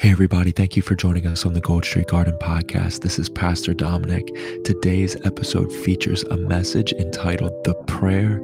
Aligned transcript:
Hey, 0.00 0.12
everybody, 0.12 0.52
thank 0.52 0.76
you 0.76 0.82
for 0.82 0.94
joining 0.94 1.26
us 1.26 1.44
on 1.44 1.54
the 1.54 1.60
Gold 1.60 1.84
Street 1.84 2.06
Garden 2.06 2.38
podcast. 2.40 3.00
This 3.00 3.18
is 3.18 3.28
Pastor 3.28 3.74
Dominic. 3.74 4.32
Today's 4.62 5.16
episode 5.26 5.72
features 5.72 6.22
a 6.30 6.36
message 6.36 6.92
entitled 6.92 7.52
The 7.64 7.74
Prayer 7.88 8.40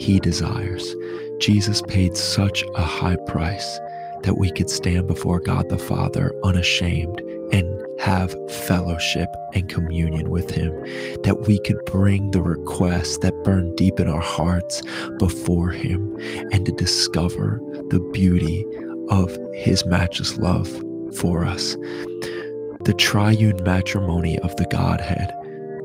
He 0.00 0.18
Desires. 0.18 0.96
Jesus 1.38 1.80
paid 1.82 2.16
such 2.16 2.64
a 2.74 2.82
high 2.82 3.14
price 3.28 3.78
that 4.24 4.36
we 4.36 4.50
could 4.50 4.68
stand 4.68 5.06
before 5.06 5.38
God 5.38 5.68
the 5.68 5.78
Father 5.78 6.34
unashamed 6.42 7.20
and 7.52 7.86
have 8.00 8.34
fellowship 8.66 9.28
and 9.54 9.68
communion 9.68 10.28
with 10.28 10.50
Him, 10.50 10.72
that 11.22 11.44
we 11.46 11.60
could 11.60 11.78
bring 11.84 12.32
the 12.32 12.42
requests 12.42 13.18
that 13.18 13.44
burn 13.44 13.76
deep 13.76 14.00
in 14.00 14.08
our 14.08 14.20
hearts 14.20 14.82
before 15.20 15.70
Him, 15.70 16.18
and 16.50 16.66
to 16.66 16.72
discover 16.72 17.60
the 17.90 18.00
beauty 18.12 18.66
of 19.08 19.30
His 19.54 19.86
matchless 19.86 20.36
love 20.38 20.82
for 21.16 21.44
us. 21.44 21.76
The 22.84 22.94
triune 22.96 23.62
matrimony 23.64 24.38
of 24.40 24.54
the 24.56 24.66
Godhead, 24.66 25.32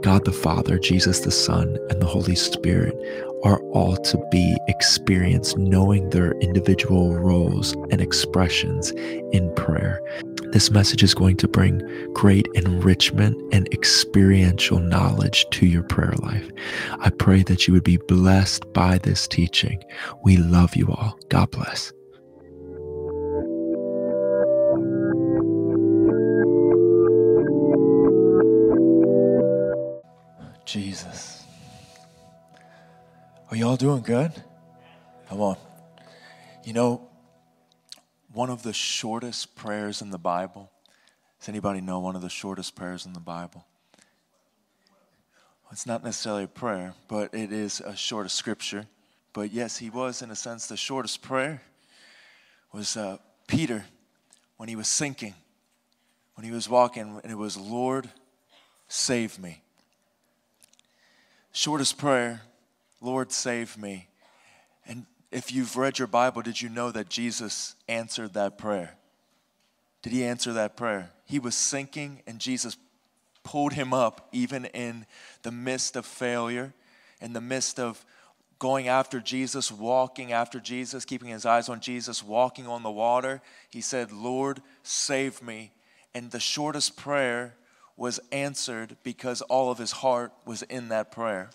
God 0.01 0.25
the 0.25 0.31
Father, 0.31 0.77
Jesus 0.79 1.21
the 1.21 1.31
Son, 1.31 1.77
and 1.89 2.01
the 2.01 2.07
Holy 2.07 2.35
Spirit 2.35 2.95
are 3.43 3.59
all 3.71 3.97
to 3.97 4.23
be 4.31 4.55
experienced 4.67 5.57
knowing 5.57 6.09
their 6.09 6.33
individual 6.39 7.15
roles 7.15 7.73
and 7.89 8.01
expressions 8.01 8.91
in 9.31 9.53
prayer. 9.55 10.01
This 10.51 10.69
message 10.69 11.01
is 11.01 11.13
going 11.13 11.37
to 11.37 11.47
bring 11.47 11.81
great 12.13 12.47
enrichment 12.55 13.41
and 13.53 13.71
experiential 13.73 14.79
knowledge 14.79 15.49
to 15.51 15.65
your 15.65 15.83
prayer 15.83 16.13
life. 16.21 16.49
I 16.99 17.09
pray 17.09 17.43
that 17.43 17.67
you 17.67 17.73
would 17.73 17.83
be 17.83 17.97
blessed 17.97 18.71
by 18.73 18.97
this 18.97 19.27
teaching. 19.27 19.81
We 20.23 20.37
love 20.37 20.75
you 20.75 20.87
all. 20.89 21.17
God 21.29 21.51
bless. 21.51 21.93
Jesus. 30.71 31.43
Are 33.49 33.57
y'all 33.57 33.75
doing 33.75 34.01
good? 34.01 34.31
Come 35.27 35.41
on. 35.41 35.57
You 36.63 36.71
know, 36.71 37.09
one 38.31 38.49
of 38.49 38.63
the 38.63 38.71
shortest 38.71 39.53
prayers 39.57 40.01
in 40.01 40.11
the 40.11 40.17
Bible. 40.17 40.71
Does 41.41 41.49
anybody 41.49 41.81
know 41.81 41.99
one 41.99 42.15
of 42.15 42.21
the 42.21 42.29
shortest 42.29 42.73
prayers 42.73 43.05
in 43.05 43.11
the 43.11 43.19
Bible? 43.19 43.65
It's 45.73 45.85
not 45.85 46.05
necessarily 46.05 46.45
a 46.45 46.47
prayer, 46.47 46.93
but 47.09 47.33
it 47.33 47.51
is 47.51 47.81
a 47.81 47.93
short 47.93 48.25
of 48.25 48.31
scripture. 48.31 48.85
But 49.33 49.51
yes, 49.51 49.77
he 49.77 49.89
was, 49.89 50.21
in 50.21 50.31
a 50.31 50.37
sense, 50.37 50.67
the 50.67 50.77
shortest 50.77 51.21
prayer 51.21 51.61
was 52.71 52.95
uh, 52.95 53.17
Peter 53.45 53.83
when 54.55 54.69
he 54.69 54.77
was 54.77 54.87
sinking, 54.87 55.33
when 56.35 56.45
he 56.45 56.51
was 56.51 56.69
walking, 56.69 57.19
and 57.21 57.29
it 57.29 57.37
was, 57.37 57.57
Lord, 57.57 58.09
save 58.87 59.37
me. 59.37 59.63
Shortest 61.53 61.97
prayer, 61.97 62.41
Lord, 63.01 63.31
save 63.31 63.77
me. 63.77 64.07
And 64.85 65.05
if 65.31 65.51
you've 65.51 65.75
read 65.75 65.99
your 65.99 66.07
Bible, 66.07 66.41
did 66.41 66.61
you 66.61 66.69
know 66.69 66.91
that 66.91 67.09
Jesus 67.09 67.75
answered 67.87 68.33
that 68.33 68.57
prayer? 68.57 68.95
Did 70.01 70.13
he 70.13 70.23
answer 70.23 70.53
that 70.53 70.77
prayer? 70.77 71.11
He 71.25 71.39
was 71.39 71.55
sinking, 71.55 72.21
and 72.25 72.39
Jesus 72.39 72.77
pulled 73.43 73.73
him 73.73 73.93
up, 73.93 74.29
even 74.31 74.65
in 74.65 75.05
the 75.43 75.51
midst 75.51 75.95
of 75.95 76.05
failure, 76.05 76.73
in 77.19 77.33
the 77.33 77.41
midst 77.41 77.79
of 77.79 78.03
going 78.57 78.87
after 78.87 79.19
Jesus, 79.19 79.71
walking 79.71 80.31
after 80.31 80.59
Jesus, 80.59 81.03
keeping 81.03 81.29
his 81.29 81.45
eyes 81.45 81.67
on 81.67 81.79
Jesus, 81.79 82.23
walking 82.23 82.67
on 82.67 82.83
the 82.83 82.91
water. 82.91 83.41
He 83.69 83.81
said, 83.81 84.11
Lord, 84.11 84.61
save 84.83 85.41
me. 85.41 85.71
And 86.13 86.31
the 86.31 86.39
shortest 86.39 86.95
prayer 86.95 87.55
was 87.97 88.19
answered 88.31 88.97
because 89.03 89.41
all 89.43 89.71
of 89.71 89.77
his 89.77 89.91
heart 89.91 90.31
was 90.45 90.61
in 90.63 90.89
that 90.89 91.11
prayer. 91.11 91.49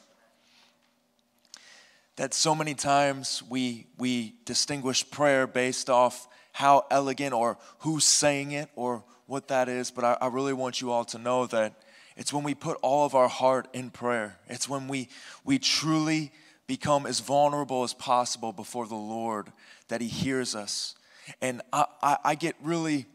That 2.17 2.33
so 2.33 2.55
many 2.55 2.75
times 2.75 3.43
we, 3.49 3.87
we 3.99 4.35
distinguish 4.45 5.09
prayer 5.11 5.47
based 5.47 5.91
off 5.91 6.29
how 6.53 6.87
elegant 6.91 7.35
or 7.35 7.59
who's 7.81 8.05
saying 8.05 8.53
it 8.53 8.71
or 8.77 9.05
what 9.27 9.49
that 9.49 9.69
is, 9.69 9.91
but 9.91 10.05
I, 10.05 10.17
I 10.21 10.29
really 10.29 10.53
want 10.53 10.81
you 10.81 10.91
all 10.91 11.05
to 11.07 11.19
know 11.19 11.47
that 11.47 11.75
it's 12.17 12.33
when 12.33 12.45
we 12.45 12.55
put 12.55 12.79
all 12.81 13.05
of 13.05 13.15
our 13.15 13.29
heart 13.29 13.69
in 13.75 13.91
prayer. 13.91 14.39
It's 14.49 14.69
when 14.69 14.89
we, 14.89 15.09
we 15.45 15.59
truly 15.59 16.33
become 16.67 17.07
as 17.07 17.21
vulnerable 17.21 17.85
as 17.85 17.93
possible 17.93 18.53
before 18.53 18.87
the 18.87 18.95
Lord 18.95 19.53
that 19.89 20.01
He 20.01 20.09
hears 20.09 20.55
us. 20.55 20.95
And 21.43 21.61
I, 21.73 21.87
I, 22.03 22.17
I 22.25 22.35
get 22.35 22.57
really, 22.63 23.07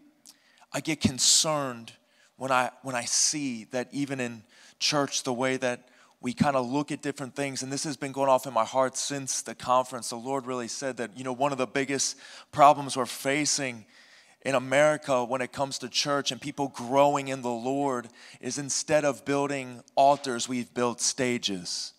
I 0.72 0.82
get 0.82 1.02
concerned 1.02 1.94
when 2.42 2.52
I 2.52 2.72
when 2.82 2.96
I 2.96 3.04
see 3.04 3.66
that 3.66 3.88
even 3.92 4.20
in 4.20 4.42
church 4.80 5.22
the 5.22 5.32
way 5.32 5.58
that 5.58 5.88
we 6.22 6.34
kind 6.34 6.56
of 6.56 6.68
look 6.68 6.92
at 6.92 7.04
different 7.04 7.36
things 7.36 7.62
and 7.62 7.72
this 7.72 7.84
has 7.84 7.98
been 7.98 8.12
going 8.12 8.30
off 8.30 8.48
in 8.48 8.54
my 8.54 8.66
heart 8.66 8.98
since 8.98 9.44
the 9.44 9.54
conference 9.54 10.10
the 10.10 10.16
lord 10.16 10.48
really 10.48 10.68
said 10.68 10.98
that 10.98 11.16
you 11.16 11.24
know 11.24 11.34
one 11.34 11.52
of 11.52 11.60
the 11.60 11.68
biggest 11.68 12.18
problems 12.52 12.98
we're 12.98 13.06
facing 13.06 13.86
in 14.42 14.56
america 14.56 15.24
when 15.24 15.40
it 15.40 15.52
comes 15.52 15.78
to 15.78 15.88
church 15.88 16.32
and 16.32 16.42
people 16.42 16.70
growing 16.70 17.28
in 17.28 17.44
the 17.44 17.48
lord 17.48 18.08
is 18.40 18.58
instead 18.58 19.06
of 19.06 19.24
building 19.24 19.84
altars 19.94 20.50
we've 20.50 20.74
built 20.74 21.00
stages. 21.00 21.94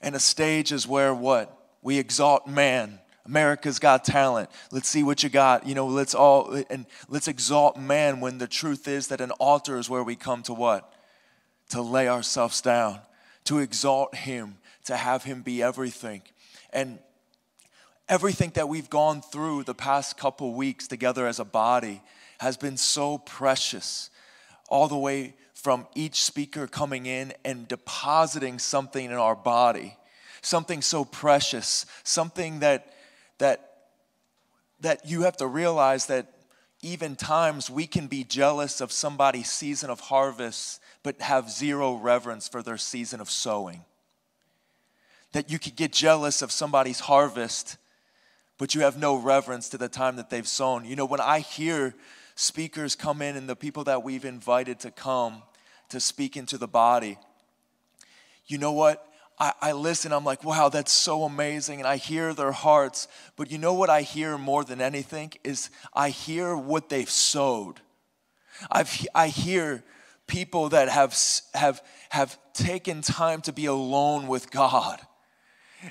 And 0.00 0.16
a 0.16 0.20
stage 0.20 0.72
is 0.72 0.88
where 0.88 1.14
what? 1.14 1.56
We 1.82 2.00
exalt 2.00 2.48
man 2.48 2.98
America's 3.26 3.78
got 3.78 4.04
talent. 4.04 4.50
Let's 4.70 4.88
see 4.88 5.02
what 5.02 5.22
you 5.22 5.30
got. 5.30 5.66
You 5.66 5.74
know, 5.74 5.86
let's 5.86 6.14
all 6.14 6.62
and 6.68 6.86
let's 7.08 7.28
exalt 7.28 7.78
man 7.78 8.20
when 8.20 8.38
the 8.38 8.46
truth 8.46 8.86
is 8.86 9.08
that 9.08 9.20
an 9.20 9.30
altar 9.32 9.78
is 9.78 9.88
where 9.88 10.02
we 10.02 10.14
come 10.14 10.42
to 10.42 10.52
what? 10.52 10.92
To 11.70 11.80
lay 11.80 12.08
ourselves 12.08 12.60
down, 12.60 13.00
to 13.44 13.58
exalt 13.58 14.14
him, 14.14 14.58
to 14.84 14.96
have 14.96 15.24
him 15.24 15.42
be 15.42 15.62
everything. 15.62 16.22
And 16.70 16.98
everything 18.08 18.50
that 18.54 18.68
we've 18.68 18.90
gone 18.90 19.22
through 19.22 19.64
the 19.64 19.74
past 19.74 20.18
couple 20.18 20.52
weeks 20.52 20.86
together 20.86 21.26
as 21.26 21.38
a 21.38 21.44
body 21.44 22.02
has 22.40 22.58
been 22.58 22.76
so 22.76 23.18
precious. 23.18 24.10
All 24.68 24.88
the 24.88 24.98
way 24.98 25.34
from 25.54 25.86
each 25.94 26.22
speaker 26.22 26.66
coming 26.66 27.06
in 27.06 27.32
and 27.42 27.66
depositing 27.66 28.58
something 28.58 29.06
in 29.06 29.12
our 29.12 29.36
body, 29.36 29.96
something 30.42 30.82
so 30.82 31.06
precious, 31.06 31.86
something 32.02 32.58
that 32.58 32.93
that 33.38 33.70
that 34.80 35.06
you 35.08 35.22
have 35.22 35.36
to 35.38 35.46
realize 35.46 36.06
that 36.06 36.26
even 36.82 37.16
times 37.16 37.70
we 37.70 37.86
can 37.86 38.06
be 38.06 38.24
jealous 38.24 38.82
of 38.82 38.92
somebody's 38.92 39.50
season 39.50 39.88
of 39.88 40.00
harvest 40.00 40.80
but 41.02 41.20
have 41.22 41.50
zero 41.50 41.94
reverence 41.94 42.48
for 42.48 42.62
their 42.62 42.76
season 42.76 43.20
of 43.20 43.30
sowing. 43.30 43.84
That 45.32 45.50
you 45.50 45.58
could 45.58 45.76
get 45.76 45.92
jealous 45.92 46.42
of 46.42 46.52
somebody's 46.52 47.00
harvest 47.00 47.78
but 48.56 48.74
you 48.74 48.82
have 48.82 48.98
no 48.98 49.16
reverence 49.16 49.68
to 49.70 49.78
the 49.78 49.88
time 49.88 50.16
that 50.16 50.30
they've 50.30 50.46
sown. 50.46 50.84
You 50.84 50.96
know 50.96 51.06
when 51.06 51.20
i 51.20 51.40
hear 51.40 51.94
speakers 52.34 52.94
come 52.96 53.22
in 53.22 53.36
and 53.36 53.48
the 53.48 53.56
people 53.56 53.84
that 53.84 54.02
we've 54.02 54.24
invited 54.24 54.80
to 54.80 54.90
come 54.90 55.42
to 55.88 56.00
speak 56.00 56.36
into 56.36 56.58
the 56.58 56.66
body 56.66 57.16
you 58.46 58.58
know 58.58 58.72
what 58.72 59.06
I, 59.38 59.52
I 59.60 59.72
listen, 59.72 60.12
I'm 60.12 60.24
like, 60.24 60.44
wow, 60.44 60.68
that's 60.68 60.92
so 60.92 61.24
amazing. 61.24 61.80
And 61.80 61.88
I 61.88 61.96
hear 61.96 62.34
their 62.34 62.52
hearts. 62.52 63.08
But 63.36 63.50
you 63.50 63.58
know 63.58 63.74
what 63.74 63.90
I 63.90 64.02
hear 64.02 64.38
more 64.38 64.64
than 64.64 64.80
anything 64.80 65.32
is 65.42 65.70
I 65.92 66.10
hear 66.10 66.56
what 66.56 66.88
they've 66.88 67.10
sowed. 67.10 67.80
I've, 68.70 69.06
I 69.14 69.28
hear 69.28 69.82
people 70.26 70.70
that 70.70 70.88
have, 70.88 71.16
have, 71.54 71.82
have 72.10 72.38
taken 72.52 73.02
time 73.02 73.40
to 73.42 73.52
be 73.52 73.66
alone 73.66 74.28
with 74.28 74.50
God. 74.50 75.00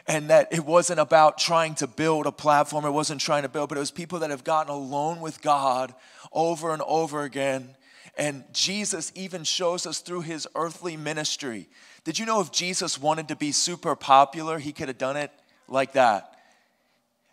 And 0.08 0.30
that 0.32 0.48
it 0.52 0.66
wasn't 0.66 1.00
about 1.00 1.38
trying 1.38 1.76
to 1.76 1.88
build 1.88 2.26
a 2.26 2.32
platform, 2.32 2.84
it 2.84 2.90
wasn't 2.92 3.22
trying 3.22 3.44
to 3.44 3.50
build, 3.50 3.70
but 3.70 3.78
it 3.78 3.82
was 3.82 3.92
people 3.92 4.20
that 4.20 4.32
have 4.32 4.44
gotten 4.44 4.74
alone 4.74 5.20
with 5.20 5.40
God 5.44 5.94
over 6.32 6.74
and 6.74 6.82
over 6.88 7.22
again. 7.22 7.76
And 8.18 8.44
Jesus 8.54 9.12
even 9.14 9.44
shows 9.44 9.86
us 9.86 10.00
through 10.00 10.22
his 10.22 10.48
earthly 10.56 10.98
ministry 10.98 11.68
did 12.04 12.20
you 12.20 12.26
know 12.26 12.42
if 12.42 12.52
Jesus 12.52 13.00
wanted 13.00 13.30
to 13.30 13.36
be 13.36 13.52
super 13.52 13.96
popular, 13.96 14.60
he 14.60 14.74
could 14.74 14.90
have 14.90 14.98
done 14.98 15.18
it 15.18 15.32
like 15.68 15.94
that? 15.94 16.38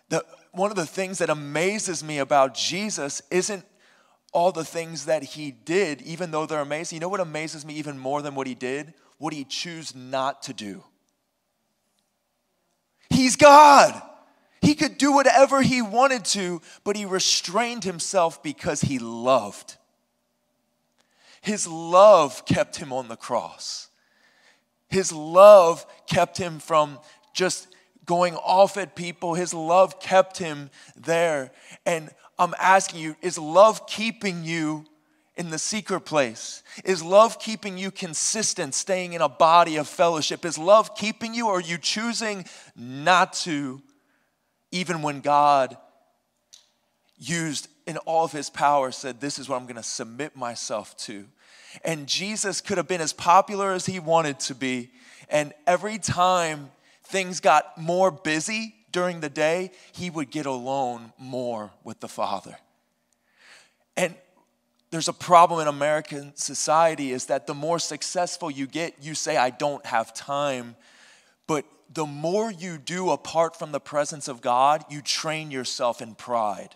The, 0.09 0.25
one 0.53 0.71
of 0.71 0.77
the 0.77 0.87
things 0.87 1.19
that 1.19 1.31
amazes 1.31 2.05
me 2.05 2.19
about 2.19 2.55
Jesus 2.55 3.23
isn't 3.31 3.65
all 4.33 4.53
the 4.53 4.65
things 4.65 5.07
that 5.07 5.23
he 5.23 5.51
did, 5.51 6.03
even 6.03 6.31
though 6.31 6.47
they're 6.47 6.61
amazing. 6.61 6.97
You 6.97 7.01
know 7.01 7.09
what 7.09 7.21
amazes 7.21 7.65
me 7.65 7.75
even 7.75 7.99
more 7.99 8.23
than 8.23 8.35
what 8.35 8.47
he 8.47 8.55
did? 8.55 8.95
What 9.19 9.33
he 9.33 9.45
chose 9.45 9.95
not 9.95 10.43
to 10.43 10.53
do. 10.53 10.85
He's 13.11 13.37
God. 13.37 14.01
He 14.63 14.75
could 14.75 14.99
do 14.99 15.13
whatever 15.13 15.63
he 15.63 15.83
wanted 15.83 16.25
to, 16.27 16.63
but 16.85 16.97
he 16.97 17.05
restrained 17.05 17.83
himself 17.83 18.43
because 18.43 18.83
he 18.83 18.99
loved. 18.99 19.77
His 21.41 21.67
love 21.67 22.45
kept 22.45 22.77
him 22.77 22.93
on 22.93 23.09
the 23.09 23.17
cross. 23.17 23.90
His 24.91 25.13
love 25.13 25.87
kept 26.07 26.37
him 26.37 26.59
from 26.59 26.99
just 27.33 27.69
going 28.05 28.35
off 28.35 28.77
at 28.77 28.97
people. 28.97 29.35
His 29.35 29.55
love 29.55 30.01
kept 30.01 30.39
him 30.39 30.71
there. 30.97 31.53
And 31.87 32.11
I'm 32.39 32.55
asking 32.59 33.01
you, 33.01 33.17
is 33.23 33.39
love 33.39 33.87
keeping 33.87 34.43
you 34.43 34.85
in 35.37 35.51
the 35.51 35.59
secret 35.59 36.01
place? 36.01 36.63
Is 36.85 37.03
love 37.03 37.39
keeping 37.39 37.79
you 37.79 37.91
consistent, 37.91 38.75
staying 38.75 39.13
in 39.13 39.23
a 39.23 39.29
body 39.29 39.77
of 39.77 39.87
fellowship? 39.89 40.45
Is 40.45 40.59
love 40.59 40.95
keeping 40.97 41.35
you, 41.35 41.47
or 41.47 41.59
are 41.59 41.61
you 41.61 41.79
choosing 41.79 42.45
not 42.77 43.33
to, 43.35 43.81
even 44.73 45.03
when 45.03 45.21
God 45.21 45.77
used 47.17 47.69
in 47.87 47.97
all 47.99 48.25
of 48.25 48.33
his 48.33 48.51
power, 48.51 48.91
said, 48.91 49.21
This 49.21 49.39
is 49.39 49.49
what 49.49 49.61
I'm 49.61 49.67
gonna 49.67 49.83
submit 49.83 50.37
myself 50.37 50.97
to? 50.99 51.27
And 51.85 52.07
Jesus 52.07 52.61
could 52.61 52.79
have 52.79 52.89
been 52.89 53.01
as 53.01 53.13
popular 53.13 53.73
as 53.73 53.87
he 53.87 53.99
wanted 53.99 54.41
to 54.41 54.55
be. 54.55 54.91
And 55.29 55.53
every 55.67 55.99
time 55.99 56.71
things 57.05 57.41
got 57.41 57.79
more 57.79 58.11
busy 58.11 58.75
during 58.93 59.21
the 59.21 59.29
day, 59.29 59.71
he 59.93 60.11
would 60.11 60.31
get 60.31 60.47
alone 60.47 61.13
more 61.19 61.71
with 61.85 62.01
the 62.01 62.09
Father. 62.09 62.57
And 63.97 64.15
there's 64.91 65.09
a 65.09 65.13
problem 65.13 65.61
in 65.61 65.69
American 65.69 66.35
society 66.35 67.13
is 67.13 67.27
that 67.27 67.47
the 67.47 67.55
more 67.55 67.79
successful 67.79 68.51
you 68.51 68.67
get, 68.67 68.97
you 69.01 69.15
say, 69.15 69.37
I 69.37 69.51
don't 69.51 69.85
have 69.87 70.13
time. 70.13 70.75
But 71.47 71.65
the 71.93 72.07
more 72.07 72.51
you 72.51 72.77
do 72.79 73.11
apart 73.11 73.57
from 73.57 73.71
the 73.71 73.81
presence 73.81 74.27
of 74.27 74.41
God, 74.41 74.85
you 74.91 75.01
train 75.01 75.51
yourself 75.53 76.03
in 76.03 76.17
pride. 76.17 76.75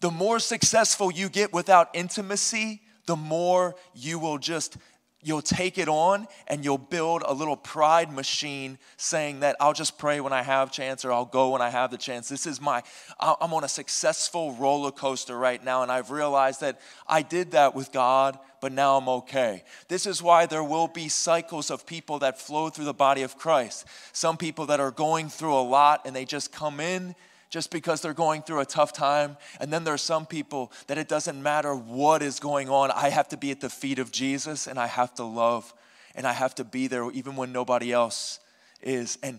The 0.00 0.10
more 0.10 0.38
successful 0.38 1.10
you 1.10 1.28
get 1.28 1.52
without 1.52 1.88
intimacy, 1.94 2.81
the 3.06 3.16
more 3.16 3.74
you 3.94 4.18
will 4.18 4.38
just 4.38 4.76
you'll 5.22 5.42
take 5.42 5.78
it 5.78 5.88
on 5.88 6.26
and 6.48 6.64
you'll 6.64 6.76
build 6.76 7.22
a 7.24 7.32
little 7.32 7.56
pride 7.56 8.12
machine 8.12 8.76
saying 8.96 9.40
that 9.40 9.56
I'll 9.60 9.72
just 9.72 9.96
pray 9.96 10.20
when 10.20 10.32
I 10.32 10.42
have 10.42 10.72
chance 10.72 11.04
or 11.04 11.12
I'll 11.12 11.24
go 11.24 11.50
when 11.50 11.62
I 11.62 11.70
have 11.70 11.90
the 11.90 11.96
chance. 11.96 12.28
This 12.28 12.44
is 12.44 12.60
my, 12.60 12.82
I'm 13.20 13.54
on 13.54 13.62
a 13.62 13.68
successful 13.68 14.52
roller 14.54 14.90
coaster 14.90 15.38
right 15.38 15.62
now 15.62 15.82
and 15.82 15.92
I've 15.92 16.10
realized 16.10 16.60
that 16.60 16.80
I 17.06 17.22
did 17.22 17.52
that 17.52 17.74
with 17.74 17.92
God, 17.92 18.38
but 18.60 18.72
now 18.72 18.96
I'm 18.96 19.08
okay. 19.08 19.62
This 19.86 20.06
is 20.06 20.20
why 20.22 20.46
there 20.46 20.64
will 20.64 20.88
be 20.88 21.08
cycles 21.08 21.70
of 21.70 21.86
people 21.86 22.18
that 22.18 22.40
flow 22.40 22.68
through 22.68 22.86
the 22.86 22.92
body 22.92 23.22
of 23.22 23.38
Christ. 23.38 23.86
Some 24.12 24.36
people 24.36 24.66
that 24.66 24.80
are 24.80 24.90
going 24.90 25.28
through 25.28 25.54
a 25.54 25.62
lot 25.62 26.02
and 26.04 26.16
they 26.16 26.24
just 26.24 26.50
come 26.52 26.80
in 26.80 27.14
just 27.52 27.70
because 27.70 28.00
they're 28.00 28.14
going 28.14 28.40
through 28.40 28.60
a 28.60 28.64
tough 28.64 28.94
time. 28.94 29.36
And 29.60 29.70
then 29.70 29.84
there 29.84 29.92
are 29.92 29.98
some 29.98 30.24
people 30.24 30.72
that 30.86 30.96
it 30.96 31.06
doesn't 31.06 31.40
matter 31.40 31.74
what 31.74 32.22
is 32.22 32.40
going 32.40 32.70
on. 32.70 32.90
I 32.90 33.10
have 33.10 33.28
to 33.28 33.36
be 33.36 33.50
at 33.50 33.60
the 33.60 33.68
feet 33.68 33.98
of 33.98 34.10
Jesus 34.10 34.66
and 34.66 34.78
I 34.78 34.86
have 34.86 35.14
to 35.16 35.22
love 35.22 35.72
and 36.14 36.26
I 36.26 36.32
have 36.32 36.54
to 36.56 36.64
be 36.64 36.86
there 36.86 37.10
even 37.10 37.36
when 37.36 37.52
nobody 37.52 37.92
else 37.92 38.40
is. 38.80 39.18
And 39.22 39.38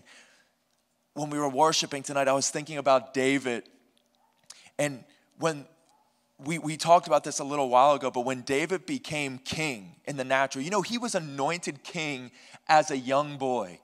when 1.14 1.28
we 1.28 1.38
were 1.38 1.48
worshiping 1.48 2.04
tonight, 2.04 2.28
I 2.28 2.34
was 2.34 2.50
thinking 2.50 2.78
about 2.78 3.14
David. 3.14 3.64
And 4.78 5.02
when 5.40 5.66
we, 6.38 6.58
we 6.58 6.76
talked 6.76 7.08
about 7.08 7.24
this 7.24 7.40
a 7.40 7.44
little 7.44 7.68
while 7.68 7.94
ago, 7.94 8.12
but 8.12 8.24
when 8.24 8.42
David 8.42 8.86
became 8.86 9.38
king 9.38 9.96
in 10.04 10.16
the 10.16 10.24
natural, 10.24 10.62
you 10.62 10.70
know, 10.70 10.82
he 10.82 10.98
was 10.98 11.16
anointed 11.16 11.82
king 11.82 12.30
as 12.68 12.92
a 12.92 12.96
young 12.96 13.38
boy. 13.38 13.80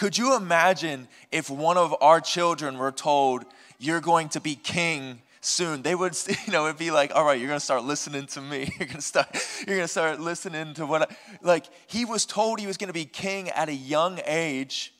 Could 0.00 0.16
you 0.16 0.34
imagine 0.34 1.08
if 1.30 1.50
one 1.50 1.76
of 1.76 1.94
our 2.00 2.22
children 2.22 2.78
were 2.78 2.90
told, 2.90 3.44
you're 3.80 4.00
going 4.00 4.28
to 4.28 4.40
be 4.40 4.54
king 4.54 5.22
soon. 5.40 5.82
They 5.82 5.94
would 5.94 6.16
you 6.46 6.52
know 6.52 6.66
it'd 6.66 6.78
be 6.78 6.90
like 6.90 7.12
all 7.14 7.24
right 7.24 7.38
you're 7.38 7.48
going 7.48 7.58
to 7.58 7.64
start 7.64 7.82
listening 7.82 8.26
to 8.26 8.40
me. 8.40 8.72
You're 8.78 8.86
going 8.86 8.96
to 8.96 9.02
start 9.02 9.28
you're 9.66 9.76
going 9.76 9.86
to 9.86 9.88
start 9.88 10.20
listening 10.20 10.74
to 10.74 10.86
what 10.86 11.10
I, 11.10 11.16
like 11.42 11.64
he 11.86 12.04
was 12.04 12.26
told 12.26 12.60
he 12.60 12.66
was 12.66 12.76
going 12.76 12.88
to 12.88 12.94
be 12.94 13.06
king 13.06 13.48
at 13.48 13.68
a 13.68 13.74
young 13.74 14.20
age 14.26 14.92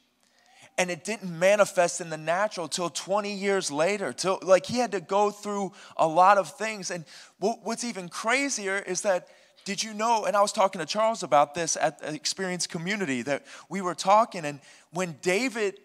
and 0.79 0.91
it 0.91 1.05
didn't 1.05 1.39
manifest 1.39 2.01
in 2.01 2.09
the 2.09 2.17
natural 2.17 2.67
till 2.67 2.89
20 2.89 3.33
years 3.33 3.71
later 3.71 4.15
till 4.15 4.39
like 4.43 4.65
he 4.65 4.79
had 4.79 4.93
to 4.93 5.01
go 5.01 5.31
through 5.31 5.73
a 5.99 6.07
lot 6.07 6.39
of 6.39 6.57
things. 6.57 6.91
And 6.91 7.05
what's 7.39 7.85
even 7.85 8.09
crazier 8.09 8.79
is 8.79 9.03
that 9.03 9.29
did 9.67 9.83
you 9.83 9.93
know 9.93 10.25
and 10.25 10.35
i 10.37 10.41
was 10.41 10.53
talking 10.53 10.79
to 10.79 10.87
charles 10.87 11.23
about 11.23 11.55
this 11.55 11.77
at 11.77 12.01
the 12.01 12.15
experience 12.15 12.67
community 12.67 13.21
that 13.21 13.45
we 13.69 13.83
were 13.83 13.95
talking 13.95 14.47
and 14.47 14.59
when 14.91 15.15
david 15.21 15.79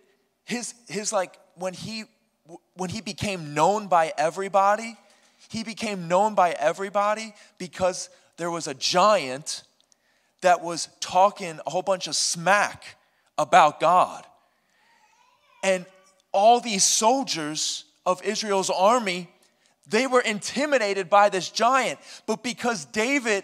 his 0.45 0.74
his 0.88 1.12
like 1.12 1.38
when 1.56 1.74
he 1.74 2.06
when 2.75 2.89
he 2.89 3.01
became 3.01 3.53
known 3.53 3.88
by 3.88 4.13
everybody, 4.18 4.97
he 5.50 5.63
became 5.63 6.07
known 6.07 6.36
by 6.36 6.51
everybody 6.51 7.33
because 7.57 8.09
there 8.38 8.51
was 8.51 8.68
a 8.68 8.74
giant 8.74 9.63
that 10.42 10.62
was 10.62 10.89
talking 11.00 11.59
a 11.65 11.69
whole 11.69 11.81
bunch 11.81 12.07
of 12.07 12.15
smack 12.15 12.97
about 13.38 13.80
God. 13.80 14.25
And 15.63 15.86
all 16.31 16.59
these 16.59 16.83
soldiers 16.83 17.86
of 18.06 18.21
Israel's 18.24 18.69
army, 18.69 19.30
they 19.88 20.06
were 20.06 20.21
intimidated 20.21 21.09
by 21.09 21.30
this 21.30 21.50
giant. 21.50 22.00
But 22.27 22.44
because 22.44 22.86
David 22.86 23.44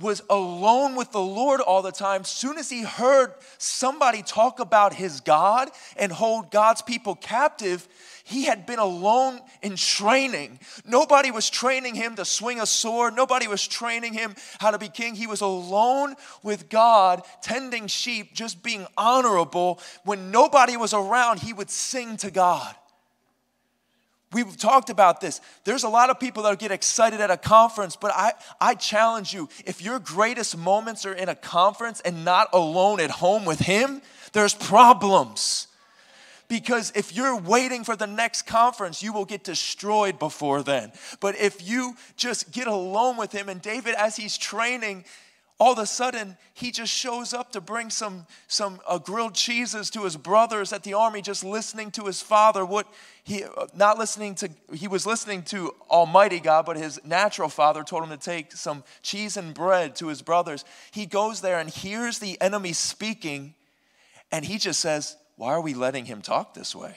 was 0.00 0.22
alone 0.28 0.94
with 0.94 1.12
the 1.12 1.20
Lord 1.20 1.60
all 1.60 1.82
the 1.82 1.92
time, 1.92 2.24
soon 2.24 2.58
as 2.58 2.68
he 2.68 2.82
heard 2.82 3.32
somebody 3.58 4.22
talk 4.22 4.60
about 4.60 4.92
his 4.92 5.20
God 5.20 5.70
and 5.96 6.12
hold 6.12 6.50
God's 6.50 6.82
people 6.82 7.14
captive, 7.14 7.86
he 8.26 8.46
had 8.46 8.66
been 8.66 8.80
alone 8.80 9.40
in 9.62 9.76
training. 9.76 10.58
Nobody 10.84 11.30
was 11.30 11.48
training 11.48 11.94
him 11.94 12.16
to 12.16 12.24
swing 12.24 12.60
a 12.60 12.66
sword, 12.66 13.14
nobody 13.14 13.46
was 13.46 13.64
training 13.64 14.14
him 14.14 14.34
how 14.58 14.72
to 14.72 14.78
be 14.78 14.88
king. 14.88 15.14
He 15.14 15.28
was 15.28 15.42
alone 15.42 16.16
with 16.42 16.68
God, 16.68 17.22
tending 17.40 17.86
sheep, 17.86 18.34
just 18.34 18.64
being 18.64 18.84
honorable. 18.96 19.80
When 20.04 20.32
nobody 20.32 20.76
was 20.76 20.92
around, 20.92 21.38
he 21.38 21.52
would 21.52 21.70
sing 21.70 22.16
to 22.16 22.32
God. 22.32 22.74
We've 24.32 24.56
talked 24.56 24.90
about 24.90 25.20
this. 25.20 25.40
There's 25.62 25.84
a 25.84 25.88
lot 25.88 26.10
of 26.10 26.18
people 26.18 26.42
that 26.42 26.58
get 26.58 26.72
excited 26.72 27.20
at 27.20 27.30
a 27.30 27.36
conference, 27.36 27.94
but 27.94 28.10
I, 28.12 28.32
I 28.60 28.74
challenge 28.74 29.32
you 29.32 29.48
if 29.64 29.80
your 29.80 30.00
greatest 30.00 30.56
moments 30.56 31.06
are 31.06 31.14
in 31.14 31.28
a 31.28 31.36
conference 31.36 32.00
and 32.00 32.24
not 32.24 32.48
alone 32.52 32.98
at 32.98 33.10
home 33.10 33.44
with 33.44 33.60
Him, 33.60 34.02
there's 34.32 34.52
problems. 34.52 35.68
Because 36.48 36.92
if 36.94 37.14
you're 37.14 37.36
waiting 37.36 37.84
for 37.84 37.96
the 37.96 38.06
next 38.06 38.42
conference, 38.42 39.02
you 39.02 39.12
will 39.12 39.24
get 39.24 39.44
destroyed 39.44 40.18
before 40.18 40.62
then. 40.62 40.92
But 41.20 41.36
if 41.36 41.66
you 41.66 41.96
just 42.16 42.52
get 42.52 42.66
alone 42.66 43.16
with 43.16 43.32
him, 43.32 43.48
and 43.48 43.60
David, 43.60 43.94
as 43.96 44.16
he's 44.16 44.38
training, 44.38 45.04
all 45.58 45.72
of 45.72 45.78
a 45.78 45.86
sudden 45.86 46.36
he 46.52 46.70
just 46.70 46.92
shows 46.92 47.32
up 47.32 47.52
to 47.52 47.60
bring 47.60 47.88
some 47.88 48.26
some 48.46 48.80
uh, 48.86 48.98
grilled 48.98 49.34
cheeses 49.34 49.90
to 49.90 50.04
his 50.04 50.16
brothers 50.16 50.72
at 50.72 50.82
the 50.82 50.94
army 50.94 51.22
just 51.22 51.42
listening 51.42 51.90
to 51.90 52.04
his 52.04 52.20
father 52.20 52.64
what 52.64 52.86
he 53.24 53.44
uh, 53.44 53.66
not 53.74 53.98
listening 53.98 54.34
to 54.34 54.50
he 54.74 54.86
was 54.86 55.06
listening 55.06 55.42
to 55.42 55.74
almighty 55.90 56.40
god 56.40 56.66
but 56.66 56.76
his 56.76 57.02
natural 57.04 57.48
father 57.48 57.82
told 57.82 58.02
him 58.02 58.10
to 58.10 58.16
take 58.16 58.52
some 58.52 58.84
cheese 59.02 59.36
and 59.36 59.54
bread 59.54 59.96
to 59.96 60.08
his 60.08 60.20
brothers 60.20 60.64
he 60.90 61.06
goes 61.06 61.40
there 61.40 61.58
and 61.58 61.70
hears 61.70 62.18
the 62.18 62.38
enemy 62.40 62.72
speaking 62.72 63.54
and 64.30 64.44
he 64.44 64.58
just 64.58 64.80
says 64.80 65.16
why 65.36 65.52
are 65.52 65.60
we 65.60 65.74
letting 65.74 66.06
him 66.06 66.22
talk 66.22 66.54
this 66.54 66.74
way? 66.74 66.96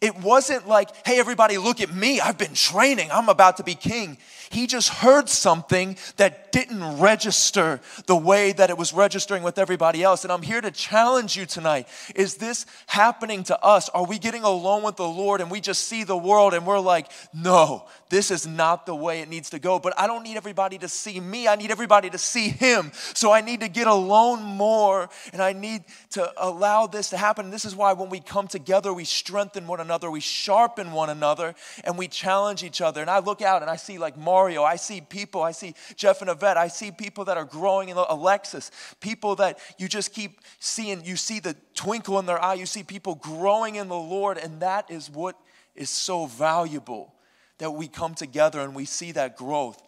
It 0.00 0.16
wasn't 0.16 0.66
like, 0.66 0.88
hey, 1.06 1.18
everybody, 1.18 1.58
look 1.58 1.80
at 1.80 1.94
me. 1.94 2.18
I've 2.18 2.38
been 2.38 2.54
training. 2.54 3.10
I'm 3.12 3.28
about 3.28 3.58
to 3.58 3.62
be 3.62 3.74
king. 3.74 4.16
He 4.50 4.66
just 4.66 4.88
heard 4.88 5.28
something 5.28 5.98
that 6.16 6.52
didn't 6.52 7.00
register 7.00 7.80
the 8.06 8.16
way 8.16 8.52
that 8.52 8.70
it 8.70 8.78
was 8.78 8.94
registering 8.94 9.42
with 9.42 9.58
everybody 9.58 10.02
else. 10.02 10.24
And 10.24 10.32
I'm 10.32 10.42
here 10.42 10.60
to 10.60 10.70
challenge 10.70 11.36
you 11.36 11.44
tonight. 11.44 11.88
Is 12.14 12.36
this 12.36 12.64
happening 12.86 13.42
to 13.44 13.62
us? 13.62 13.88
Are 13.90 14.06
we 14.06 14.18
getting 14.18 14.42
alone 14.42 14.82
with 14.82 14.96
the 14.96 15.08
Lord 15.08 15.40
and 15.40 15.50
we 15.50 15.60
just 15.60 15.86
see 15.86 16.04
the 16.04 16.16
world 16.16 16.54
and 16.54 16.66
we're 16.66 16.78
like, 16.78 17.10
no, 17.34 17.86
this 18.14 18.30
is 18.30 18.46
not 18.46 18.86
the 18.86 18.94
way 18.94 19.22
it 19.22 19.28
needs 19.28 19.50
to 19.50 19.58
go. 19.58 19.80
But 19.80 19.92
I 19.98 20.06
don't 20.06 20.22
need 20.22 20.36
everybody 20.36 20.78
to 20.78 20.88
see 20.88 21.18
me. 21.18 21.48
I 21.48 21.56
need 21.56 21.72
everybody 21.72 22.10
to 22.10 22.18
see 22.18 22.48
Him. 22.48 22.92
So 22.94 23.32
I 23.32 23.40
need 23.40 23.58
to 23.58 23.68
get 23.68 23.88
alone 23.88 24.40
more 24.40 25.08
and 25.32 25.42
I 25.42 25.52
need 25.52 25.82
to 26.10 26.32
allow 26.36 26.86
this 26.86 27.10
to 27.10 27.16
happen. 27.16 27.50
This 27.50 27.64
is 27.64 27.74
why 27.74 27.92
when 27.92 28.10
we 28.10 28.20
come 28.20 28.46
together, 28.46 28.94
we 28.94 29.04
strengthen 29.04 29.66
one 29.66 29.80
another, 29.80 30.12
we 30.12 30.20
sharpen 30.20 30.92
one 30.92 31.10
another, 31.10 31.56
and 31.82 31.98
we 31.98 32.06
challenge 32.06 32.62
each 32.62 32.80
other. 32.80 33.00
And 33.00 33.10
I 33.10 33.18
look 33.18 33.42
out 33.42 33.62
and 33.62 33.70
I 33.70 33.74
see 33.74 33.98
like 33.98 34.16
Mario, 34.16 34.62
I 34.62 34.76
see 34.76 35.00
people, 35.00 35.42
I 35.42 35.50
see 35.50 35.74
Jeff 35.96 36.20
and 36.20 36.30
Yvette, 36.30 36.56
I 36.56 36.68
see 36.68 36.92
people 36.92 37.24
that 37.24 37.36
are 37.36 37.44
growing 37.44 37.88
in 37.88 37.96
Alexis, 37.96 38.70
people 39.00 39.34
that 39.36 39.58
you 39.76 39.88
just 39.88 40.14
keep 40.14 40.40
seeing, 40.60 41.04
you 41.04 41.16
see 41.16 41.40
the 41.40 41.56
twinkle 41.74 42.20
in 42.20 42.26
their 42.26 42.40
eye, 42.40 42.54
you 42.54 42.66
see 42.66 42.84
people 42.84 43.16
growing 43.16 43.74
in 43.74 43.88
the 43.88 43.96
Lord, 43.96 44.38
and 44.38 44.60
that 44.60 44.88
is 44.88 45.10
what 45.10 45.36
is 45.74 45.90
so 45.90 46.26
valuable 46.26 47.13
that 47.58 47.70
we 47.70 47.88
come 47.88 48.14
together 48.14 48.60
and 48.60 48.74
we 48.74 48.84
see 48.84 49.12
that 49.12 49.36
growth. 49.36 49.82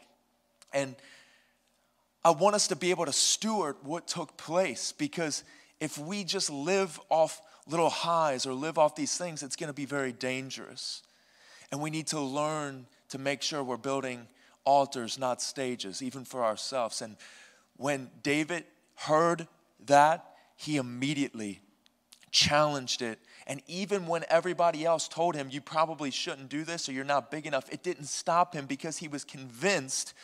And 0.73 0.95
I 2.25 2.31
want 2.31 2.55
us 2.55 2.69
to 2.69 2.77
be 2.77 2.91
able 2.91 3.07
to 3.07 3.13
steward 3.13 3.77
what 3.83 4.07
took 4.07 4.37
place 4.37 4.93
because 4.93 5.45
if 5.81 5.99
we 5.99 6.25
just 6.25 6.51
live 6.51 6.99
off 7.09 7.41
little 7.69 7.91
highs 7.91 8.47
or 8.47 8.53
live 8.53 8.79
off 8.79 8.95
these 8.95 9.17
things, 9.17 9.43
it's 9.43 9.57
going 9.57 9.69
to 9.69 9.75
be 9.75 9.85
very 9.85 10.13
dangerous. 10.13 11.03
And 11.71 11.81
we 11.81 11.91
need 11.91 12.07
to 12.09 12.21
learn 12.21 12.87
to 13.11 13.19
make 13.19 13.43
sure 13.43 13.63
we're 13.63 13.77
building 13.77 14.27
altars, 14.65 15.19
not 15.19 15.43
stages, 15.43 16.03
even 16.03 16.25
for 16.25 16.45
ourselves. 16.45 17.03
And 17.03 17.17
when 17.77 18.11
David 18.23 18.65
heard 18.97 19.47
that, 19.87 20.25
he 20.57 20.77
immediately 20.77 21.61
challenged 22.31 23.03
it 23.03 23.19
And 23.47 23.63
even 23.69 24.07
when 24.07 24.25
everybody 24.29 24.85
else 24.85 25.07
told 25.07 25.37
him, 25.37 25.49
you 25.51 25.61
probably 25.61 26.11
shouldn't 26.11 26.49
do 26.49 26.65
this 26.65 26.89
or 26.89 26.93
you're 26.93 27.05
not 27.05 27.31
big 27.31 27.47
enough, 27.47 27.71
it 27.71 27.83
didn't 27.83 28.07
stop 28.07 28.55
him 28.55 28.67
because 28.67 28.99
he 28.99 29.09
was 29.09 29.25
convinced 29.25 30.15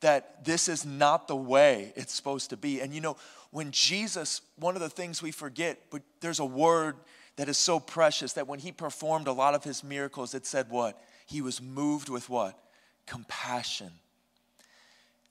that 0.00 0.44
this 0.44 0.68
is 0.68 0.84
not 0.84 1.26
the 1.26 1.36
way 1.36 1.92
it's 1.96 2.12
supposed 2.12 2.50
to 2.50 2.56
be. 2.56 2.80
And 2.80 2.94
you 2.94 3.00
know, 3.00 3.16
when 3.50 3.70
Jesus, 3.70 4.42
one 4.56 4.74
of 4.74 4.82
the 4.82 4.90
things 4.90 5.22
we 5.22 5.30
forget, 5.30 5.78
but 5.90 6.02
there's 6.20 6.40
a 6.40 6.44
word 6.44 6.96
that 7.36 7.48
is 7.48 7.56
so 7.56 7.80
precious 7.80 8.34
that 8.34 8.46
when 8.46 8.58
he 8.58 8.72
performed 8.72 9.26
a 9.26 9.32
lot 9.32 9.54
of 9.54 9.64
his 9.64 9.82
miracles, 9.82 10.34
it 10.34 10.44
said 10.44 10.68
what? 10.68 11.02
He 11.26 11.40
was 11.40 11.62
moved 11.62 12.10
with 12.10 12.28
what? 12.28 12.58
Compassion. 13.06 13.92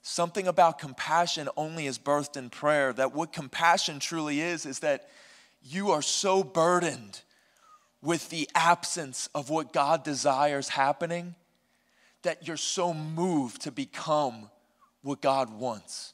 Something 0.01 0.47
about 0.47 0.79
compassion 0.79 1.49
only 1.57 1.87
is 1.87 1.97
birthed 1.97 2.37
in 2.37 2.49
prayer. 2.49 2.93
That 2.93 3.13
what 3.13 3.33
compassion 3.33 3.99
truly 3.99 4.39
is, 4.39 4.65
is 4.65 4.79
that 4.79 5.09
you 5.63 5.91
are 5.91 6.01
so 6.03 6.43
burdened 6.43 7.21
with 8.01 8.29
the 8.29 8.49
absence 8.53 9.29
of 9.33 9.49
what 9.49 9.73
God 9.73 10.03
desires 10.03 10.69
happening 10.69 11.35
that 12.23 12.47
you're 12.47 12.57
so 12.57 12.93
moved 12.93 13.61
to 13.61 13.71
become 13.71 14.49
what 15.01 15.21
God 15.21 15.51
wants. 15.59 16.13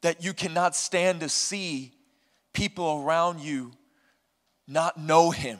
That 0.00 0.24
you 0.24 0.32
cannot 0.32 0.74
stand 0.74 1.20
to 1.20 1.28
see 1.28 1.92
people 2.52 3.02
around 3.04 3.40
you 3.40 3.72
not 4.66 4.98
know 4.98 5.30
Him 5.30 5.58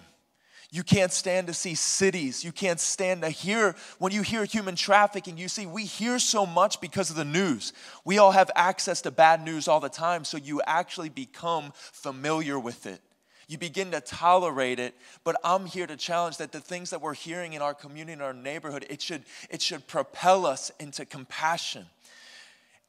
you 0.76 0.82
can't 0.82 1.12
stand 1.12 1.46
to 1.46 1.54
see 1.54 1.74
cities. 1.74 2.44
You 2.44 2.52
can't 2.52 2.78
stand 2.78 3.22
to 3.22 3.30
hear, 3.30 3.74
when 3.98 4.12
you 4.12 4.22
hear 4.22 4.44
human 4.44 4.76
trafficking, 4.76 5.38
you 5.38 5.48
see, 5.48 5.64
we 5.64 5.84
hear 5.84 6.18
so 6.18 6.44
much 6.44 6.80
because 6.80 7.08
of 7.08 7.16
the 7.16 7.24
news. 7.24 7.72
We 8.04 8.18
all 8.18 8.32
have 8.32 8.50
access 8.54 9.00
to 9.02 9.10
bad 9.10 9.42
news 9.42 9.68
all 9.68 9.80
the 9.80 9.88
time, 9.88 10.24
so 10.24 10.36
you 10.36 10.60
actually 10.66 11.08
become 11.08 11.72
familiar 11.74 12.58
with 12.58 12.84
it. 12.86 13.00
You 13.48 13.58
begin 13.58 13.92
to 13.92 14.00
tolerate 14.00 14.80
it, 14.80 14.94
but 15.22 15.36
I'm 15.44 15.66
here 15.66 15.86
to 15.86 15.96
challenge 15.96 16.38
that 16.38 16.50
the 16.50 16.60
things 16.60 16.90
that 16.90 17.00
we're 17.00 17.14
hearing 17.14 17.52
in 17.52 17.62
our 17.62 17.74
community, 17.74 18.14
in 18.14 18.20
our 18.20 18.32
neighborhood, 18.32 18.86
it 18.90 19.00
should, 19.00 19.22
it 19.50 19.62
should 19.62 19.86
propel 19.86 20.46
us 20.46 20.72
into 20.80 21.04
compassion. 21.04 21.86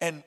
And 0.01 0.23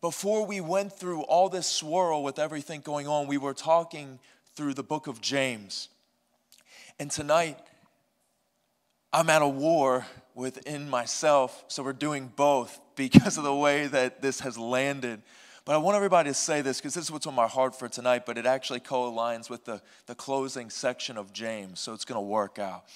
before 0.00 0.44
we 0.44 0.60
went 0.60 0.92
through 0.92 1.22
all 1.22 1.48
this 1.48 1.68
swirl 1.68 2.24
with 2.24 2.38
everything 2.38 2.80
going 2.80 3.06
on, 3.06 3.28
we 3.28 3.38
were 3.38 3.54
talking 3.54 4.18
through 4.56 4.74
the 4.74 4.82
book 4.82 5.06
of 5.06 5.20
James. 5.20 5.88
And 6.98 7.10
tonight, 7.10 7.58
I'm 9.12 9.30
at 9.30 9.42
a 9.42 9.48
war 9.48 10.06
within 10.34 10.88
myself, 10.88 11.64
so 11.68 11.82
we're 11.82 11.92
doing 11.92 12.32
both 12.34 12.80
because 12.96 13.36
of 13.36 13.44
the 13.44 13.54
way 13.54 13.86
that 13.86 14.22
this 14.22 14.40
has 14.40 14.58
landed. 14.58 15.22
But 15.70 15.76
I 15.76 15.78
want 15.78 15.94
everybody 15.94 16.30
to 16.30 16.34
say 16.34 16.62
this 16.62 16.78
because 16.78 16.94
this 16.94 17.04
is 17.04 17.12
what's 17.12 17.28
on 17.28 17.34
my 17.36 17.46
heart 17.46 17.78
for 17.78 17.88
tonight, 17.88 18.26
but 18.26 18.36
it 18.36 18.44
actually 18.44 18.80
co 18.80 19.08
aligns 19.08 19.48
with 19.48 19.66
the, 19.66 19.80
the 20.06 20.16
closing 20.16 20.68
section 20.68 21.16
of 21.16 21.32
James, 21.32 21.78
so 21.78 21.94
it's 21.94 22.04
going 22.04 22.16
to 22.16 22.26
work 22.26 22.58
out. 22.58 22.86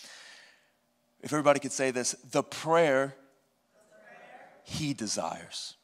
If 1.21 1.33
everybody 1.33 1.61
could 1.61 1.71
say 1.71 1.93
this 1.93 2.17
the 2.33 2.43
prayer, 2.43 3.15
he, 4.65 4.93
desires. 4.93 5.77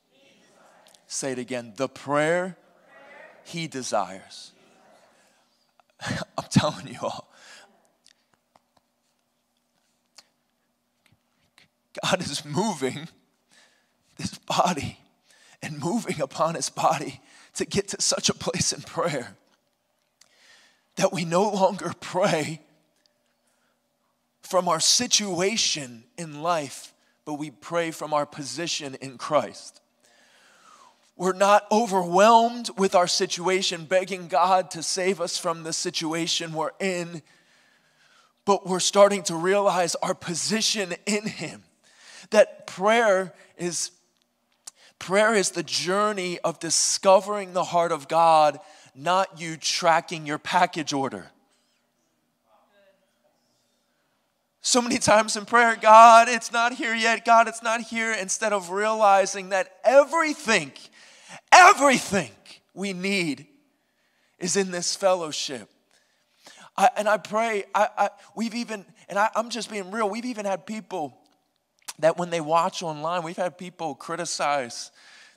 Say 1.07 1.31
it 1.31 1.39
again 1.39 1.75
the 1.77 1.89
prayer, 1.89 2.57
he 3.45 3.69
desires. 3.69 4.51
I'm 6.01 6.49
telling 6.51 6.89
you 6.89 6.99
all, 7.03 7.33
God 12.03 12.21
is 12.21 12.45
moving 12.45 13.07
this 14.17 14.39
body 14.39 14.99
and 15.63 15.79
moving 15.79 16.21
upon 16.21 16.55
his 16.55 16.71
body 16.71 17.21
to 17.55 17.65
get 17.65 17.89
to 17.89 18.01
such 18.01 18.29
a 18.29 18.35
place 18.35 18.73
in 18.73 18.83
prayer 18.83 19.37
that 20.97 21.13
we 21.13 21.25
no 21.25 21.49
longer 21.49 21.93
pray 22.01 22.61
from 24.43 24.69
our 24.69 24.81
situation 24.81 26.05
in 26.19 26.43
life, 26.43 26.93
but 27.25 27.35
we 27.35 27.51
pray 27.51 27.91
from 27.91 28.13
our 28.13 28.27
position 28.27 28.97
in 29.01 29.17
Christ. 29.17 29.81
We're 31.17 31.33
not 31.33 31.67
overwhelmed 31.71 32.71
with 32.77 32.95
our 32.95 33.07
situation, 33.07 33.85
begging 33.85 34.29
God 34.29 34.71
to 34.73 34.83
save 34.83 35.21
us 35.21 35.39
from 35.39 35.63
the 35.63 35.73
situation 35.73 36.53
we're 36.53 36.71
in, 36.81 37.23
but 38.45 38.67
we're 38.67 38.81
starting 38.81 39.23
to 39.25 39.37
realize 39.37 39.95
our 39.97 40.15
position 40.15 40.95
in 41.07 41.27
Him 41.27 41.63
that 42.31 42.67
prayer 42.67 43.35
is 43.57 43.91
prayer 45.01 45.35
is 45.35 45.51
the 45.51 45.65
journey 45.65 46.39
of 46.41 46.61
discovering 46.61 47.53
the 47.53 47.65
heart 47.65 47.91
of 47.91 48.07
God, 48.07 48.61
not 48.95 49.41
you 49.41 49.57
tracking 49.57 50.27
your 50.27 50.39
package 50.39 50.93
order. 50.93 51.33
So 54.63 54.83
many 54.83 54.99
times 54.99 55.37
in 55.37 55.47
prayer, 55.47 55.75
God, 55.75 56.29
it's 56.29 56.53
not 56.53 56.75
here 56.75 56.95
yet. 56.95 57.25
God, 57.25 57.49
it's 57.49 57.63
not 57.63 57.81
here. 57.81 58.13
Instead 58.13 58.53
of 58.53 58.71
realizing 58.71 59.49
that 59.49 59.73
everything, 59.83 60.71
everything 61.51 62.31
we 62.75 62.93
need 62.93 63.47
is 64.39 64.57
in 64.57 64.71
this 64.71 64.95
fellowship. 64.95 65.69
I, 66.77 66.91
and 66.97 67.09
I 67.09 67.17
pray, 67.17 67.65
I, 67.75 67.89
I, 67.97 68.11
we've 68.37 68.55
even, 68.55 68.85
and 69.09 69.19
I, 69.19 69.31
I'm 69.35 69.49
just 69.49 69.71
being 69.71 69.91
real, 69.91 70.09
we've 70.09 70.27
even 70.27 70.45
had 70.45 70.67
people 70.67 71.20
that 72.01 72.19
when 72.19 72.31
they 72.31 72.41
watch 72.41 72.83
online, 72.83 73.23
we've 73.23 73.37
had 73.37 73.59
people 73.59 73.95
criticize 73.95 74.91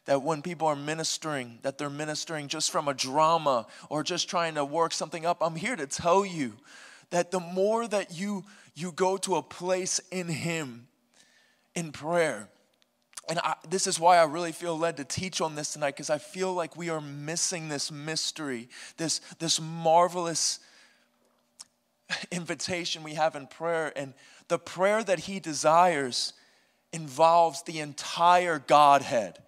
that 0.05 0.21
when 0.21 0.41
people 0.41 0.67
are 0.67 0.75
ministering, 0.75 1.59
that 1.61 1.77
they're 1.77 1.89
ministering 1.89 2.47
just 2.47 2.71
from 2.71 2.87
a 2.87 2.93
drama 2.93 3.67
or 3.89 4.03
just 4.03 4.29
trying 4.29 4.55
to 4.55 4.65
work 4.65 4.91
something 4.91 5.25
up. 5.25 5.37
I'm 5.41 5.55
here 5.55 5.75
to 5.75 5.87
tell 5.87 6.25
you 6.25 6.53
that 7.11 7.31
the 7.31 7.39
more 7.39 7.87
that 7.87 8.13
you 8.17 8.43
you 8.75 8.91
go 8.91 9.17
to 9.17 9.35
a 9.35 9.43
place 9.43 9.99
in 10.11 10.27
Him 10.27 10.87
in 11.75 11.91
prayer, 11.91 12.49
and 13.29 13.39
I, 13.39 13.55
this 13.69 13.87
is 13.87 13.99
why 13.99 14.17
I 14.17 14.23
really 14.23 14.51
feel 14.51 14.77
led 14.77 14.97
to 14.97 15.03
teach 15.03 15.39
on 15.39 15.55
this 15.55 15.73
tonight 15.73 15.91
because 15.91 16.09
I 16.09 16.17
feel 16.17 16.53
like 16.53 16.75
we 16.75 16.89
are 16.89 16.99
missing 17.01 17.69
this 17.69 17.91
mystery, 17.91 18.67
this 18.97 19.19
this 19.39 19.61
marvelous 19.61 20.59
invitation 22.31 23.03
we 23.03 23.13
have 23.13 23.35
in 23.35 23.47
prayer, 23.47 23.93
and 23.95 24.13
the 24.49 24.59
prayer 24.59 25.03
that 25.03 25.19
He 25.19 25.39
desires 25.39 26.33
involves 26.93 27.63
the 27.63 27.79
entire 27.79 28.59
Godhead. 28.59 29.39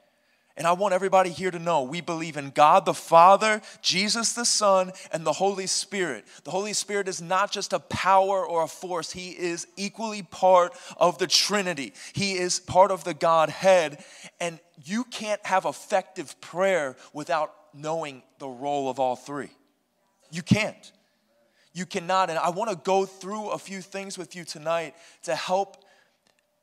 And 0.58 0.66
I 0.66 0.72
want 0.72 0.94
everybody 0.94 1.32
here 1.32 1.52
to 1.52 1.60
know 1.60 1.84
we 1.84 2.00
believe 2.00 2.38
in 2.38 2.50
God 2.52 2.86
the 2.86 2.94
Father, 2.94 3.62
Jesus 3.82 4.34
the 4.34 4.46
Son, 4.46 4.94
and 5.12 5.26
the 5.26 5.34
Holy 5.34 5.68
Spirit. 5.68 6.26
The 6.46 6.52
Holy 6.52 6.72
Spirit 6.72 7.10
is 7.10 7.22
not 7.22 7.52
just 7.52 7.74
a 7.74 7.80
power 7.80 8.46
or 8.46 8.64
a 8.64 8.68
force, 8.68 9.12
He 9.12 9.32
is 9.32 9.68
equally 9.76 10.24
part 10.24 10.74
of 10.96 11.18
the 11.18 11.28
Trinity. 11.28 11.94
He 12.14 12.34
is 12.34 12.62
part 12.62 12.92
of 12.92 13.04
the 13.04 13.14
Godhead. 13.14 14.04
And 14.40 14.60
you 14.86 15.04
can't 15.06 15.46
have 15.46 15.66
effective 15.66 16.40
prayer 16.40 16.96
without 17.12 17.54
knowing 17.74 18.24
the 18.40 18.48
role 18.48 18.90
of 18.90 18.98
all 18.98 19.18
three. 19.18 19.52
You 20.32 20.42
can't. 20.42 20.92
You 21.74 21.86
cannot. 21.86 22.30
And 22.30 22.40
I 22.40 22.50
want 22.52 22.70
to 22.70 22.78
go 22.78 23.06
through 23.06 23.50
a 23.50 23.58
few 23.58 23.82
things 23.82 24.18
with 24.18 24.38
you 24.38 24.46
tonight 24.46 24.96
to 25.24 25.36
help 25.36 25.84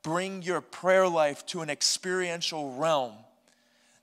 bring 0.02 0.42
your 0.42 0.61
prayer 0.61 1.09
life 1.09 1.44
to 1.47 1.61
an 1.61 1.71
experiential 1.71 2.75
realm 2.75 3.12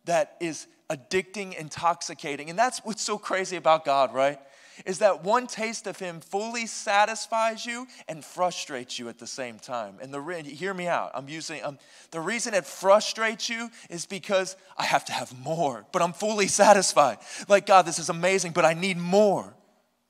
that 0.06 0.36
is 0.40 0.68
addicting, 0.90 1.56
intoxicating. 1.56 2.50
And 2.50 2.58
that's 2.58 2.80
what's 2.80 3.04
so 3.04 3.18
crazy 3.18 3.56
about 3.56 3.86
God, 3.86 4.14
right? 4.14 4.40
Is 4.86 5.00
that 5.00 5.24
one 5.24 5.48
taste 5.48 5.88
of 5.88 6.00
Him 6.00 6.22
fully 6.22 6.66
satisfies 6.66 7.66
you 7.66 7.88
and 8.08 8.24
frustrates 8.24 8.98
you 8.98 9.10
at 9.10 9.20
the 9.20 9.28
same 9.28 9.60
time. 9.60 9.98
And 10.02 10.14
the 10.14 10.22
hear 10.44 10.74
me 10.74 10.88
out. 10.88 11.12
I'm 11.14 11.28
using 11.28 11.64
um, 11.64 11.78
the 12.12 12.22
reason 12.22 12.54
it 12.54 12.66
frustrates 12.66 13.50
you 13.50 13.70
is 13.90 14.06
because 14.06 14.56
I 14.78 14.86
have 14.86 15.06
to 15.06 15.12
have 15.12 15.38
more, 15.38 15.86
but 15.92 16.02
I'm 16.02 16.14
fully 16.14 16.48
satisfied. 16.48 17.18
Like 17.48 17.66
God, 17.66 17.86
this 17.86 18.00
is 18.00 18.10
amazing, 18.10 18.54
but 18.54 18.66
I 18.66 18.74
need 18.74 18.98
more. 18.98 19.54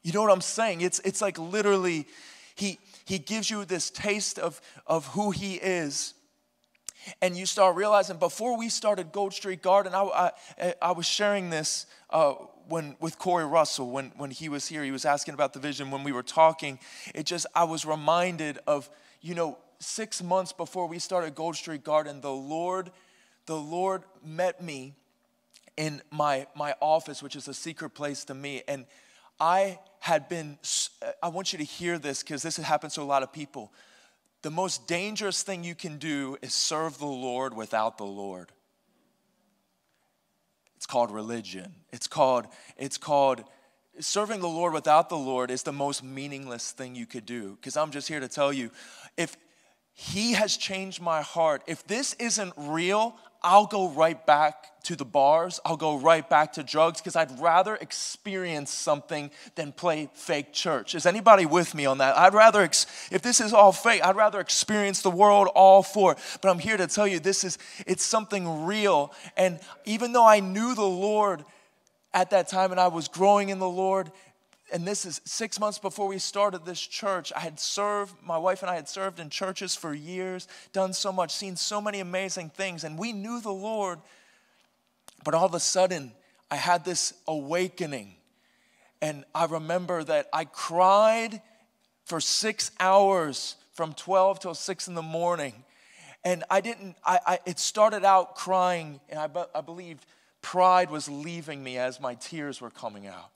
You 0.04 0.14
know 0.14 0.22
what 0.22 0.32
I'm 0.32 0.42
saying? 0.42 0.82
It's 0.82 1.00
it's 1.00 1.22
like 1.22 1.38
literally, 1.40 2.08
He 2.56 2.80
he 3.10 3.18
gives 3.18 3.50
you 3.50 3.66
this 3.66 3.90
taste 3.90 4.38
of, 4.38 4.62
of 4.86 5.08
who 5.08 5.32
He 5.32 5.56
is. 5.56 6.14
And 7.24 7.36
you 7.36 7.48
start 7.48 7.76
realizing, 7.76 8.18
before 8.18 8.56
we 8.56 8.70
started 8.70 9.12
Gold 9.12 9.34
Street 9.34 9.64
Garden, 9.64 9.96
I, 9.96 10.32
I, 10.62 10.74
I 10.80 10.92
was 10.92 11.08
sharing 11.08 11.50
this 11.50 11.88
uh, 12.12 12.34
when, 12.68 12.96
with 13.00 13.18
Corey 13.18 13.48
Russell 13.48 13.90
when, 13.90 14.12
when 14.18 14.30
he 14.30 14.48
was 14.48 14.68
here. 14.68 14.84
He 14.84 14.92
was 14.92 15.06
asking 15.06 15.34
about 15.34 15.54
the 15.54 15.60
vision 15.60 15.90
when 15.90 16.04
we 16.04 16.12
were 16.12 16.22
talking. 16.22 16.78
It 17.16 17.26
just, 17.26 17.48
I 17.56 17.64
was 17.64 17.84
reminded 17.84 18.60
of, 18.68 18.88
you 19.22 19.34
know, 19.34 19.58
six 19.80 20.22
months 20.22 20.54
before 20.54 20.88
we 20.88 21.00
started 21.00 21.34
Gold 21.34 21.56
Street 21.56 21.84
Garden, 21.84 22.22
the 22.22 22.32
Lord, 22.32 22.92
the 23.48 23.58
Lord 23.58 24.04
met 24.24 24.62
me 24.62 24.94
in 25.78 26.04
my, 26.12 26.46
my 26.56 26.76
office, 26.80 27.24
which 27.24 27.36
is 27.36 27.48
a 27.48 27.56
secret 27.56 27.96
place 27.96 28.24
to 28.26 28.36
me. 28.36 28.62
And 28.68 28.86
I 29.40 29.80
had 30.00 30.30
been, 30.30 30.58
uh, 31.02 31.12
I 31.22 31.30
want 31.30 31.54
you 31.54 31.60
to 31.60 31.66
hear 31.66 31.98
this 31.98 32.24
because 32.24 32.42
this 32.42 32.58
happens 32.58 32.96
to 32.96 33.02
a 33.02 33.04
lot 33.04 33.24
of 33.24 33.32
people. 33.32 33.72
The 34.42 34.52
most 34.52 34.88
dangerous 34.88 35.44
thing 35.44 35.64
you 35.64 35.76
can 35.76 35.98
do 35.98 36.38
is 36.42 36.54
serve 36.54 36.98
the 36.98 37.06
Lord 37.06 37.54
without 37.54 37.98
the 37.98 38.06
Lord. 38.06 38.52
It's 40.78 40.86
called 40.86 41.12
religion. 41.12 41.74
It's 41.92 42.08
called, 42.08 42.48
it's 42.78 42.98
called 42.98 43.44
serving 44.00 44.40
the 44.40 44.48
Lord 44.48 44.74
without 44.74 45.10
the 45.10 45.18
Lord 45.18 45.52
is 45.52 45.64
the 45.64 45.74
most 45.74 46.04
meaningless 46.04 46.72
thing 46.72 46.96
you 46.96 47.06
could 47.06 47.26
do. 47.26 47.56
Because 47.56 47.78
I'm 47.78 47.92
just 47.92 48.08
here 48.08 48.20
to 48.20 48.28
tell 48.28 48.52
you 48.52 48.72
if 49.18 49.36
He 49.94 50.34
has 50.34 50.58
changed 50.58 51.02
my 51.02 51.22
heart, 51.22 51.64
if 51.68 51.86
this 51.86 52.14
isn't 52.14 52.54
real, 52.56 53.16
I'll 53.42 53.66
go 53.66 53.90
right 53.90 54.26
back 54.26 54.84
to 54.84 54.96
the 54.96 55.06
bars. 55.06 55.60
I'll 55.64 55.78
go 55.78 55.98
right 55.98 56.28
back 56.28 56.54
to 56.54 56.64
drugs 56.64 57.00
because 57.00 57.16
I'd 57.16 57.40
rather 57.40 57.76
experience 57.76 58.72
something 58.72 59.32
than 59.56 59.72
play 59.72 60.10
fake 60.14 60.52
church. 60.52 60.96
Is 60.96 61.06
anybody 61.06 61.46
with 61.46 61.76
me 61.76 61.86
on 61.86 62.00
that? 62.00 62.18
I'd 62.18 62.34
rather, 62.34 62.62
ex- 62.62 62.86
if 63.12 63.22
this 63.22 63.40
is 63.40 63.54
all 63.54 63.72
fake, 63.72 64.04
I'd 64.04 64.16
rather 64.16 64.40
experience 64.40 65.02
the 65.02 65.12
world 65.12 65.48
all 65.56 65.84
for. 65.84 66.16
But 66.42 66.50
I'm 66.50 66.60
here 66.60 66.78
to 66.78 66.88
tell 66.88 67.08
you 67.08 67.20
this 67.20 67.44
is, 67.44 67.58
it's 67.86 68.04
something 68.04 68.66
real. 68.66 69.14
And 69.38 69.60
even 69.86 70.12
though 70.12 70.26
I 70.26 70.40
knew 70.40 70.76
the 70.76 70.82
Lord 70.82 71.46
at 72.14 72.32
that 72.32 72.48
time 72.48 72.72
and 72.72 72.80
I 72.80 72.88
was 72.88 73.08
growing 73.08 73.50
in 73.50 73.60
the 73.60 73.70
Lord, 73.70 74.12
and 74.72 74.88
this 74.88 75.06
is 75.06 75.22
six 75.26 75.60
months 75.60 75.80
before 75.80 76.08
we 76.08 76.20
started 76.20 76.66
this 76.66 76.80
church. 76.80 77.32
I 77.36 77.40
had 77.40 77.60
served, 77.60 78.16
my 78.24 78.38
wife 78.38 78.62
and 78.62 78.70
I 78.70 78.76
had 78.76 78.88
served 78.88 79.20
in 79.20 79.30
churches 79.30 79.76
for 79.76 79.94
years, 79.94 80.48
done 80.74 80.94
so 80.94 81.12
much, 81.12 81.32
seen 81.32 81.56
so 81.56 81.82
many 81.82 82.00
amazing 82.00 82.50
things, 82.50 82.84
and 82.84 82.98
we 82.98 83.14
knew 83.14 83.42
the 83.42 83.52
Lord. 83.52 84.00
But 85.24 85.34
all 85.34 85.46
of 85.46 85.54
a 85.54 85.60
sudden, 85.60 86.12
I 86.52 86.56
had 86.56 86.86
this 86.86 87.14
awakening. 87.28 88.16
And 89.02 89.24
I 89.34 89.46
remember 89.46 90.04
that 90.04 90.28
I 90.34 90.46
cried 90.46 91.42
for 92.06 92.20
six 92.20 92.72
hours 92.80 93.56
from 93.74 93.94
12 93.94 94.40
till 94.40 94.56
6 94.56 94.88
in 94.88 94.96
the 94.96 95.02
morning. 95.02 95.54
And 96.24 96.44
I 96.50 96.60
didn't, 96.60 96.98
I, 97.06 97.20
I 97.26 97.40
it 97.46 97.60
started 97.60 98.04
out 98.04 98.36
crying, 98.36 99.00
and 99.10 99.20
I, 99.20 99.30
I 99.56 99.62
believed 99.62 100.06
pride 100.42 100.90
was 100.90 101.08
leaving 101.08 101.64
me 101.64 101.78
as 101.78 102.00
my 102.02 102.16
tears 102.16 102.60
were 102.60 102.70
coming 102.70 103.08
out. 103.08 103.32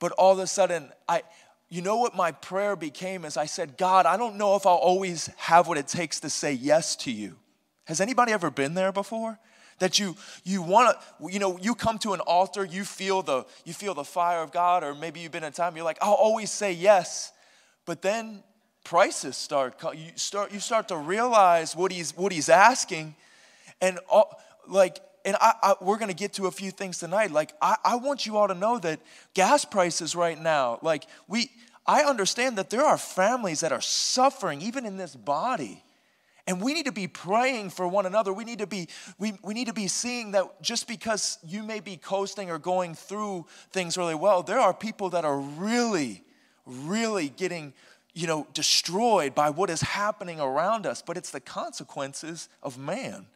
But 0.00 0.10
all 0.12 0.32
of 0.32 0.40
a 0.40 0.46
sudden, 0.48 0.90
I, 1.08 1.22
you 1.68 1.82
know 1.82 1.98
what 1.98 2.16
my 2.16 2.32
prayer 2.32 2.74
became 2.74 3.24
is 3.24 3.36
I 3.36 3.46
said, 3.46 3.76
God, 3.76 4.06
I 4.06 4.16
don't 4.16 4.36
know 4.36 4.56
if 4.56 4.66
I'll 4.66 4.74
always 4.74 5.28
have 5.36 5.68
what 5.68 5.78
it 5.78 5.86
takes 5.86 6.18
to 6.20 6.30
say 6.30 6.52
yes 6.52 6.96
to 6.96 7.12
you. 7.12 7.36
Has 7.84 8.00
anybody 8.00 8.32
ever 8.32 8.50
been 8.50 8.74
there 8.74 8.90
before? 8.90 9.38
That 9.78 9.98
you 9.98 10.14
you 10.44 10.60
want 10.60 10.94
to, 10.94 11.32
you 11.32 11.38
know, 11.38 11.56
you 11.58 11.74
come 11.74 11.98
to 12.00 12.12
an 12.12 12.20
altar, 12.20 12.64
you 12.64 12.84
feel 12.84 13.22
the 13.22 13.46
you 13.64 13.72
feel 13.72 13.94
the 13.94 14.04
fire 14.04 14.42
of 14.42 14.52
God, 14.52 14.84
or 14.84 14.94
maybe 14.94 15.20
you've 15.20 15.32
been 15.32 15.44
a 15.44 15.50
time 15.50 15.74
you're 15.74 15.86
like, 15.86 15.96
I'll 16.02 16.12
always 16.12 16.50
say 16.50 16.72
yes, 16.72 17.32
but 17.86 18.02
then 18.02 18.42
prices 18.84 19.38
start 19.38 19.82
you 19.94 20.12
start 20.16 20.52
you 20.52 20.60
start 20.60 20.88
to 20.88 20.96
realize 20.96 21.74
what 21.74 21.92
he's 21.92 22.14
what 22.14 22.30
he's 22.30 22.50
asking, 22.50 23.14
and 23.80 23.98
all, 24.10 24.38
like 24.68 24.98
and 25.24 25.36
I, 25.40 25.54
I, 25.62 25.74
we're 25.80 25.98
going 25.98 26.10
to 26.10 26.16
get 26.16 26.34
to 26.34 26.46
a 26.46 26.50
few 26.50 26.70
things 26.70 26.98
tonight. 26.98 27.30
Like, 27.30 27.52
I, 27.60 27.76
I 27.84 27.96
want 27.96 28.26
you 28.26 28.36
all 28.36 28.48
to 28.48 28.54
know 28.54 28.78
that 28.78 29.00
gas 29.34 29.64
prices 29.64 30.14
right 30.14 30.40
now, 30.40 30.78
like, 30.82 31.04
we, 31.28 31.50
I 31.86 32.02
understand 32.02 32.58
that 32.58 32.70
there 32.70 32.84
are 32.84 32.98
families 32.98 33.60
that 33.60 33.72
are 33.72 33.80
suffering 33.80 34.62
even 34.62 34.86
in 34.86 34.96
this 34.96 35.16
body. 35.16 35.82
And 36.46 36.60
we 36.60 36.74
need 36.74 36.86
to 36.86 36.92
be 36.92 37.06
praying 37.06 37.70
for 37.70 37.86
one 37.86 38.06
another. 38.06 38.32
We 38.32 38.44
need 38.44 38.58
to 38.58 38.66
be, 38.66 38.88
we, 39.18 39.34
we 39.44 39.54
need 39.54 39.68
to 39.68 39.72
be 39.72 39.88
seeing 39.88 40.32
that 40.32 40.60
just 40.62 40.88
because 40.88 41.38
you 41.46 41.62
may 41.62 41.80
be 41.80 41.96
coasting 41.96 42.50
or 42.50 42.58
going 42.58 42.94
through 42.94 43.46
things 43.70 43.96
really 43.96 44.14
well, 44.14 44.42
there 44.42 44.58
are 44.58 44.74
people 44.74 45.10
that 45.10 45.24
are 45.24 45.38
really, 45.38 46.24
really 46.66 47.28
getting, 47.28 47.72
you 48.14 48.26
know, 48.26 48.46
destroyed 48.52 49.34
by 49.34 49.50
what 49.50 49.70
is 49.70 49.80
happening 49.80 50.40
around 50.40 50.86
us. 50.86 51.02
But 51.02 51.16
it's 51.16 51.30
the 51.30 51.40
consequences 51.40 52.48
of 52.62 52.78
man. 52.78 53.26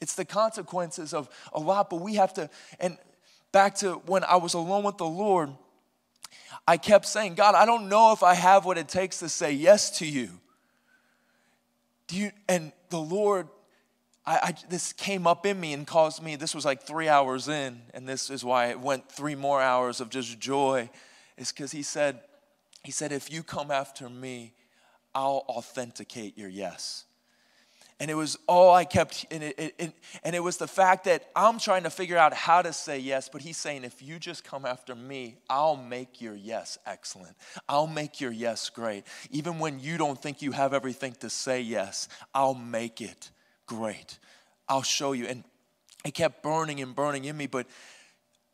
It's 0.00 0.14
the 0.14 0.24
consequences 0.24 1.12
of 1.12 1.28
a 1.52 1.58
lot, 1.58 1.90
but 1.90 2.00
we 2.00 2.14
have 2.14 2.32
to, 2.34 2.48
and 2.78 2.98
back 3.52 3.74
to 3.76 3.94
when 4.06 4.24
I 4.24 4.36
was 4.36 4.54
alone 4.54 4.84
with 4.84 4.96
the 4.96 5.06
Lord, 5.06 5.50
I 6.66 6.76
kept 6.76 7.06
saying, 7.06 7.34
God, 7.34 7.54
I 7.54 7.66
don't 7.66 7.88
know 7.88 8.12
if 8.12 8.22
I 8.22 8.34
have 8.34 8.64
what 8.64 8.78
it 8.78 8.88
takes 8.88 9.18
to 9.20 9.28
say 9.28 9.52
yes 9.52 9.98
to 9.98 10.06
you. 10.06 10.28
Do 12.06 12.16
you 12.16 12.30
and 12.48 12.72
the 12.90 13.00
Lord, 13.00 13.48
I, 14.24 14.36
I, 14.36 14.54
this 14.68 14.92
came 14.92 15.26
up 15.26 15.44
in 15.46 15.58
me 15.58 15.72
and 15.72 15.86
caused 15.86 16.22
me, 16.22 16.36
this 16.36 16.54
was 16.54 16.64
like 16.64 16.82
three 16.82 17.08
hours 17.08 17.48
in, 17.48 17.82
and 17.92 18.08
this 18.08 18.30
is 18.30 18.44
why 18.44 18.66
it 18.66 18.80
went 18.80 19.10
three 19.10 19.34
more 19.34 19.60
hours 19.60 20.00
of 20.00 20.10
just 20.10 20.38
joy, 20.38 20.90
is 21.36 21.52
because 21.52 21.72
he 21.72 21.82
said, 21.82 22.20
he 22.84 22.92
said, 22.92 23.12
if 23.12 23.32
you 23.32 23.42
come 23.42 23.70
after 23.70 24.08
me, 24.08 24.52
I'll 25.14 25.44
authenticate 25.48 26.38
your 26.38 26.48
yes. 26.48 27.04
And 28.00 28.12
it 28.12 28.14
was 28.14 28.38
all 28.46 28.72
I 28.72 28.84
kept, 28.84 29.26
and 29.32 29.42
it, 29.42 29.74
it, 29.76 29.92
and 30.22 30.36
it 30.36 30.38
was 30.38 30.56
the 30.56 30.68
fact 30.68 31.04
that 31.04 31.24
I'm 31.34 31.58
trying 31.58 31.82
to 31.82 31.90
figure 31.90 32.16
out 32.16 32.32
how 32.32 32.62
to 32.62 32.72
say 32.72 33.00
yes, 33.00 33.28
but 33.28 33.42
he's 33.42 33.56
saying, 33.56 33.82
if 33.82 34.00
you 34.00 34.20
just 34.20 34.44
come 34.44 34.64
after 34.64 34.94
me, 34.94 35.38
I'll 35.50 35.76
make 35.76 36.20
your 36.20 36.36
yes 36.36 36.78
excellent. 36.86 37.36
I'll 37.68 37.88
make 37.88 38.20
your 38.20 38.30
yes 38.30 38.70
great. 38.70 39.04
Even 39.30 39.58
when 39.58 39.80
you 39.80 39.98
don't 39.98 40.20
think 40.20 40.42
you 40.42 40.52
have 40.52 40.72
everything 40.72 41.14
to 41.20 41.28
say 41.28 41.60
yes, 41.60 42.08
I'll 42.32 42.54
make 42.54 43.00
it 43.00 43.30
great. 43.66 44.20
I'll 44.68 44.82
show 44.82 45.10
you. 45.10 45.26
And 45.26 45.42
it 46.04 46.14
kept 46.14 46.42
burning 46.44 46.80
and 46.80 46.94
burning 46.94 47.24
in 47.24 47.36
me, 47.36 47.48
but 47.48 47.66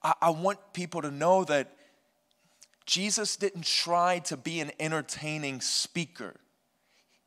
I, 0.03 0.15
I 0.23 0.31
want 0.31 0.59
people 0.73 1.03
to 1.03 1.11
know 1.11 1.45
that 1.45 1.71
Jesus 2.87 3.37
didn't 3.37 3.65
try 3.65 4.21
to 4.21 4.39
be 4.39 4.61
an 4.61 4.71
entertaining 4.81 5.61
speaker 5.61 6.35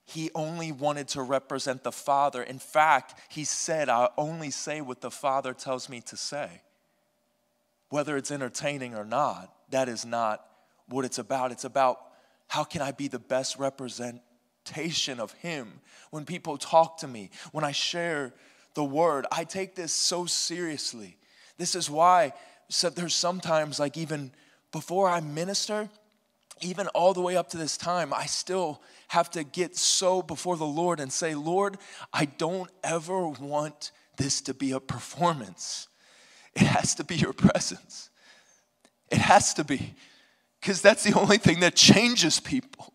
he 0.08 0.32
only 0.34 0.72
wanted 0.72 1.10
to 1.10 1.22
represent 1.22 1.84
the 1.84 1.91
Father. 1.91 2.41
In 2.41 2.60
fact, 2.60 3.20
he 3.28 3.43
said, 3.43 3.89
I 3.89 4.08
only 4.17 4.52
say 4.52 4.80
what 4.80 5.02
the 5.02 5.12
Father 5.12 5.54
tells 5.54 5.89
me 5.89 6.00
to 6.02 6.15
say. 6.15 6.62
Whether 7.89 8.15
it's 8.15 8.32
entertaining 8.32 8.96
or 8.96 9.04
not, 9.04 9.54
that 9.70 9.89
is 9.89 10.06
not 10.06 10.46
what 10.88 11.04
it's 11.04 11.20
about. 11.20 11.52
It's 11.52 11.65
about 11.65 12.00
how 12.48 12.63
can 12.63 12.82
I 12.82 12.91
be 12.91 13.10
the 13.10 13.20
best 13.20 13.60
representation 13.60 15.20
of 15.20 15.34
Him 15.34 15.82
when 16.10 16.24
people 16.24 16.58
talk 16.58 17.00
to 17.00 17.08
me, 17.08 17.30
when 17.52 17.65
I 17.65 17.74
share 17.74 18.34
the 18.76 18.86
word. 18.86 19.26
I 19.30 19.43
take 19.43 19.76
this 19.76 19.91
so 19.91 20.26
seriously. 20.26 21.17
This 21.58 21.76
is 21.76 21.89
why 21.89 22.32
so 22.70 22.89
there's 22.89 23.13
sometimes, 23.13 23.78
like, 23.78 23.98
even 23.98 24.32
before 24.72 25.10
I 25.10 25.20
minister, 25.20 25.89
even 26.62 26.88
all 26.89 27.13
the 27.13 27.22
way 27.22 27.36
up 27.36 27.50
to 27.50 27.58
this 27.58 27.78
time, 27.78 28.13
I 28.13 28.26
still 28.26 28.82
have 29.10 29.30
to 29.32 29.43
get 29.43 29.76
so 29.76 30.22
before 30.22 30.58
the 30.58 30.65
Lord 30.65 31.00
and 31.00 31.12
say, 31.12 31.36
Lord, 31.36 31.78
I 32.13 32.26
don't 32.26 32.70
ever 32.84 33.28
want 33.28 33.91
this 34.17 34.41
to 34.41 34.54
be 34.54 34.72
a 34.72 34.80
performance. 34.80 35.88
It 36.56 36.63
has 36.63 36.96
to 36.96 37.04
be 37.04 37.15
your 37.15 37.34
presence. 37.34 38.10
It 39.10 39.20
has 39.20 39.54
to 39.56 39.63
be, 39.63 39.93
because 40.60 40.82
that's 40.82 41.04
the 41.04 41.17
only 41.17 41.38
thing 41.38 41.62
that 41.62 41.76
changes 41.76 42.39
people. 42.39 42.93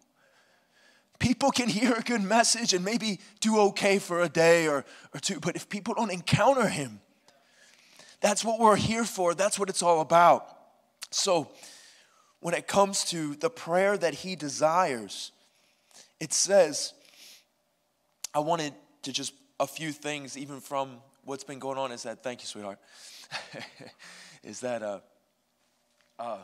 People 1.18 1.52
can 1.52 1.68
hear 1.68 1.94
a 1.94 2.02
good 2.02 2.22
message 2.22 2.74
and 2.74 2.84
maybe 2.84 3.20
do 3.40 3.58
okay 3.60 3.98
for 3.98 4.22
a 4.22 4.28
day 4.28 4.66
or, 4.66 4.84
or 5.14 5.20
two, 5.20 5.38
but 5.38 5.54
if 5.54 5.68
people 5.68 5.94
don't 5.94 6.10
encounter 6.10 6.66
Him, 6.66 7.00
that's 8.20 8.44
what 8.44 8.58
we're 8.58 8.76
here 8.76 9.04
for. 9.04 9.34
That's 9.34 9.58
what 9.58 9.68
it's 9.68 9.82
all 9.82 10.00
about. 10.00 10.46
So, 11.10 11.50
when 12.42 12.54
it 12.54 12.66
comes 12.66 13.04
to 13.04 13.36
the 13.36 13.48
prayer 13.48 13.96
that 13.96 14.14
He 14.14 14.34
desires, 14.34 15.30
it 16.18 16.32
says, 16.32 16.92
I 18.34 18.40
wanted 18.40 18.74
to 19.02 19.12
just 19.12 19.32
a 19.60 19.66
few 19.66 19.92
things, 19.92 20.36
even 20.36 20.60
from 20.60 20.96
what's 21.24 21.44
been 21.44 21.60
going 21.60 21.78
on, 21.78 21.92
is 21.92 22.02
that, 22.02 22.24
thank 22.24 22.40
you, 22.40 22.46
sweetheart, 22.46 22.80
is 24.42 24.58
that 24.60 24.82
uh, 24.82 24.98
uh, 26.18 26.38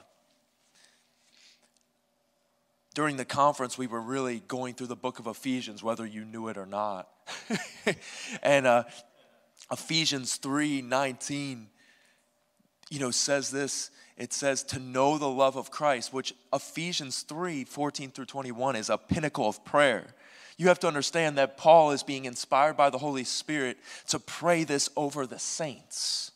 during 2.94 3.16
the 3.16 3.24
conference, 3.24 3.76
we 3.76 3.88
were 3.88 4.00
really 4.00 4.40
going 4.46 4.74
through 4.74 4.86
the 4.86 4.96
book 4.96 5.18
of 5.18 5.26
Ephesians, 5.26 5.82
whether 5.82 6.06
you 6.06 6.24
knew 6.24 6.46
it 6.46 6.56
or 6.56 6.66
not. 6.66 7.08
and 8.44 8.68
uh, 8.68 8.84
Ephesians 9.72 10.36
3 10.36 10.80
19, 10.80 11.66
you 12.88 13.00
know, 13.00 13.10
says 13.10 13.50
this 13.50 13.90
it 14.18 14.32
says 14.32 14.64
to 14.64 14.80
know 14.80 15.16
the 15.16 15.28
love 15.28 15.56
of 15.56 15.70
Christ, 15.70 16.12
which 16.12 16.34
Ephesians 16.52 17.22
3 17.22 17.64
14 17.64 18.10
through 18.10 18.26
21 18.26 18.76
is 18.76 18.90
a 18.90 18.98
pinnacle 18.98 19.48
of 19.48 19.64
prayer. 19.64 20.04
You 20.56 20.66
have 20.68 20.80
to 20.80 20.88
understand 20.88 21.38
that 21.38 21.56
Paul 21.56 21.92
is 21.92 22.02
being 22.02 22.24
inspired 22.24 22.76
by 22.76 22.90
the 22.90 22.98
Holy 22.98 23.22
Spirit 23.22 23.78
to 24.08 24.18
pray 24.18 24.64
this 24.64 24.90
over 24.96 25.24
the 25.24 25.38
saints. 25.38 26.32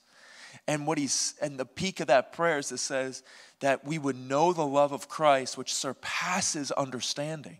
And 0.68 0.86
what 0.86 0.96
he's 0.96 1.34
and 1.42 1.58
the 1.58 1.66
peak 1.66 1.98
of 1.98 2.06
that 2.06 2.32
prayer 2.32 2.58
is 2.58 2.70
it 2.70 2.78
says 2.78 3.24
that 3.58 3.84
we 3.84 3.98
would 3.98 4.16
know 4.16 4.52
the 4.52 4.66
love 4.66 4.92
of 4.92 5.08
Christ, 5.08 5.58
which 5.58 5.74
surpasses 5.74 6.70
understanding. 6.70 7.58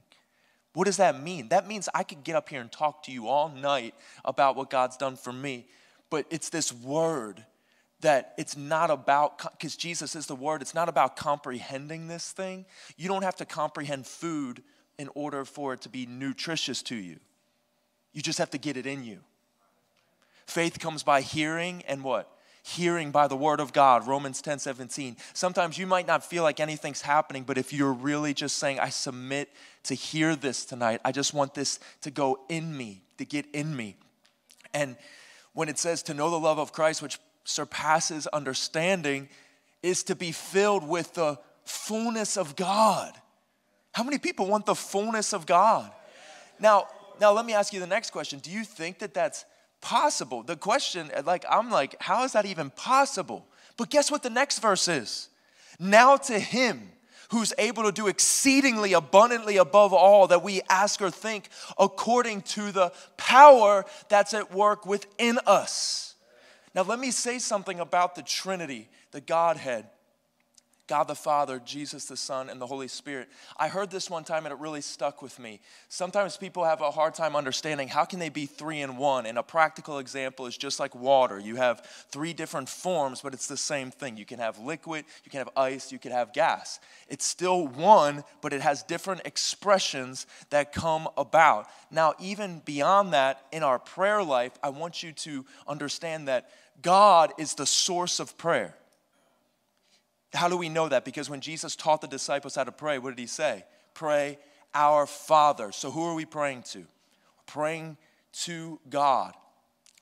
What 0.73 0.85
does 0.85 0.99
that 0.99 1.21
mean? 1.21 1.49
That 1.49 1.67
means 1.67 1.89
I 1.95 2.05
could 2.05 2.23
get 2.23 2.37
up 2.37 2.49
here 2.49 2.61
and 2.61 2.71
talk 2.71 3.03
to 3.05 3.13
you 3.13 3.27
all 3.27 3.49
night 3.49 3.95
about 4.25 4.55
what 4.55 4.71
God's 4.71 4.97
done 4.97 5.17
for 5.17 5.33
me, 5.33 5.67
but 6.11 6.27
it's 6.31 6.49
this 6.49 6.73
word 6.73 7.45
that 8.03 8.35
it's 8.37 8.57
not 8.57 8.91
about, 8.91 9.39
because 9.53 9.77
Jesus 9.77 10.15
is 10.15 10.27
the 10.27 10.37
word, 10.37 10.63
it's 10.63 10.75
not 10.75 10.89
about 10.89 11.17
comprehending 11.17 12.09
this 12.09 12.31
thing. 12.31 12.67
You 12.97 13.09
don't 13.09 13.23
have 13.23 13.37
to 13.37 13.45
comprehend 13.45 14.07
food 14.07 14.63
in 14.99 15.09
order 15.15 15.45
for 15.45 15.73
it 15.73 15.81
to 15.83 15.89
be 15.89 16.07
nutritious 16.07 16.83
to 16.83 16.95
you. 16.95 17.19
You 18.13 18.23
just 18.23 18.39
have 18.39 18.51
to 18.51 18.59
get 18.59 18.77
it 18.77 18.87
in 18.87 19.05
you. 19.05 19.21
Faith 20.47 20.79
comes 20.79 21.03
by 21.03 21.23
hearing 21.23 21.83
and 21.89 22.05
what? 22.05 22.29
hearing 22.63 23.11
by 23.11 23.27
the 23.27 23.37
word 23.37 23.61
of 23.61 23.73
God, 23.73 24.07
Romans 24.07 24.41
10 24.41 24.61
17. 24.61 25.17
Sometimes 25.35 25.77
you 25.77 25.87
might 25.87 26.07
not 26.07 26.25
feel 26.25 26.43
like 26.43 26.61
anything's 26.61 27.03
happening, 27.03 27.43
but 27.43 27.59
if 27.59 27.73
you're 27.73 27.93
really 27.93 28.33
just 28.35 28.57
saying, 28.57 28.79
I 28.79 28.89
submit 28.89 29.51
to 29.85 29.95
hear 29.95 30.37
this 30.37 30.65
tonight, 30.65 31.01
I 31.05 31.13
just 31.13 31.35
want 31.35 31.55
this 31.55 31.81
to 32.03 32.11
go 32.11 32.41
in 32.49 32.77
me, 32.77 33.03
to 33.19 33.25
get 33.25 33.47
in 33.53 33.75
me. 33.77 33.97
And 34.73 34.97
when 35.55 35.69
it 35.69 35.79
says 35.79 36.03
to 36.05 36.15
know 36.15 36.31
the 36.31 36.39
love 36.39 36.59
of 36.59 36.73
Christ, 36.73 37.03
which 37.03 37.19
surpasses 37.45 38.27
understanding, 38.29 39.29
is 39.83 40.05
to 40.05 40.15
be 40.15 40.33
filled 40.33 40.87
with 40.87 41.15
the 41.15 41.39
fullness 41.65 42.37
of 42.37 42.57
God. 42.57 43.13
How 43.93 44.03
many 44.03 44.19
people 44.19 44.47
want 44.47 44.67
the 44.67 44.75
fullness 44.75 45.33
of 45.33 45.47
God? 45.47 45.91
Now, 46.59 46.87
now 47.21 47.33
let 47.33 47.45
me 47.45 47.53
ask 47.53 47.73
you 47.73 47.81
the 47.81 47.87
next 47.87 48.11
question. 48.11 48.39
Do 48.39 48.51
you 48.51 48.65
think 48.65 49.01
that 49.01 49.15
that's 49.15 49.45
possible? 49.81 50.43
The 50.43 50.57
question, 50.57 51.11
like, 51.25 51.45
I'm 51.49 51.71
like, 51.71 51.97
how 52.01 52.25
is 52.25 52.33
that 52.33 52.47
even 52.47 52.71
possible? 52.71 53.47
But 53.77 53.91
guess 53.91 54.11
what 54.11 54.23
the 54.23 54.31
next 54.31 54.61
verse 54.61 54.89
is? 54.89 55.29
Now 55.79 56.17
to 56.17 56.39
him 56.39 56.89
who's 57.31 57.53
able 57.59 57.85
to 57.85 57.93
do 57.93 58.09
exceedingly 58.09 58.93
abundantly 58.93 59.57
above 59.57 59.93
all 59.93 60.27
that 60.29 60.43
we 60.43 60.61
ask 60.69 61.01
or 61.01 61.11
think, 61.11 61.49
according 61.79 62.43
to 62.43 62.71
the 62.71 62.93
power 63.17 63.85
that's 64.09 64.35
at 64.35 64.53
work 64.53 64.85
within 64.85 65.39
us. 65.47 66.12
Now, 66.75 66.83
let 66.83 66.99
me 66.99 67.11
say 67.11 67.39
something 67.39 67.81
about 67.81 68.15
the 68.15 68.23
Trinity, 68.23 68.89
the 69.11 69.21
Godhead. 69.21 69.87
God 70.93 71.09
the 71.09 71.15
Father, 71.15 71.59
Jesus 71.65 72.05
the 72.07 72.19
Son, 72.19 72.51
and 72.51 72.61
the 72.61 72.67
Holy 72.67 72.87
Spirit. 72.87 73.29
I 73.57 73.69
heard 73.69 73.91
this 73.91 74.11
one 74.11 74.25
time 74.25 74.45
and 74.45 74.53
it 74.53 74.59
really 74.59 74.81
stuck 74.81 75.23
with 75.23 75.39
me. 75.39 75.61
Sometimes 75.89 76.37
people 76.37 76.65
have 76.65 76.81
a 76.81 76.91
hard 76.91 77.15
time 77.15 77.35
understanding 77.37 77.89
how 77.89 78.05
can 78.05 78.19
they 78.19 78.29
be 78.29 78.47
three 78.47 78.83
in 78.83 78.97
one? 78.97 79.25
And 79.25 79.39
a 79.39 79.43
practical 79.43 80.01
example 80.01 80.47
is 80.47 80.57
just 80.57 80.81
like 80.81 80.95
water. 80.95 81.39
You 81.39 81.57
have 81.57 81.87
three 82.11 82.35
different 82.35 82.69
forms, 82.69 83.23
but 83.23 83.33
it's 83.33 83.47
the 83.47 83.57
same 83.57 83.91
thing. 83.91 84.17
You 84.17 84.27
can 84.27 84.41
have 84.41 84.59
liquid, 84.59 85.05
you 85.25 85.31
can 85.31 85.39
have 85.39 85.49
ice, 85.57 85.93
you 85.93 85.99
can 85.99 86.13
have 86.13 86.33
gas. 86.35 86.81
It's 87.09 87.25
still 87.25 87.67
one, 87.69 88.25
but 88.41 88.53
it 88.53 88.61
has 88.61 88.83
different 88.83 89.23
expressions 89.25 90.27
that 90.51 90.73
come 90.73 91.09
about. 91.17 91.69
Now, 91.91 92.15
even 92.21 92.61
beyond 92.67 93.13
that, 93.15 93.47
in 93.53 93.63
our 93.63 93.79
prayer 93.79 94.23
life, 94.23 94.53
I 94.63 94.71
want 94.71 95.03
you 95.03 95.13
to 95.13 95.47
understand 95.67 96.29
that 96.29 96.51
God 96.81 97.33
is 97.39 97.55
the 97.55 97.67
source 97.67 98.21
of 98.21 98.39
prayer. 98.39 98.75
How 100.33 100.49
do 100.49 100.57
we 100.57 100.69
know 100.69 100.89
that? 100.89 101.05
Because 101.05 101.29
when 101.29 101.41
Jesus 101.41 101.77
taught 101.77 102.01
the 102.01 102.09
disciples 102.09 102.55
how 102.55 102.65
to 102.65 102.73
pray, 102.73 102.99
what 102.99 103.11
did 103.11 103.19
he 103.19 103.27
say? 103.27 103.65
Pray, 103.93 104.39
our 104.75 105.07
Father. 105.07 105.73
So 105.73 105.91
who 105.91 106.05
are 106.05 106.15
we 106.15 106.25
praying 106.25 106.63
to? 106.71 106.87
praying 107.53 107.99
to 108.33 108.81
God. 108.89 109.35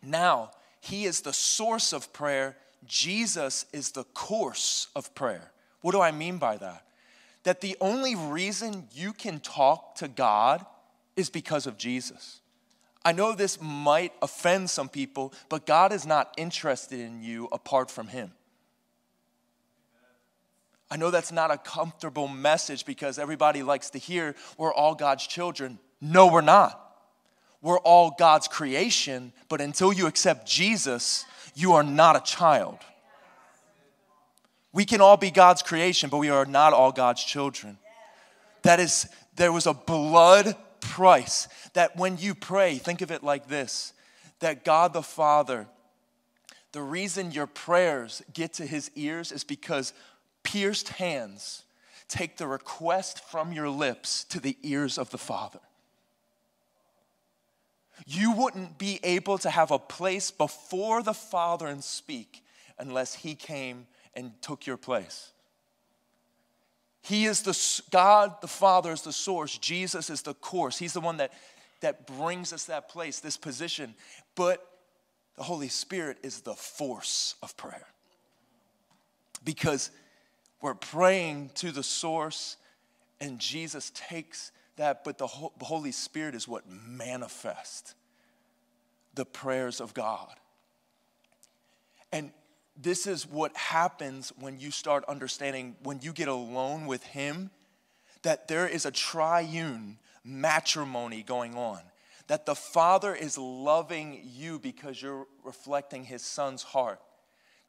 Now, 0.02 0.52
he 0.80 1.04
is 1.04 1.20
the 1.20 1.32
source 1.32 1.92
of 1.92 2.12
prayer. 2.12 2.56
Jesus 2.86 3.66
is 3.72 3.90
the 3.90 4.04
course 4.04 4.88
of 4.94 5.14
prayer. 5.14 5.50
What 5.80 5.92
do 5.92 6.00
I 6.00 6.12
mean 6.12 6.38
by 6.38 6.56
that? 6.58 6.84
That 7.42 7.60
the 7.60 7.76
only 7.80 8.14
reason 8.14 8.86
you 8.92 9.12
can 9.12 9.40
talk 9.40 9.96
to 9.96 10.08
God 10.08 10.64
is 11.16 11.28
because 11.28 11.66
of 11.66 11.76
Jesus. 11.76 12.40
I 13.04 13.12
know 13.12 13.34
this 13.34 13.60
might 13.60 14.12
offend 14.20 14.68
some 14.68 14.88
people, 14.88 15.32
but 15.48 15.66
God 15.66 15.92
is 15.92 16.06
not 16.06 16.34
interested 16.36 17.00
in 17.00 17.22
you 17.22 17.48
apart 17.50 17.90
from 17.90 18.08
Him. 18.08 18.32
I 20.90 20.96
know 20.96 21.10
that's 21.10 21.32
not 21.32 21.50
a 21.50 21.56
comfortable 21.56 22.28
message 22.28 22.84
because 22.84 23.18
everybody 23.18 23.62
likes 23.62 23.90
to 23.90 23.98
hear 23.98 24.34
we're 24.58 24.74
all 24.74 24.94
God's 24.94 25.26
children. 25.26 25.78
No, 26.00 26.26
we're 26.26 26.40
not. 26.40 26.78
We're 27.62 27.78
all 27.78 28.14
God's 28.18 28.48
creation, 28.48 29.32
but 29.48 29.60
until 29.60 29.92
you 29.92 30.06
accept 30.06 30.48
Jesus, 30.48 31.24
you 31.54 31.74
are 31.74 31.82
not 31.82 32.16
a 32.16 32.20
child. 32.20 32.78
We 34.72 34.84
can 34.84 35.00
all 35.00 35.16
be 35.16 35.30
God's 35.30 35.62
creation, 35.62 36.10
but 36.10 36.18
we 36.18 36.30
are 36.30 36.46
not 36.46 36.72
all 36.72 36.92
God's 36.92 37.22
children. 37.22 37.78
That 38.62 38.80
is, 38.80 39.08
there 39.36 39.52
was 39.52 39.66
a 39.66 39.74
blood 39.74 40.56
price 40.80 41.48
that 41.74 41.96
when 41.96 42.18
you 42.18 42.34
pray, 42.34 42.78
think 42.78 43.02
of 43.02 43.10
it 43.10 43.22
like 43.22 43.48
this 43.48 43.92
that 44.40 44.64
God 44.64 44.94
the 44.94 45.02
Father, 45.02 45.66
the 46.72 46.82
reason 46.82 47.30
your 47.30 47.46
prayers 47.46 48.22
get 48.32 48.54
to 48.54 48.66
his 48.66 48.90
ears 48.94 49.32
is 49.32 49.44
because 49.44 49.92
pierced 50.42 50.88
hands 50.88 51.64
take 52.08 52.36
the 52.36 52.46
request 52.46 53.24
from 53.24 53.52
your 53.52 53.68
lips 53.68 54.24
to 54.24 54.40
the 54.40 54.56
ears 54.62 54.98
of 54.98 55.10
the 55.10 55.18
Father. 55.18 55.60
You 58.06 58.32
wouldn't 58.32 58.78
be 58.78 58.98
able 59.02 59.38
to 59.38 59.50
have 59.50 59.70
a 59.70 59.78
place 59.78 60.30
before 60.30 61.02
the 61.02 61.14
Father 61.14 61.66
and 61.66 61.84
speak 61.84 62.42
unless 62.78 63.14
He 63.14 63.34
came 63.34 63.86
and 64.14 64.32
took 64.42 64.66
your 64.66 64.76
place. 64.76 65.32
He 67.02 67.24
is 67.24 67.42
the 67.42 67.82
God, 67.90 68.40
the 68.40 68.48
Father 68.48 68.92
is 68.92 69.02
the 69.02 69.12
source. 69.12 69.56
Jesus 69.58 70.10
is 70.10 70.22
the 70.22 70.34
course. 70.34 70.78
He's 70.78 70.92
the 70.92 71.00
one 71.00 71.16
that, 71.16 71.32
that 71.80 72.06
brings 72.06 72.52
us 72.52 72.64
that 72.64 72.88
place, 72.88 73.20
this 73.20 73.36
position. 73.36 73.94
But 74.34 74.66
the 75.36 75.42
Holy 75.42 75.68
Spirit 75.68 76.18
is 76.22 76.42
the 76.42 76.54
force 76.54 77.36
of 77.42 77.56
prayer. 77.56 77.86
Because 79.42 79.90
we're 80.60 80.74
praying 80.74 81.52
to 81.54 81.72
the 81.72 81.82
source, 81.82 82.56
and 83.20 83.38
Jesus 83.38 83.90
takes 83.94 84.52
that, 84.76 85.04
but 85.04 85.16
the 85.16 85.26
Holy 85.26 85.92
Spirit 85.92 86.34
is 86.34 86.46
what 86.46 86.68
manifests 86.68 87.94
the 89.14 89.24
prayers 89.24 89.80
of 89.80 89.94
God. 89.94 90.34
And 92.12 92.32
this 92.80 93.06
is 93.06 93.26
what 93.26 93.56
happens 93.56 94.32
when 94.38 94.58
you 94.58 94.70
start 94.70 95.04
understanding, 95.06 95.76
when 95.82 96.00
you 96.00 96.12
get 96.12 96.28
alone 96.28 96.86
with 96.86 97.02
Him, 97.02 97.50
that 98.22 98.48
there 98.48 98.66
is 98.66 98.86
a 98.86 98.90
triune 98.90 99.98
matrimony 100.24 101.22
going 101.22 101.56
on. 101.56 101.80
That 102.28 102.46
the 102.46 102.54
Father 102.54 103.14
is 103.14 103.36
loving 103.36 104.20
you 104.24 104.58
because 104.58 105.02
you're 105.02 105.26
reflecting 105.44 106.04
His 106.04 106.22
Son's 106.22 106.62
heart 106.62 107.00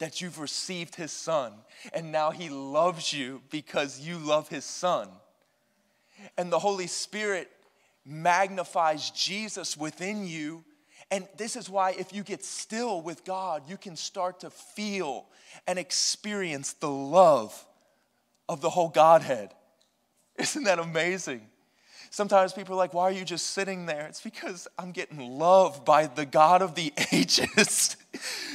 that 0.02 0.20
you've 0.20 0.40
received 0.40 0.96
his 0.96 1.12
son, 1.12 1.52
and 1.92 2.10
now 2.10 2.32
he 2.32 2.48
loves 2.48 3.12
you 3.12 3.40
because 3.50 4.00
you 4.00 4.18
love 4.18 4.48
his 4.48 4.64
son. 4.64 5.08
And 6.36 6.50
the 6.50 6.58
Holy 6.58 6.88
Spirit 6.88 7.48
magnifies 8.04 9.10
Jesus 9.10 9.76
within 9.76 10.26
you. 10.26 10.64
And 11.12 11.28
this 11.36 11.56
is 11.56 11.68
why, 11.68 11.90
if 11.90 12.14
you 12.14 12.22
get 12.22 12.42
still 12.42 13.02
with 13.02 13.22
God, 13.26 13.68
you 13.68 13.76
can 13.76 13.96
start 13.96 14.40
to 14.40 14.50
feel 14.50 15.26
and 15.66 15.78
experience 15.78 16.72
the 16.72 16.88
love 16.88 17.66
of 18.48 18.62
the 18.62 18.70
whole 18.70 18.88
Godhead. 18.88 19.52
Isn't 20.38 20.64
that 20.64 20.78
amazing? 20.78 21.42
Sometimes 22.08 22.54
people 22.54 22.74
are 22.74 22.78
like, 22.78 22.94
Why 22.94 23.04
are 23.04 23.12
you 23.12 23.26
just 23.26 23.48
sitting 23.48 23.84
there? 23.84 24.06
It's 24.06 24.22
because 24.22 24.66
I'm 24.78 24.90
getting 24.90 25.18
loved 25.38 25.84
by 25.84 26.06
the 26.06 26.24
God 26.24 26.62
of 26.62 26.74
the 26.74 26.94
ages. 27.12 27.94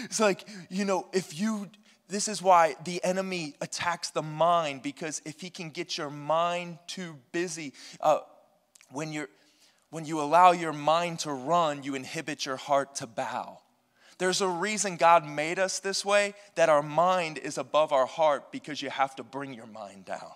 it's 0.03 0.19
like, 0.19 0.47
you 0.71 0.83
know, 0.83 1.07
if 1.13 1.39
you, 1.39 1.69
this 2.07 2.27
is 2.27 2.41
why 2.41 2.75
the 2.85 3.03
enemy 3.03 3.53
attacks 3.61 4.09
the 4.09 4.23
mind, 4.23 4.81
because 4.81 5.21
if 5.25 5.41
he 5.41 5.51
can 5.51 5.69
get 5.69 5.95
your 5.95 6.09
mind 6.09 6.79
too 6.87 7.17
busy, 7.31 7.73
uh, 8.01 8.21
when, 8.89 9.13
you're, 9.13 9.29
when 9.89 10.05
you 10.05 10.19
allow 10.19 10.51
your 10.51 10.73
mind 10.73 11.19
to 11.19 11.31
run, 11.31 11.83
you 11.83 11.95
inhibit 11.95 12.45
your 12.45 12.57
heart 12.57 12.95
to 12.95 13.07
bow. 13.07 13.59
There's 14.17 14.41
a 14.41 14.47
reason 14.47 14.97
God 14.97 15.25
made 15.25 15.59
us 15.59 15.79
this 15.79 16.03
way, 16.03 16.33
that 16.55 16.69
our 16.69 16.81
mind 16.81 17.37
is 17.37 17.57
above 17.57 17.91
our 17.93 18.07
heart 18.07 18.51
because 18.51 18.81
you 18.81 18.89
have 18.89 19.15
to 19.17 19.23
bring 19.23 19.53
your 19.53 19.67
mind 19.67 20.05
down. 20.05 20.31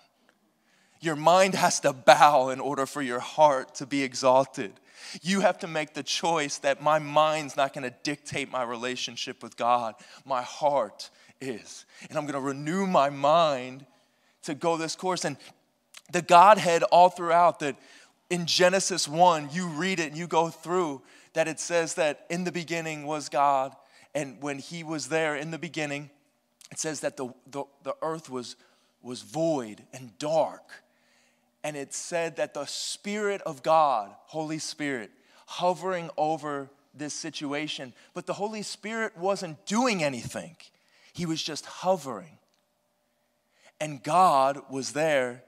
Your 1.00 1.16
mind 1.16 1.56
has 1.56 1.80
to 1.80 1.92
bow 1.92 2.50
in 2.50 2.60
order 2.60 2.86
for 2.86 3.02
your 3.02 3.18
heart 3.18 3.74
to 3.76 3.86
be 3.86 4.04
exalted. 4.04 4.72
You 5.20 5.40
have 5.40 5.58
to 5.58 5.66
make 5.66 5.94
the 5.94 6.04
choice 6.04 6.58
that 6.58 6.80
my 6.80 7.00
mind's 7.00 7.56
not 7.56 7.74
going 7.74 7.82
to 7.82 7.96
dictate 8.04 8.52
my 8.52 8.62
relationship 8.62 9.42
with 9.42 9.56
God. 9.56 9.96
My 10.24 10.42
heart 10.42 11.10
is. 11.40 11.84
And 12.08 12.16
I'm 12.16 12.24
going 12.24 12.34
to 12.34 12.40
renew 12.40 12.86
my 12.86 13.10
mind 13.10 13.84
to 14.44 14.54
go 14.54 14.76
this 14.76 14.94
course. 14.94 15.24
And 15.24 15.36
the 16.12 16.22
Godhead, 16.22 16.84
all 16.84 17.08
throughout, 17.10 17.58
that 17.58 17.76
in 18.32 18.46
Genesis 18.46 19.06
1, 19.06 19.50
you 19.52 19.68
read 19.68 20.00
it 20.00 20.08
and 20.08 20.16
you 20.16 20.26
go 20.26 20.48
through 20.48 21.02
that 21.34 21.48
it 21.48 21.60
says 21.60 21.94
that 21.94 22.26
in 22.30 22.44
the 22.44 22.52
beginning 22.52 23.06
was 23.06 23.28
God. 23.28 23.74
And 24.14 24.42
when 24.42 24.58
He 24.58 24.82
was 24.82 25.08
there 25.08 25.36
in 25.36 25.50
the 25.50 25.58
beginning, 25.58 26.10
it 26.70 26.78
says 26.78 27.00
that 27.00 27.16
the, 27.16 27.28
the, 27.50 27.64
the 27.82 27.94
earth 28.02 28.28
was, 28.28 28.56
was 29.02 29.22
void 29.22 29.82
and 29.92 30.18
dark 30.18 30.82
and 31.64 31.76
it 31.76 31.94
said 31.94 32.36
that 32.36 32.54
the 32.54 32.64
Spirit 32.64 33.40
of 33.42 33.62
God, 33.62 34.10
Holy 34.26 34.58
Spirit, 34.58 35.10
hovering 35.46 36.10
over 36.16 36.70
this 36.94 37.14
situation, 37.14 37.92
but 38.14 38.26
the 38.26 38.32
Holy 38.34 38.62
Spirit 38.62 39.16
wasn't 39.16 39.64
doing 39.66 40.02
anything, 40.02 40.56
He 41.12 41.26
was 41.26 41.42
just 41.42 41.66
hovering. 41.66 42.38
And 43.80 44.02
God 44.02 44.62
was 44.70 44.92
there. 44.92 45.42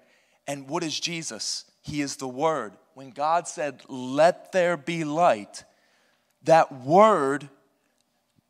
And 0.46 0.68
what 0.68 0.82
is 0.82 0.98
Jesus? 0.98 1.64
He 1.84 2.00
is 2.00 2.16
the 2.16 2.26
Word. 2.26 2.72
When 2.94 3.10
God 3.10 3.46
said, 3.46 3.82
Let 3.88 4.50
there 4.50 4.76
be 4.76 5.04
light, 5.04 5.62
that 6.42 6.72
word 6.84 7.48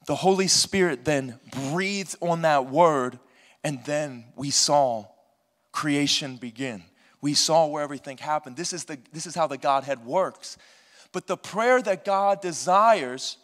the 0.07 0.15
Holy 0.15 0.49
Spirit 0.49 1.05
then 1.05 1.39
breathed 1.71 2.17
on 2.21 2.43
that 2.43 2.67
word, 2.67 3.19
and 3.63 3.83
then 3.85 4.25
we 4.37 4.51
saw 4.51 5.07
creation 5.73 6.37
begin. 6.37 6.85
We 7.21 7.35
saw 7.35 7.67
where 7.67 7.83
everything 7.83 8.19
happened. 8.19 8.57
This 8.57 8.73
is, 8.73 8.85
the, 8.85 8.99
this 9.13 9.27
is 9.27 9.35
how 9.35 9.47
the 9.47 9.57
Godhead 9.57 10.05
works. 10.05 10.59
But 11.13 11.27
the 11.27 11.37
prayer 11.37 11.81
that 11.81 12.05
God 12.05 12.43
desires 12.43 13.39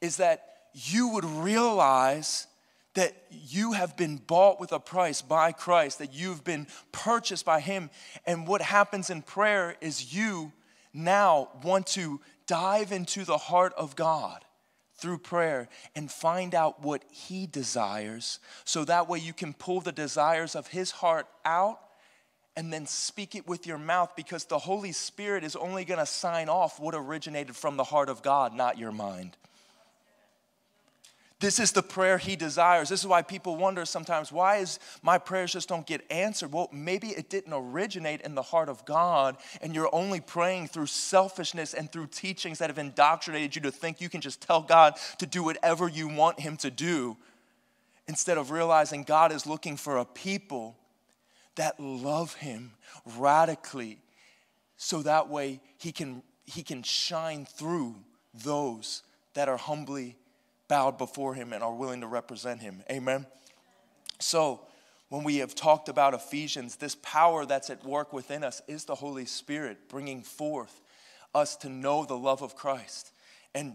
is 0.00 0.16
that 0.16 0.44
you 0.74 1.08
would 1.08 1.24
realize 1.24 2.46
that 2.94 3.14
you 3.30 3.72
have 3.72 3.96
been 3.96 4.16
bought 4.16 4.58
with 4.58 4.72
a 4.72 4.80
price 4.80 5.22
by 5.22 5.52
Christ, 5.52 5.98
that 5.98 6.12
you've 6.12 6.44
been 6.44 6.66
purchased 6.92 7.44
by 7.44 7.60
Him. 7.60 7.90
And 8.26 8.46
what 8.46 8.62
happens 8.62 9.10
in 9.10 9.22
prayer 9.22 9.76
is 9.80 10.14
you 10.14 10.52
now 10.92 11.48
want 11.62 11.86
to 11.88 12.20
dive 12.46 12.90
into 12.90 13.24
the 13.24 13.38
heart 13.38 13.72
of 13.76 13.94
God 13.94 14.44
through 14.96 15.18
prayer 15.18 15.68
and 15.94 16.10
find 16.10 16.54
out 16.54 16.82
what 16.82 17.04
He 17.10 17.46
desires 17.46 18.38
so 18.64 18.84
that 18.84 19.08
way 19.08 19.18
you 19.18 19.32
can 19.32 19.54
pull 19.54 19.80
the 19.80 19.92
desires 19.92 20.54
of 20.54 20.66
His 20.66 20.90
heart 20.90 21.26
out 21.44 21.78
and 22.56 22.72
then 22.72 22.86
speak 22.86 23.34
it 23.34 23.46
with 23.46 23.66
your 23.66 23.78
mouth 23.78 24.14
because 24.16 24.44
the 24.44 24.58
Holy 24.58 24.92
Spirit 24.92 25.44
is 25.44 25.54
only 25.54 25.84
going 25.84 26.00
to 26.00 26.06
sign 26.06 26.48
off 26.48 26.80
what 26.80 26.94
originated 26.94 27.54
from 27.56 27.76
the 27.76 27.84
heart 27.84 28.08
of 28.08 28.22
God, 28.22 28.52
not 28.52 28.76
your 28.76 28.92
mind. 28.92 29.36
This 31.40 31.58
is 31.58 31.72
the 31.72 31.82
prayer 31.82 32.18
he 32.18 32.36
desires. 32.36 32.90
This 32.90 33.00
is 33.00 33.06
why 33.06 33.22
people 33.22 33.56
wonder 33.56 33.86
sometimes 33.86 34.30
why 34.30 34.58
is 34.58 34.78
my 35.02 35.16
prayers 35.16 35.52
just 35.52 35.70
don't 35.70 35.86
get 35.86 36.04
answered? 36.10 36.52
Well, 36.52 36.68
maybe 36.70 37.08
it 37.08 37.30
didn't 37.30 37.54
originate 37.54 38.20
in 38.20 38.34
the 38.34 38.42
heart 38.42 38.68
of 38.68 38.84
God 38.84 39.38
and 39.62 39.74
you're 39.74 39.88
only 39.94 40.20
praying 40.20 40.68
through 40.68 40.86
selfishness 40.86 41.72
and 41.72 41.90
through 41.90 42.08
teachings 42.08 42.58
that 42.58 42.68
have 42.68 42.78
indoctrinated 42.78 43.56
you 43.56 43.62
to 43.62 43.70
think 43.70 44.02
you 44.02 44.10
can 44.10 44.20
just 44.20 44.42
tell 44.42 44.60
God 44.60 44.96
to 45.18 45.26
do 45.26 45.42
whatever 45.42 45.88
you 45.88 46.08
want 46.08 46.38
him 46.38 46.58
to 46.58 46.70
do 46.70 47.16
instead 48.06 48.36
of 48.36 48.50
realizing 48.50 49.02
God 49.02 49.32
is 49.32 49.46
looking 49.46 49.78
for 49.78 49.96
a 49.96 50.04
people 50.04 50.76
that 51.54 51.80
love 51.80 52.34
him 52.34 52.72
radically 53.16 53.98
so 54.76 55.00
that 55.02 55.30
way 55.30 55.60
he 55.78 55.90
can 55.90 56.22
he 56.44 56.62
can 56.62 56.82
shine 56.82 57.46
through 57.46 57.94
those 58.34 59.04
that 59.34 59.48
are 59.48 59.56
humbly 59.56 60.16
bowed 60.70 60.96
before 60.96 61.34
him 61.34 61.52
and 61.52 61.62
are 61.64 61.74
willing 61.74 62.00
to 62.00 62.06
represent 62.06 62.62
him. 62.62 62.82
Amen. 62.90 63.26
So, 64.20 64.60
when 65.08 65.24
we 65.24 65.38
have 65.38 65.56
talked 65.56 65.88
about 65.88 66.14
Ephesians, 66.14 66.76
this 66.76 66.94
power 67.02 67.44
that's 67.44 67.68
at 67.68 67.84
work 67.84 68.12
within 68.12 68.44
us 68.44 68.62
is 68.68 68.84
the 68.84 68.94
Holy 68.94 69.26
Spirit 69.26 69.88
bringing 69.88 70.22
forth 70.22 70.80
us 71.34 71.56
to 71.56 71.68
know 71.68 72.04
the 72.04 72.16
love 72.16 72.42
of 72.42 72.54
Christ. 72.54 73.10
And 73.52 73.74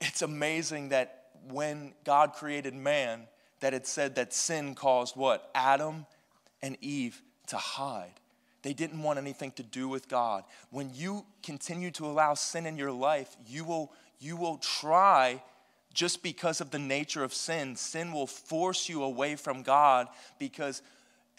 it's 0.00 0.22
amazing 0.22 0.90
that 0.90 1.24
when 1.50 1.92
God 2.04 2.34
created 2.34 2.72
man, 2.72 3.22
that 3.58 3.74
it 3.74 3.88
said 3.88 4.14
that 4.14 4.32
sin 4.32 4.76
caused 4.76 5.16
what? 5.16 5.50
Adam 5.56 6.06
and 6.62 6.78
Eve 6.80 7.20
to 7.48 7.56
hide. 7.56 8.20
They 8.62 8.72
didn't 8.72 9.02
want 9.02 9.18
anything 9.18 9.50
to 9.52 9.62
do 9.62 9.88
with 9.88 10.08
God. 10.08 10.44
When 10.70 10.90
you 10.94 11.26
continue 11.42 11.90
to 11.92 12.06
allow 12.06 12.34
sin 12.34 12.64
in 12.64 12.76
your 12.76 12.92
life, 12.92 13.36
you 13.46 13.64
will 13.64 13.92
you 14.24 14.36
will 14.36 14.56
try 14.56 15.42
just 15.92 16.22
because 16.22 16.60
of 16.60 16.70
the 16.70 16.78
nature 16.78 17.22
of 17.22 17.34
sin. 17.34 17.76
Sin 17.76 18.10
will 18.10 18.26
force 18.26 18.88
you 18.88 19.02
away 19.02 19.36
from 19.36 19.62
God 19.62 20.08
because 20.38 20.82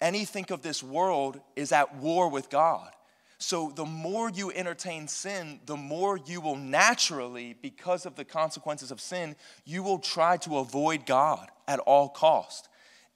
anything 0.00 0.46
of 0.50 0.62
this 0.62 0.82
world 0.82 1.40
is 1.56 1.72
at 1.72 1.96
war 1.96 2.28
with 2.30 2.48
God. 2.48 2.90
So, 3.38 3.70
the 3.74 3.84
more 3.84 4.30
you 4.30 4.50
entertain 4.50 5.08
sin, 5.08 5.60
the 5.66 5.76
more 5.76 6.16
you 6.16 6.40
will 6.40 6.56
naturally, 6.56 7.54
because 7.60 8.06
of 8.06 8.14
the 8.14 8.24
consequences 8.24 8.90
of 8.90 8.98
sin, 8.98 9.36
you 9.66 9.82
will 9.82 9.98
try 9.98 10.38
to 10.38 10.56
avoid 10.56 11.04
God 11.04 11.50
at 11.68 11.78
all 11.80 12.08
cost 12.08 12.68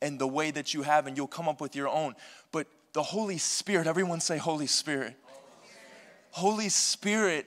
and 0.03 0.19
the 0.19 0.29
way 0.29 0.51
that 0.51 0.75
you 0.75 0.83
have, 0.83 1.07
and 1.07 1.17
you'll 1.17 1.27
come 1.27 1.49
up 1.49 1.61
with 1.61 1.75
your 1.75 1.89
own. 1.89 2.17
But 2.53 2.67
the 2.93 3.03
Holy 3.03 3.39
Spirit, 3.39 3.87
everyone 3.87 4.21
say, 4.21 4.37
Holy 4.37 4.67
Spirit. 4.67 5.17
Holy 6.33 6.69
Spirit 6.69 7.47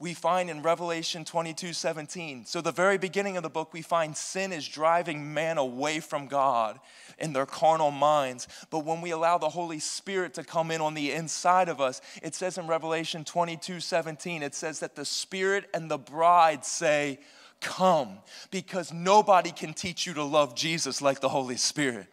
we 0.00 0.14
find 0.14 0.48
in 0.48 0.62
Revelation 0.62 1.24
22 1.24 1.72
17. 1.72 2.46
So, 2.46 2.60
the 2.60 2.70
very 2.70 2.98
beginning 2.98 3.36
of 3.36 3.42
the 3.42 3.50
book, 3.50 3.72
we 3.72 3.82
find 3.82 4.16
sin 4.16 4.52
is 4.52 4.66
driving 4.66 5.34
man 5.34 5.58
away 5.58 5.98
from 6.00 6.26
God 6.26 6.78
in 7.18 7.32
their 7.32 7.46
carnal 7.46 7.90
minds. 7.90 8.46
But 8.70 8.84
when 8.84 9.00
we 9.00 9.10
allow 9.10 9.38
the 9.38 9.48
Holy 9.48 9.80
Spirit 9.80 10.34
to 10.34 10.44
come 10.44 10.70
in 10.70 10.80
on 10.80 10.94
the 10.94 11.12
inside 11.12 11.68
of 11.68 11.80
us, 11.80 12.00
it 12.22 12.34
says 12.36 12.58
in 12.58 12.68
Revelation 12.68 13.24
22 13.24 13.80
17, 13.80 14.42
it 14.42 14.54
says 14.54 14.80
that 14.80 14.94
the 14.94 15.04
Spirit 15.04 15.68
and 15.74 15.90
the 15.90 15.98
bride 15.98 16.64
say, 16.64 17.18
Come, 17.60 18.18
because 18.52 18.92
nobody 18.92 19.50
can 19.50 19.74
teach 19.74 20.06
you 20.06 20.14
to 20.14 20.22
love 20.22 20.54
Jesus 20.54 21.02
like 21.02 21.18
the 21.18 21.28
Holy 21.28 21.56
Spirit. 21.56 22.06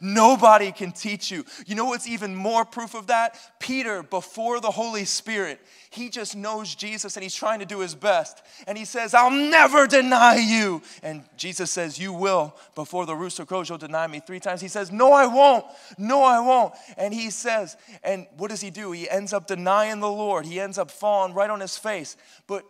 Nobody 0.00 0.72
can 0.72 0.92
teach 0.92 1.30
you. 1.30 1.44
You 1.66 1.74
know 1.74 1.86
what's 1.86 2.08
even 2.08 2.34
more 2.34 2.64
proof 2.64 2.94
of 2.94 3.08
that? 3.08 3.38
Peter, 3.58 4.02
before 4.02 4.60
the 4.60 4.70
Holy 4.70 5.04
Spirit, 5.04 5.60
he 5.90 6.10
just 6.10 6.36
knows 6.36 6.74
Jesus 6.74 7.16
and 7.16 7.22
he's 7.22 7.34
trying 7.34 7.60
to 7.60 7.66
do 7.66 7.80
his 7.80 7.94
best. 7.94 8.42
And 8.66 8.76
he 8.76 8.84
says, 8.84 9.14
I'll 9.14 9.30
never 9.30 9.86
deny 9.86 10.36
you. 10.36 10.82
And 11.02 11.24
Jesus 11.36 11.70
says, 11.70 11.98
You 11.98 12.12
will. 12.12 12.54
Before 12.74 13.06
the 13.06 13.16
rooster 13.16 13.46
crows, 13.46 13.68
you'll 13.68 13.78
deny 13.78 14.06
me 14.06 14.20
three 14.20 14.40
times. 14.40 14.60
He 14.60 14.68
says, 14.68 14.92
No, 14.92 15.12
I 15.12 15.26
won't. 15.26 15.64
No, 15.96 16.22
I 16.22 16.40
won't. 16.40 16.74
And 16.96 17.14
he 17.14 17.30
says, 17.30 17.76
And 18.02 18.26
what 18.36 18.50
does 18.50 18.60
he 18.60 18.70
do? 18.70 18.92
He 18.92 19.08
ends 19.08 19.32
up 19.32 19.46
denying 19.46 20.00
the 20.00 20.10
Lord. 20.10 20.46
He 20.46 20.60
ends 20.60 20.78
up 20.78 20.90
falling 20.90 21.34
right 21.34 21.50
on 21.50 21.60
his 21.60 21.76
face. 21.76 22.16
But 22.46 22.64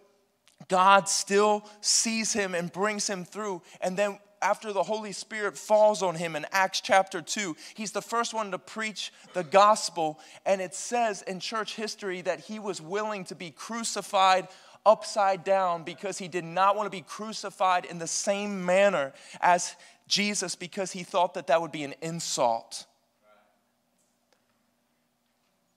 God 0.69 1.09
still 1.09 1.65
sees 1.81 2.33
him 2.33 2.55
and 2.55 2.73
brings 2.73 3.09
him 3.09 3.25
through. 3.25 3.63
And 3.81 3.97
then 3.97 4.19
after 4.43 4.73
the 4.73 4.83
Holy 4.83 5.13
Spirit 5.13 5.57
falls 5.57 6.03
on 6.03 6.15
him 6.15 6.37
in 6.37 6.47
Acts 6.53 6.81
chapter 6.81 7.21
2, 7.21 7.57
he's 7.75 7.93
the 7.93 8.03
first 8.03 8.35
one 8.35 8.51
to 8.51 8.59
preach 8.59 9.13
the 9.35 9.45
gospel. 9.45 10.19
And 10.47 10.61
it 10.61 10.75
says 10.75 11.23
in 11.23 11.41
church 11.41 11.75
history 11.75 12.21
that 12.23 12.41
he 12.41 12.59
was 12.59 12.81
willing 12.81 13.25
to 13.25 13.35
be 13.35 13.51
crucified 13.51 14.49
upside 14.87 15.45
down 15.45 15.85
because 15.85 16.19
he 16.19 16.29
did 16.29 16.45
not 16.45 16.77
want 16.77 16.87
to 16.87 16.97
be 16.97 17.03
crucified 17.03 17.85
in 17.85 17.99
the 17.99 18.07
same 18.07 18.65
manner 18.65 19.13
as 19.41 19.77
Jesus 20.07 20.55
because 20.55 20.93
he 20.93 21.03
thought 21.03 21.35
that 21.35 21.49
that 21.49 21.61
would 21.61 21.73
be 21.73 21.85
an 21.85 21.95
insult. 22.01 22.87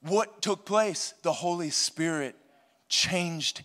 What 0.02 0.42
took 0.42 0.66
place? 0.66 1.14
The 1.22 1.34
Holy 1.34 1.70
Spirit 1.70 2.36
changed 2.88 3.62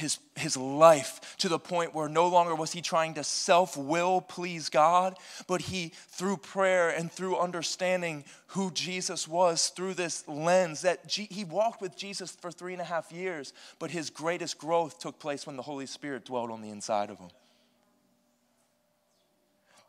his, 0.00 0.18
his 0.34 0.56
life 0.56 1.36
to 1.38 1.48
the 1.48 1.58
point 1.58 1.94
where 1.94 2.08
no 2.08 2.26
longer 2.28 2.54
was 2.54 2.72
he 2.72 2.80
trying 2.80 3.14
to 3.14 3.24
self 3.24 3.76
will 3.76 4.20
please 4.20 4.68
God, 4.68 5.16
but 5.46 5.60
he, 5.60 5.92
through 6.08 6.38
prayer 6.38 6.90
and 6.90 7.12
through 7.12 7.38
understanding 7.38 8.24
who 8.48 8.70
Jesus 8.72 9.28
was 9.28 9.68
through 9.68 9.94
this 9.94 10.26
lens, 10.26 10.82
that 10.82 11.06
G, 11.06 11.28
he 11.30 11.44
walked 11.44 11.80
with 11.80 11.96
Jesus 11.96 12.32
for 12.32 12.50
three 12.50 12.72
and 12.72 12.82
a 12.82 12.84
half 12.84 13.12
years, 13.12 13.52
but 13.78 13.90
his 13.90 14.10
greatest 14.10 14.58
growth 14.58 14.98
took 14.98 15.18
place 15.18 15.46
when 15.46 15.56
the 15.56 15.62
Holy 15.62 15.86
Spirit 15.86 16.24
dwelled 16.24 16.50
on 16.50 16.62
the 16.62 16.70
inside 16.70 17.10
of 17.10 17.18
him. 17.18 17.28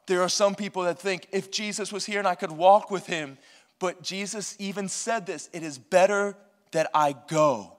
There 0.05 0.21
are 0.21 0.29
some 0.29 0.55
people 0.55 0.83
that 0.83 0.99
think 0.99 1.27
if 1.31 1.51
Jesus 1.51 1.91
was 1.91 2.05
here 2.05 2.19
and 2.19 2.27
I 2.27 2.35
could 2.35 2.51
walk 2.51 2.91
with 2.91 3.07
him, 3.07 3.37
but 3.79 4.03
Jesus 4.03 4.55
even 4.59 4.87
said 4.89 5.25
this 5.25 5.49
it 5.53 5.63
is 5.63 5.77
better 5.77 6.35
that 6.71 6.89
I 6.93 7.15
go 7.27 7.77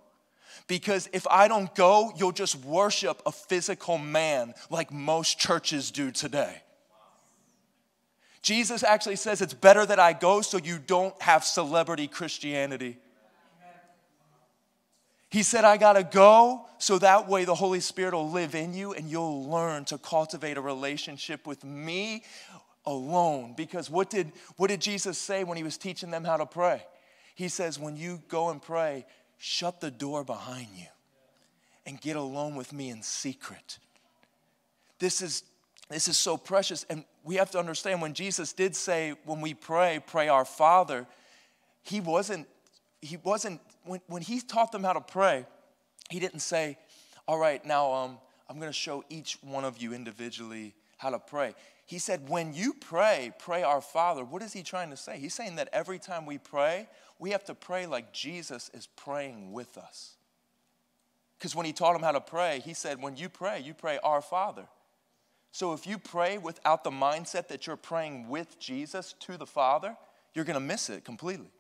because 0.67 1.09
if 1.13 1.27
I 1.29 1.49
don't 1.49 1.75
go, 1.75 2.13
you'll 2.17 2.33
just 2.33 2.57
worship 2.65 3.23
a 3.27 3.33
physical 3.33 3.99
man 3.99 4.55
like 4.71 4.93
most 4.93 5.39
churches 5.39 5.91
do 5.91 6.11
today. 6.11 6.63
Jesus 8.43 8.83
actually 8.83 9.17
says 9.17 9.41
it's 9.41 9.55
better 9.55 9.87
that 9.87 10.01
I 10.01 10.13
go 10.13 10.41
so 10.41 10.59
you 10.59 10.79
don't 10.79 11.21
have 11.23 11.45
celebrity 11.45 12.09
Christianity. 12.09 12.99
He 15.31 15.43
said, 15.43 15.65
I 15.65 15.79
gotta 15.79 16.05
go 16.05 16.67
so 16.79 16.99
that 16.99 17.29
way 17.29 17.45
the 17.45 17.55
Holy 17.55 17.81
Spirit 17.81 18.13
will 18.13 18.31
live 18.31 18.55
in 18.55 18.75
you 18.75 18.93
and 18.93 19.09
you'll 19.09 19.49
learn 19.49 19.85
to 19.87 19.97
cultivate 19.97 20.59
a 20.59 20.61
relationship 20.61 21.47
with 21.47 21.65
me 21.65 22.25
alone. 22.85 23.55
Because 23.57 23.89
what 23.89 24.11
did, 24.11 24.33
what 24.57 24.69
did 24.69 24.81
Jesus 24.81 25.17
say 25.17 25.45
when 25.45 25.57
he 25.57 25.63
was 25.63 25.79
teaching 25.79 26.11
them 26.11 26.25
how 26.25 26.37
to 26.37 26.45
pray? 26.45 26.83
He 27.35 27.49
says, 27.49 27.79
When 27.79 27.97
you 27.97 28.21
go 28.29 28.51
and 28.51 28.61
pray, 28.61 29.07
shut 29.45 29.81
the 29.81 29.91
door 29.91 30.23
behind 30.23 30.69
you 30.77 30.87
and 31.85 32.01
get 32.01 32.15
alone 32.15 32.55
with 32.55 32.73
me 32.73 32.91
in 32.91 33.03
secret. 33.03 33.81
This 35.01 35.21
is, 35.21 35.43
this 35.91 36.07
is 36.07 36.17
so 36.17 36.37
precious. 36.37 36.87
And 36.89 37.05
we 37.25 37.35
have 37.35 37.51
to 37.51 37.59
understand 37.59 38.01
when 38.01 38.15
Jesus 38.15 38.53
did 38.53 38.77
say, 38.77 39.15
when 39.25 39.41
we 39.41 39.53
pray, 39.53 40.01
pray 40.07 40.29
our 40.29 40.45
Father, 40.45 41.09
he 41.83 42.01
wasn't, 42.01 42.47
he 43.01 43.17
wasn't, 43.17 43.61
when, 43.85 44.01
when 44.07 44.23
he 44.23 44.41
taught 44.41 44.71
them 44.71 44.85
how 44.85 44.93
to 44.93 45.01
pray, 45.01 45.45
he 46.09 46.21
didn't 46.21 46.39
say, 46.39 46.79
all 47.27 47.37
right, 47.37 47.67
now 47.67 47.93
um, 47.93 48.19
I'm 48.49 48.61
going 48.61 48.71
to 48.71 48.73
show 48.73 49.03
each 49.09 49.39
one 49.43 49.65
of 49.65 49.83
you 49.83 49.93
individually 49.93 50.73
how 50.99 51.11
to 51.11 51.19
pray. 51.19 51.57
He 51.85 51.99
said, 51.99 52.29
when 52.29 52.55
you 52.55 52.75
pray, 52.75 53.33
pray 53.39 53.63
our 53.63 53.81
Father. 53.81 54.25
What 54.25 54.43
is 54.43 54.53
he 54.53 54.63
trying 54.63 54.91
to 54.91 54.97
say? 54.97 55.19
He's 55.19 55.35
saying 55.35 55.57
that 55.57 55.69
every 55.73 55.99
time 55.99 56.27
we 56.27 56.39
pray, 56.39 56.89
we 57.19 57.31
have 57.31 57.45
to 57.45 57.55
pray 57.55 57.87
like 57.87 58.13
Jesus 58.13 58.71
is 58.73 58.87
praying 58.97 59.53
with 59.53 59.77
us. 59.77 60.17
Because 61.39 61.55
when 61.57 61.67
he 61.67 61.73
taught 61.73 61.97
him 61.97 62.03
how 62.03 62.13
to 62.13 62.21
pray, 62.21 62.63
he 62.65 62.73
said, 62.73 63.03
when 63.03 63.17
you 63.17 63.29
pray, 63.29 63.61
you 63.61 63.75
pray, 63.75 63.99
Our 64.05 64.23
Father. 64.23 64.67
So 65.51 65.73
if 65.73 65.87
you 65.87 65.99
pray 65.99 66.39
without 66.39 66.83
the 66.85 66.91
mindset 66.91 67.49
that 67.49 67.67
you're 67.67 67.77
praying 67.77 68.29
with 68.29 68.59
Jesus 68.59 69.15
to 69.21 69.37
the 69.37 69.45
Father, 69.45 69.97
you're 70.35 70.45
going 70.47 70.55
to 70.55 70.61
miss 70.61 70.89
it 70.89 71.05
completely. 71.05 71.51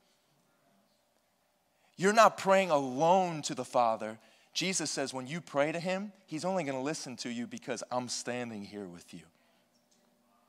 You're 1.96 2.14
not 2.14 2.38
praying 2.38 2.70
alone 2.70 3.42
to 3.42 3.54
the 3.54 3.64
Father. 3.64 4.18
Jesus 4.54 4.90
says 4.90 5.12
when 5.12 5.26
you 5.26 5.40
pray 5.40 5.72
to 5.72 5.80
Him, 5.80 6.12
He's 6.26 6.44
only 6.44 6.64
going 6.64 6.76
to 6.76 6.82
listen 6.82 7.16
to 7.18 7.30
you 7.30 7.46
because 7.46 7.82
I'm 7.90 8.08
standing 8.08 8.64
here 8.64 8.86
with 8.86 9.12
you. 9.12 9.20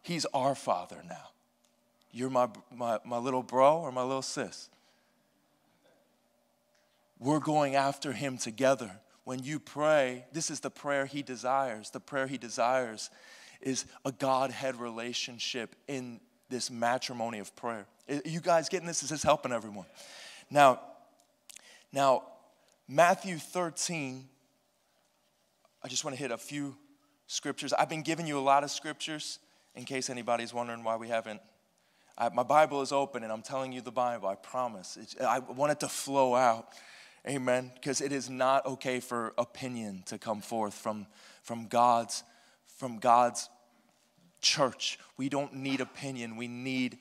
He's 0.04 0.26
our 0.34 0.54
Father 0.54 1.02
now. 1.08 1.30
You're 2.12 2.30
my, 2.30 2.48
my, 2.76 3.00
my 3.04 3.18
little 3.18 3.42
bro 3.42 3.78
or 3.78 3.92
my 3.92 4.04
little 4.04 4.22
sis. 4.22 4.70
We're 7.18 7.40
going 7.40 7.76
after 7.76 8.12
Him 8.12 8.38
together. 8.38 8.92
When 9.24 9.42
you 9.42 9.60
pray, 9.60 10.26
this 10.34 10.52
is 10.52 10.60
the 10.60 10.70
prayer 10.70 11.06
He 11.06 11.24
desires. 11.24 11.90
The 11.90 12.02
prayer 12.02 12.28
He 12.28 12.38
desires 12.38 13.10
is 13.62 13.86
a 14.04 14.12
Godhead 14.12 14.76
relationship 14.76 15.76
in 15.88 16.20
this 16.50 16.70
matrimony 16.70 17.40
of 17.40 17.56
prayer. 17.56 17.86
You 18.26 18.42
guys 18.42 18.68
getting 18.68 18.86
this? 18.86 19.00
This 19.00 19.12
is 19.12 19.24
helping 19.24 19.54
everyone. 19.54 19.86
Now, 20.52 20.82
now, 21.94 22.24
Matthew 22.90 23.38
13, 23.38 24.28
I 25.82 25.88
just 25.88 26.04
want 26.04 26.18
to 26.18 26.22
hit 26.22 26.32
a 26.32 26.38
few 26.38 26.76
scriptures. 27.28 27.72
I've 27.72 27.88
been 27.88 28.02
giving 28.02 28.28
you 28.28 28.38
a 28.38 28.42
lot 28.42 28.66
of 28.66 28.70
scriptures 28.70 29.40
in 29.76 29.86
case 29.86 30.10
anybody's 30.10 30.54
wondering 30.54 30.84
why 30.84 30.96
we 30.96 31.08
haven't. 31.08 31.42
I, 32.18 32.30
my 32.30 32.44
Bible 32.44 32.82
is 32.82 32.92
open 32.92 33.24
and 33.24 33.32
I'm 33.32 33.42
telling 33.42 33.72
you 33.72 33.82
the 33.82 33.92
Bible, 33.92 34.28
I 34.28 34.36
promise. 34.36 34.98
It's, 35.02 35.20
I 35.20 35.40
want 35.40 35.72
it 35.72 35.80
to 35.82 35.88
flow 35.88 36.36
out. 36.36 36.68
Amen. 37.28 37.72
Because 37.74 38.02
it 38.02 38.12
is 38.12 38.30
not 38.30 38.66
okay 38.66 39.00
for 39.00 39.34
opinion 39.38 40.04
to 40.08 40.18
come 40.18 40.42
forth 40.42 40.74
from, 40.74 41.08
from 41.42 41.68
God's 41.68 42.24
from 42.78 42.98
God's 42.98 43.50
church. 44.42 45.00
We 45.16 45.30
don't 45.30 45.54
need 45.54 45.80
opinion. 45.80 46.36
We 46.36 46.48
need 46.48 46.98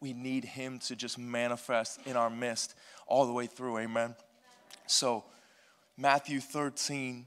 we 0.00 0.12
need 0.12 0.44
him 0.44 0.78
to 0.80 0.96
just 0.96 1.18
manifest 1.18 2.00
in 2.06 2.16
our 2.16 2.30
midst 2.30 2.74
all 3.06 3.26
the 3.26 3.32
way 3.32 3.46
through. 3.46 3.78
Amen. 3.78 4.16
So, 4.86 5.24
Matthew 5.96 6.40
13, 6.40 7.26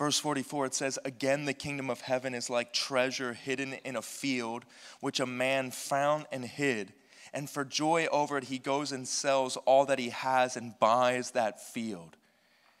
verse 0.00 0.18
44, 0.18 0.64
it 0.64 0.74
says, 0.74 0.98
Again, 1.04 1.44
the 1.44 1.52
kingdom 1.52 1.90
of 1.90 2.00
heaven 2.00 2.32
is 2.32 2.48
like 2.48 2.72
treasure 2.72 3.34
hidden 3.34 3.74
in 3.84 3.96
a 3.96 4.02
field, 4.02 4.64
which 5.00 5.20
a 5.20 5.26
man 5.26 5.70
found 5.70 6.24
and 6.32 6.42
hid. 6.42 6.94
And 7.34 7.50
for 7.50 7.66
joy 7.66 8.06
over 8.10 8.38
it, 8.38 8.44
he 8.44 8.58
goes 8.58 8.92
and 8.92 9.06
sells 9.06 9.58
all 9.58 9.84
that 9.84 9.98
he 9.98 10.08
has 10.08 10.56
and 10.56 10.72
buys 10.80 11.32
that 11.32 11.62
field. 11.62 12.16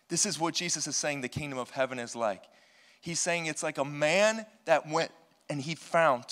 This 0.08 0.24
is 0.24 0.40
what 0.40 0.54
Jesus 0.54 0.86
is 0.86 0.96
saying 0.96 1.20
the 1.20 1.28
kingdom 1.28 1.58
of 1.58 1.68
heaven 1.68 1.98
is 1.98 2.16
like. 2.16 2.42
He's 3.02 3.20
saying 3.20 3.44
it's 3.44 3.62
like 3.62 3.76
a 3.76 3.84
man 3.84 4.46
that 4.64 4.88
went 4.88 5.10
and 5.50 5.60
he 5.60 5.74
found 5.74 6.24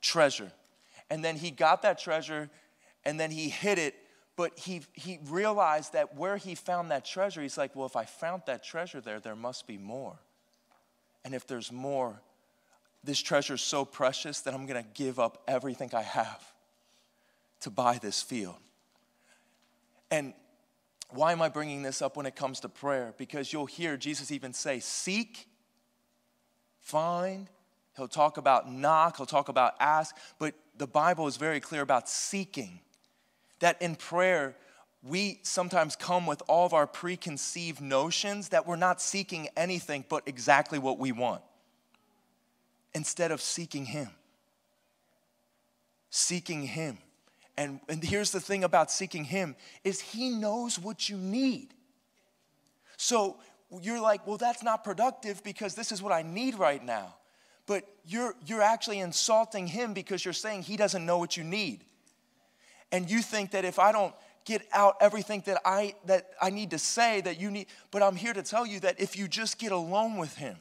treasure. 0.00 0.50
And 1.10 1.22
then 1.22 1.36
he 1.36 1.50
got 1.50 1.82
that 1.82 1.98
treasure 1.98 2.48
and 3.04 3.20
then 3.20 3.30
he 3.30 3.50
hid 3.50 3.78
it 3.78 3.94
but 4.42 4.58
he, 4.58 4.82
he 4.92 5.20
realized 5.26 5.92
that 5.92 6.16
where 6.16 6.36
he 6.36 6.56
found 6.56 6.90
that 6.90 7.04
treasure, 7.04 7.40
he's 7.40 7.56
like, 7.56 7.76
well, 7.76 7.86
if 7.86 7.94
I 7.94 8.04
found 8.04 8.42
that 8.46 8.64
treasure 8.64 9.00
there, 9.00 9.20
there 9.20 9.36
must 9.36 9.68
be 9.68 9.78
more. 9.78 10.18
And 11.24 11.32
if 11.32 11.46
there's 11.46 11.70
more, 11.70 12.20
this 13.04 13.22
treasure 13.22 13.54
is 13.54 13.60
so 13.60 13.84
precious 13.84 14.40
that 14.40 14.52
I'm 14.52 14.66
going 14.66 14.82
to 14.82 14.90
give 14.94 15.20
up 15.20 15.44
everything 15.46 15.90
I 15.94 16.02
have 16.02 16.44
to 17.60 17.70
buy 17.70 17.98
this 17.98 18.20
field. 18.20 18.56
And 20.10 20.34
why 21.10 21.30
am 21.30 21.40
I 21.40 21.48
bringing 21.48 21.82
this 21.82 22.02
up 22.02 22.16
when 22.16 22.26
it 22.26 22.34
comes 22.34 22.58
to 22.60 22.68
prayer? 22.68 23.14
Because 23.18 23.52
you'll 23.52 23.66
hear 23.66 23.96
Jesus 23.96 24.32
even 24.32 24.52
say, 24.52 24.80
Seek, 24.80 25.46
find. 26.80 27.48
He'll 27.96 28.08
talk 28.08 28.38
about 28.38 28.68
knock, 28.68 29.18
he'll 29.18 29.24
talk 29.24 29.48
about 29.48 29.74
ask, 29.78 30.16
but 30.40 30.54
the 30.76 30.88
Bible 30.88 31.28
is 31.28 31.36
very 31.36 31.60
clear 31.60 31.82
about 31.82 32.08
seeking 32.08 32.80
that 33.62 33.80
in 33.80 33.94
prayer, 33.94 34.56
we 35.04 35.38
sometimes 35.42 35.94
come 35.94 36.26
with 36.26 36.42
all 36.48 36.66
of 36.66 36.74
our 36.74 36.86
preconceived 36.86 37.80
notions 37.80 38.48
that 38.48 38.66
we're 38.66 38.76
not 38.76 39.00
seeking 39.00 39.48
anything 39.56 40.04
but 40.08 40.24
exactly 40.26 40.80
what 40.80 40.98
we 40.98 41.12
want 41.12 41.42
instead 42.92 43.30
of 43.30 43.40
seeking 43.40 43.84
Him. 43.84 44.08
Seeking 46.10 46.64
Him. 46.64 46.98
And, 47.56 47.78
and 47.88 48.02
here's 48.02 48.32
the 48.32 48.40
thing 48.40 48.64
about 48.64 48.90
seeking 48.90 49.24
Him 49.24 49.54
is 49.84 50.00
He 50.00 50.30
knows 50.30 50.76
what 50.76 51.08
you 51.08 51.16
need. 51.16 51.68
So 52.96 53.36
you're 53.80 54.00
like, 54.00 54.26
well, 54.26 54.38
that's 54.38 54.64
not 54.64 54.82
productive 54.82 55.42
because 55.44 55.76
this 55.76 55.92
is 55.92 56.02
what 56.02 56.12
I 56.12 56.22
need 56.22 56.56
right 56.56 56.84
now. 56.84 57.14
But 57.66 57.84
you're, 58.04 58.34
you're 58.44 58.60
actually 58.62 58.98
insulting 58.98 59.68
Him 59.68 59.94
because 59.94 60.24
you're 60.24 60.34
saying 60.34 60.62
He 60.62 60.76
doesn't 60.76 61.06
know 61.06 61.18
what 61.18 61.36
you 61.36 61.44
need 61.44 61.84
and 62.92 63.10
you 63.10 63.22
think 63.22 63.50
that 63.52 63.64
if 63.64 63.78
I 63.78 63.90
don't 63.90 64.14
get 64.44 64.62
out 64.72 64.96
everything 65.00 65.42
that 65.46 65.60
I 65.64 65.94
that 66.06 66.30
I 66.40 66.50
need 66.50 66.70
to 66.70 66.78
say 66.78 67.20
that 67.22 67.40
you 67.40 67.50
need 67.50 67.66
but 67.90 68.02
I'm 68.02 68.16
here 68.16 68.32
to 68.32 68.42
tell 68.42 68.66
you 68.66 68.78
that 68.80 69.00
if 69.00 69.16
you 69.16 69.26
just 69.26 69.58
get 69.58 69.72
alone 69.72 70.18
with 70.18 70.36
him 70.36 70.56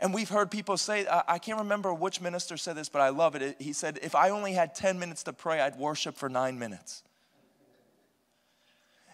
and 0.00 0.12
we've 0.12 0.28
heard 0.28 0.50
people 0.50 0.76
say 0.76 1.06
I 1.26 1.38
can't 1.38 1.58
remember 1.58 1.94
which 1.94 2.20
minister 2.20 2.56
said 2.56 2.76
this 2.76 2.88
but 2.88 3.00
I 3.00 3.08
love 3.08 3.34
it. 3.34 3.56
He 3.58 3.72
said 3.72 3.98
if 4.02 4.14
I 4.14 4.30
only 4.30 4.52
had 4.52 4.74
10 4.74 4.98
minutes 4.98 5.22
to 5.24 5.32
pray 5.32 5.60
I'd 5.60 5.76
worship 5.76 6.16
for 6.16 6.28
9 6.28 6.58
minutes. 6.58 7.02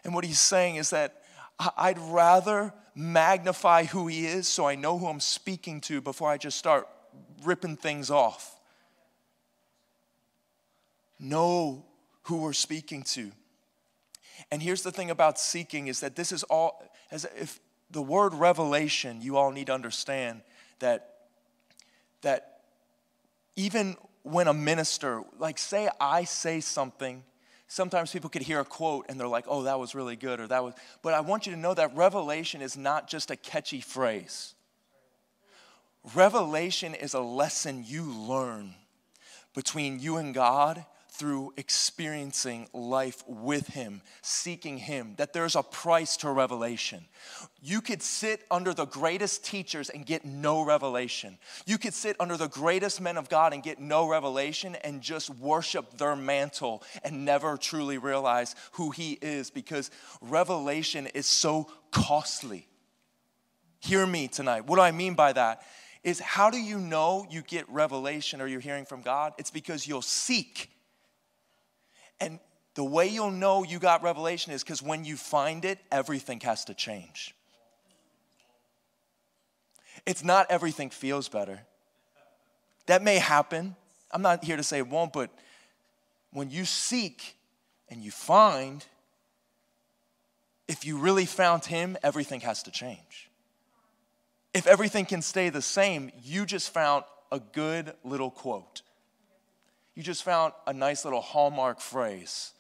And 0.05 0.15
what 0.15 0.25
he's 0.25 0.41
saying 0.41 0.77
is 0.77 0.91
that 0.91 1.23
I'd 1.77 1.99
rather 1.99 2.75
magnify 2.95 3.85
who 3.85 4.09
he 4.09 4.27
is 4.27 4.49
so 4.49 4.67
I 4.67 4.75
know 4.75 4.99
who 4.99 5.07
I'm 5.07 5.21
speaking 5.21 5.81
to 5.83 6.01
before 6.01 6.29
I 6.29 6.39
just 6.39 6.59
start 6.59 6.89
ripping 7.45 7.77
things 7.77 8.11
off. 8.11 8.59
Know 11.21 11.85
who 12.23 12.39
we're 12.39 12.53
speaking 12.53 13.03
to. 13.03 13.33
And 14.51 14.63
here's 14.63 14.83
the 14.83 14.93
thing 14.93 15.11
about 15.11 15.39
seeking 15.39 15.87
is 15.87 16.01
that 16.01 16.17
this 16.17 16.33
is 16.33 16.43
all, 16.45 16.83
as 17.11 17.27
if 17.37 17.61
the 17.91 18.03
word 18.03 18.35
revelation, 18.35 19.21
you 19.21 19.37
all 19.37 19.51
need 19.51 19.67
to 19.67 19.75
understand 19.75 20.43
that, 20.79 21.15
that 22.23 22.61
even 23.57 23.97
when 24.23 24.49
a 24.49 24.55
minister, 24.55 25.23
like 25.39 25.59
say 25.59 25.89
I 26.01 26.25
say 26.25 26.61
something, 26.61 27.23
sometimes 27.67 28.13
people 28.13 28.31
could 28.31 28.43
hear 28.43 28.61
a 28.61 28.65
quote 28.65 29.07
and 29.09 29.19
they're 29.19 29.29
like, 29.29 29.45
oh, 29.49 29.63
that 29.63 29.79
was 29.79 29.95
really 29.95 30.17
good, 30.17 30.41
or 30.41 30.47
that 30.47 30.63
was, 30.63 30.75
but 31.03 31.15
I 31.15 31.21
want 31.21 31.47
you 31.47 31.53
to 31.53 31.59
know 31.59 31.75
that 31.75 31.95
revelation 31.97 32.63
is 32.63 32.77
not 32.77 33.09
just 33.09 33.31
a 33.31 33.37
catchy 33.37 33.81
phrase. 33.81 34.55
Revelation 36.15 36.95
is 36.95 37.15
a 37.15 37.21
lesson 37.21 37.85
you 37.87 38.03
learn 38.03 38.75
between 39.55 40.01
you 40.01 40.17
and 40.17 40.35
God 40.35 40.85
through 41.13 41.53
experiencing 41.59 42.67
life 42.73 43.23
with 43.27 43.67
Him, 43.67 44.01
seeking 44.23 44.79
Him, 44.79 45.15
that 45.19 45.35
there's 45.35 45.57
a 45.57 45.63
price 45.63 46.17
to 46.19 46.31
revelation. 46.31 47.05
You 47.61 47.83
could 47.83 48.03
sit 48.03 48.43
under 48.51 48.73
the 48.73 48.87
greatest 48.87 49.45
teachers 49.45 49.91
and 49.91 50.07
get 50.07 50.25
no 50.25 50.65
revelation. 50.65 51.37
You 51.67 51.77
could 51.77 51.93
sit 51.93 52.17
under 52.19 52.39
the 52.39 52.49
greatest 52.49 52.99
men 52.99 53.19
of 53.19 53.29
God 53.29 53.53
and 53.53 53.63
get 53.63 53.79
no 53.79 54.09
revelation 54.09 54.75
and 54.77 55.03
just 55.03 55.29
worship 55.29 55.99
their 55.99 56.17
mantle 56.17 56.83
and 57.05 57.27
never 57.27 57.59
truly 57.59 57.99
realize 57.99 58.55
who 58.73 58.91
He 58.91 59.19
is 59.21 59.51
because 59.51 59.91
revelation 60.23 61.09
is 61.09 61.27
so 61.27 61.69
costly. 61.91 62.67
Hear 63.81 64.07
me 64.07 64.29
tonight. 64.29 64.67
What 64.67 64.77
do 64.77 64.83
I 64.83 64.93
mean 64.93 65.15
by 65.15 65.35
that? 65.35 65.63
Is 66.05 66.21
how 66.21 66.49
do 66.49 66.59
you 66.59 66.79
know 66.79 67.27
you 67.31 67.43
get 67.43 67.69
revelation 67.69 68.41
or 68.41 68.47
you're 68.47 68.61
hearing 68.61 68.87
from 68.87 69.03
God? 69.03 69.35
It's 69.39 69.51
because 69.51 69.87
you'll 69.87 70.01
seek 70.01 70.71
and 72.23 72.39
the 72.75 72.85
way 72.85 73.09
you'll 73.09 73.33
know 73.33 73.65
you 73.65 73.81
got 73.81 74.03
revelation 74.03 74.53
is 74.53 74.63
because 74.63 74.81
when 74.81 75.05
you 75.05 75.17
find 75.17 75.65
it, 75.65 75.81
everything 75.91 76.39
has 76.41 76.65
to 76.67 76.75
change. 76.75 77.35
It's 80.07 80.23
not 80.23 80.47
everything 80.49 80.91
feels 80.91 81.29
better. 81.29 81.61
That 82.87 83.03
may 83.03 83.17
happen. 83.17 83.75
I'm 84.13 84.23
not 84.23 84.45
here 84.45 84.57
to 84.57 84.63
say 84.63 84.79
it 84.79 84.89
won't, 84.89 85.13
but 85.13 85.31
when 86.31 86.49
you 86.49 86.65
seek 86.65 87.37
and 87.89 88.03
you 88.03 88.13
find, 88.13 88.85
if 90.69 90.85
you 90.85 90.99
really 90.99 91.27
found 91.27 91.65
Him, 91.65 91.97
everything 92.05 92.41
has 92.41 92.63
to 92.63 92.71
change. 92.71 93.31
If 94.55 94.69
everything 94.69 95.07
can 95.07 95.23
stay 95.23 95.49
the 95.49 95.63
same, 95.63 96.13
you 96.23 96.47
just 96.47 96.73
found 96.73 97.05
a 97.33 97.41
good 97.41 97.95
little 98.05 98.31
quote. 98.31 98.83
You 99.95 100.03
just 100.03 100.23
found 100.23 100.53
a 100.67 100.73
nice 100.73 101.05
little 101.05 101.21
hallmark 101.21 101.81
phrase. 101.81 102.53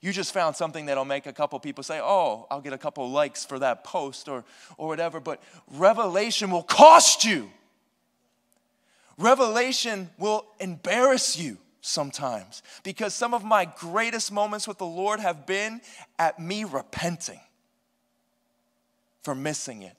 You 0.00 0.12
just 0.12 0.32
found 0.32 0.56
something 0.56 0.86
that'll 0.86 1.04
make 1.04 1.26
a 1.26 1.32
couple 1.32 1.58
people 1.60 1.84
say, 1.84 2.00
Oh, 2.02 2.46
I'll 2.50 2.62
get 2.62 2.72
a 2.72 2.78
couple 2.78 3.10
likes 3.10 3.44
for 3.44 3.58
that 3.58 3.84
post 3.84 4.28
or, 4.28 4.44
or 4.78 4.88
whatever. 4.88 5.20
But 5.20 5.42
revelation 5.70 6.50
will 6.50 6.62
cost 6.62 7.24
you. 7.24 7.50
Revelation 9.18 10.08
will 10.18 10.46
embarrass 10.58 11.38
you 11.38 11.58
sometimes 11.82 12.62
because 12.82 13.14
some 13.14 13.34
of 13.34 13.44
my 13.44 13.66
greatest 13.66 14.32
moments 14.32 14.66
with 14.66 14.78
the 14.78 14.86
Lord 14.86 15.20
have 15.20 15.46
been 15.46 15.82
at 16.18 16.38
me 16.38 16.64
repenting 16.64 17.40
for 19.22 19.34
missing 19.34 19.82
it. 19.82 19.96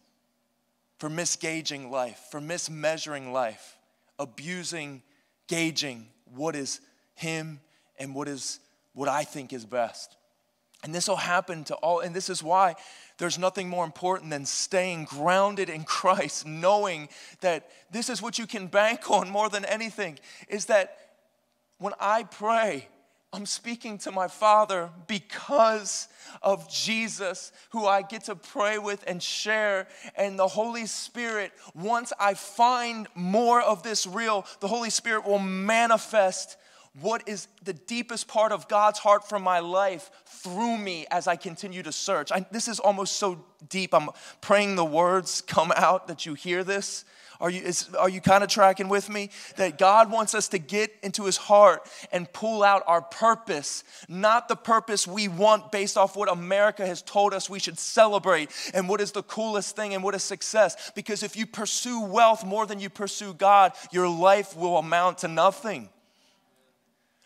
for 0.97 1.09
misgauging 1.09 1.89
life, 1.89 2.27
for 2.29 2.39
mismeasuring 2.39 3.32
life, 3.32 3.77
abusing, 4.19 5.01
gauging 5.47 6.07
what 6.36 6.55
is 6.55 6.82
Him 7.15 7.59
and 7.99 8.15
what 8.15 8.27
is 8.27 8.59
what 8.93 9.07
I 9.09 9.23
think 9.23 9.53
is 9.53 9.65
best. 9.65 10.17
And 10.84 10.95
this 10.95 11.07
will 11.07 11.15
happen 11.15 11.63
to 11.65 11.75
all, 11.75 11.99
and 11.99 12.15
this 12.15 12.29
is 12.29 12.41
why 12.41 12.75
there's 13.19 13.38
nothing 13.38 13.69
more 13.69 13.86
important 13.86 14.32
than 14.32 14.45
staying 14.45 15.05
grounded 15.05 15.69
in 15.69 15.84
Christ, 15.84 16.47
knowing 16.47 17.07
that 17.41 17.69
this 17.91 18.09
is 18.09 18.21
what 18.21 18.39
you 18.39 18.47
can 18.47 18.65
bank 18.65 19.11
on 19.11 19.29
more 19.29 19.47
than 19.47 19.63
anything, 19.65 20.17
is 20.49 20.65
that 20.65 20.97
when 21.77 21.93
I 21.99 22.23
pray, 22.23 22.88
I'm 23.34 23.45
speaking 23.45 23.97
to 23.99 24.11
my 24.11 24.27
Father 24.27 24.89
because 25.07 26.09
of 26.41 26.69
Jesus, 26.69 27.53
who 27.69 27.86
I 27.86 28.01
get 28.01 28.25
to 28.25 28.36
pray 28.36 28.77
with 28.77 29.05
and 29.07 29.23
share. 29.23 29.88
And 30.17 30.38
the 30.38 30.49
Holy 30.49 30.86
Spirit, 30.86 31.53
once 31.73 32.11
I 32.19 32.34
find 32.34 33.07
more 33.15 33.61
of 33.61 33.84
this 33.84 34.05
real, 34.05 34.45
the 34.59 34.67
Holy 34.67 34.89
Spirit 34.89 35.25
will 35.25 35.39
manifest 35.39 36.57
what 36.99 37.25
is 37.25 37.47
the 37.63 37.71
deepest 37.71 38.27
part 38.27 38.51
of 38.51 38.67
God's 38.67 38.99
heart 38.99 39.27
for 39.29 39.39
my 39.39 39.59
life 39.59 40.11
through 40.25 40.77
me 40.77 41.05
as 41.09 41.25
I 41.25 41.38
continue 41.38 41.84
to 41.84 41.91
search. 41.93 42.34
I, 42.34 42.45
this 42.51 42.67
is 42.67 42.82
almost 42.82 43.15
so 43.15 43.45
deep. 43.69 43.93
I'm 43.93 44.09
praying 44.41 44.75
the 44.75 44.84
words 44.84 45.39
come 45.39 45.71
out 45.77 46.09
that 46.09 46.25
you 46.25 46.34
hear 46.34 46.65
this. 46.65 47.05
Are 47.42 47.50
you, 47.50 47.64
is, 47.64 47.89
are 47.96 48.08
you 48.08 48.22
kind 48.22 48.44
of 48.44 48.50
tracking 48.50 48.88
with 48.88 49.10
me? 49.10 49.32
That 49.58 49.80
God 49.80 50.12
wants 50.12 50.36
us 50.36 50.48
to 50.50 50.60
get 50.60 50.94
into 51.02 51.26
his 51.26 51.38
heart 51.38 51.89
and 52.12 52.32
pull 52.32 52.62
out 52.62 52.84
our 52.86 53.02
purpose, 53.02 53.84
not 54.08 54.48
the 54.48 54.56
purpose 54.56 55.08
we 55.08 55.28
want 55.28 55.72
based 55.72 55.98
off 55.98 56.16
what 56.16 56.32
America 56.32 56.86
has 56.86 57.02
told 57.02 57.34
us 57.34 57.50
we 57.50 57.58
should 57.58 57.80
celebrate 57.80 58.52
and 58.76 58.88
what 58.88 59.02
is 59.02 59.12
the 59.12 59.24
coolest 59.24 59.76
thing 59.76 59.96
and 59.96 60.04
what 60.04 60.14
is 60.14 60.24
success. 60.24 60.92
Because 60.94 61.24
if 61.24 61.36
you 61.36 61.48
pursue 61.48 62.02
wealth 62.02 62.46
more 62.46 62.68
than 62.68 62.80
you 62.80 62.92
pursue 62.92 63.34
God, 63.34 63.74
your 63.92 64.08
life 64.08 64.56
will 64.56 64.78
amount 64.78 65.18
to 65.20 65.28
nothing. 65.28 65.89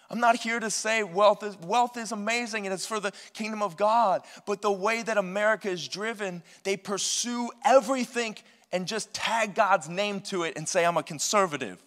I'm 0.10 0.20
not 0.20 0.38
here 0.38 0.60
to 0.60 0.70
say 0.70 1.04
wealth 1.04 1.44
is, 1.44 1.58
wealth 1.58 1.98
is 1.98 2.12
amazing 2.14 2.66
and 2.66 2.74
it's 2.74 2.86
for 2.86 3.02
the 3.02 3.12
kingdom 3.34 3.62
of 3.62 3.76
God, 3.76 4.22
but 4.46 4.62
the 4.62 4.72
way 4.72 5.02
that 5.02 5.18
America 5.18 5.70
is 5.70 5.88
driven, 5.88 6.44
they 6.64 6.78
pursue 6.78 7.50
everything 7.66 8.38
and 8.72 8.88
just 8.88 9.14
tag 9.14 9.56
God's 9.56 9.88
name 9.88 10.22
to 10.22 10.44
it 10.44 10.58
and 10.58 10.68
say, 10.68 10.86
I'm 10.86 10.98
a 10.98 11.04
conservative. 11.04 11.82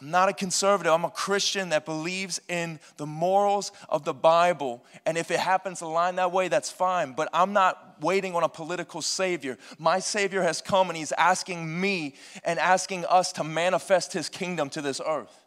I'm 0.00 0.10
not 0.12 0.28
a 0.28 0.32
conservative. 0.32 0.92
I'm 0.92 1.04
a 1.04 1.10
Christian 1.10 1.70
that 1.70 1.84
believes 1.84 2.40
in 2.48 2.78
the 2.98 3.06
morals 3.06 3.72
of 3.88 4.04
the 4.04 4.14
Bible. 4.14 4.84
And 5.04 5.18
if 5.18 5.30
it 5.32 5.40
happens 5.40 5.80
to 5.80 5.88
line 5.88 6.16
that 6.16 6.30
way, 6.30 6.46
that's 6.46 6.70
fine. 6.70 7.12
But 7.12 7.28
I'm 7.32 7.52
not 7.52 7.96
waiting 8.00 8.36
on 8.36 8.44
a 8.44 8.48
political 8.48 9.02
savior. 9.02 9.58
My 9.76 9.98
savior 9.98 10.42
has 10.42 10.60
come 10.60 10.88
and 10.88 10.96
he's 10.96 11.10
asking 11.12 11.80
me 11.80 12.14
and 12.44 12.60
asking 12.60 13.06
us 13.06 13.32
to 13.32 13.44
manifest 13.44 14.12
his 14.12 14.28
kingdom 14.28 14.70
to 14.70 14.80
this 14.80 15.00
earth. 15.04 15.44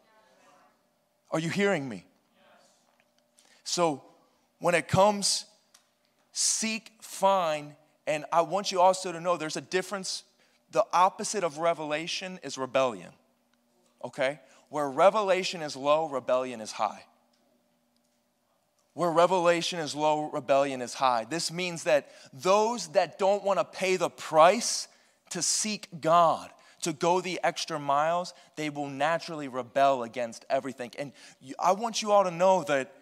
Are 1.30 1.38
you 1.38 1.48
hearing 1.48 1.88
me? 1.88 2.04
So 3.64 4.02
when 4.58 4.74
it 4.74 4.86
comes, 4.86 5.46
seek, 6.32 6.92
find, 7.00 7.74
and 8.06 8.24
I 8.32 8.42
want 8.42 8.72
you 8.72 8.80
also 8.80 9.12
to 9.12 9.20
know 9.20 9.36
there's 9.36 9.56
a 9.56 9.60
difference. 9.60 10.24
The 10.70 10.84
opposite 10.92 11.44
of 11.44 11.58
revelation 11.58 12.40
is 12.42 12.58
rebellion. 12.58 13.10
Okay? 14.04 14.40
Where 14.68 14.88
revelation 14.90 15.62
is 15.62 15.76
low, 15.76 16.08
rebellion 16.08 16.60
is 16.60 16.72
high. 16.72 17.04
Where 18.94 19.10
revelation 19.10 19.78
is 19.78 19.94
low, 19.94 20.30
rebellion 20.30 20.82
is 20.82 20.94
high. 20.94 21.26
This 21.28 21.50
means 21.50 21.84
that 21.84 22.10
those 22.32 22.88
that 22.88 23.18
don't 23.18 23.42
want 23.42 23.58
to 23.58 23.64
pay 23.64 23.96
the 23.96 24.10
price 24.10 24.88
to 25.30 25.40
seek 25.40 25.88
God, 26.00 26.50
to 26.82 26.92
go 26.92 27.20
the 27.20 27.40
extra 27.42 27.78
miles, 27.78 28.34
they 28.56 28.68
will 28.68 28.88
naturally 28.88 29.48
rebel 29.48 30.02
against 30.02 30.44
everything. 30.50 30.90
And 30.98 31.12
I 31.58 31.72
want 31.72 32.02
you 32.02 32.12
all 32.12 32.24
to 32.24 32.30
know 32.30 32.64
that 32.64 32.92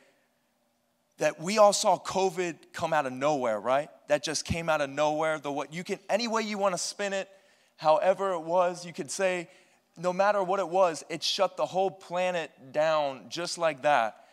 that 1.20 1.38
we 1.38 1.58
all 1.58 1.74
saw 1.74 1.98
COVID 1.98 2.56
come 2.72 2.94
out 2.94 3.04
of 3.04 3.12
nowhere, 3.12 3.60
right? 3.60 3.90
That 4.08 4.24
just 4.24 4.44
came 4.44 4.70
out 4.70 4.80
of 4.80 4.88
nowhere. 4.88 5.38
The 5.38 5.52
what 5.52 5.72
you 5.72 5.84
can 5.84 5.98
any 6.08 6.26
way 6.26 6.42
you 6.42 6.56
want 6.56 6.74
to 6.74 6.78
spin 6.78 7.12
it, 7.12 7.28
however 7.76 8.32
it 8.32 8.40
was, 8.40 8.84
you 8.86 8.92
could 8.92 9.10
say, 9.10 9.48
no 9.98 10.14
matter 10.14 10.42
what 10.42 10.60
it 10.60 10.68
was, 10.68 11.04
it 11.10 11.22
shut 11.22 11.58
the 11.58 11.66
whole 11.66 11.90
planet 11.90 12.50
down 12.72 13.26
just 13.28 13.58
like 13.58 13.82
that. 13.82 14.24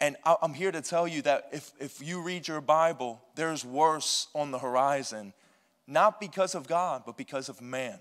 And 0.00 0.16
I'm 0.24 0.54
here 0.54 0.72
to 0.72 0.80
tell 0.80 1.06
you 1.06 1.22
that 1.22 1.48
if, 1.52 1.72
if 1.78 2.00
you 2.00 2.22
read 2.22 2.48
your 2.48 2.60
Bible, 2.60 3.20
there's 3.34 3.64
worse 3.64 4.28
on 4.34 4.50
the 4.50 4.58
horizon, 4.58 5.34
not 5.86 6.20
because 6.20 6.54
of 6.54 6.66
God, 6.66 7.02
but 7.04 7.16
because 7.16 7.48
of 7.48 7.60
man 7.60 7.98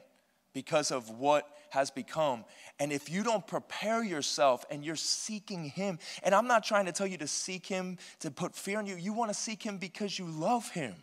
because 0.58 0.90
of 0.90 1.12
what 1.12 1.48
has 1.70 1.92
become. 1.92 2.46
And 2.80 2.92
if 2.92 3.10
you 3.10 3.24
don't 3.24 3.46
prepare 3.46 4.04
yourself 4.04 4.66
and 4.70 4.84
you're 4.84 4.96
seeking 4.96 5.66
Him, 5.66 6.00
and 6.24 6.34
I'm 6.36 6.48
not 6.48 6.64
trying 6.64 6.86
to 6.86 6.92
tell 6.92 7.08
you 7.08 7.18
to 7.18 7.28
seek 7.28 7.66
Him 7.66 7.98
to 8.20 8.32
put 8.32 8.56
fear 8.56 8.80
in 8.80 8.86
you, 8.86 8.96
you 8.96 9.14
want 9.14 9.30
to 9.32 9.38
seek 9.38 9.64
Him 9.64 9.78
because 9.78 10.18
you 10.18 10.26
love 10.26 10.70
Him. 10.70 10.96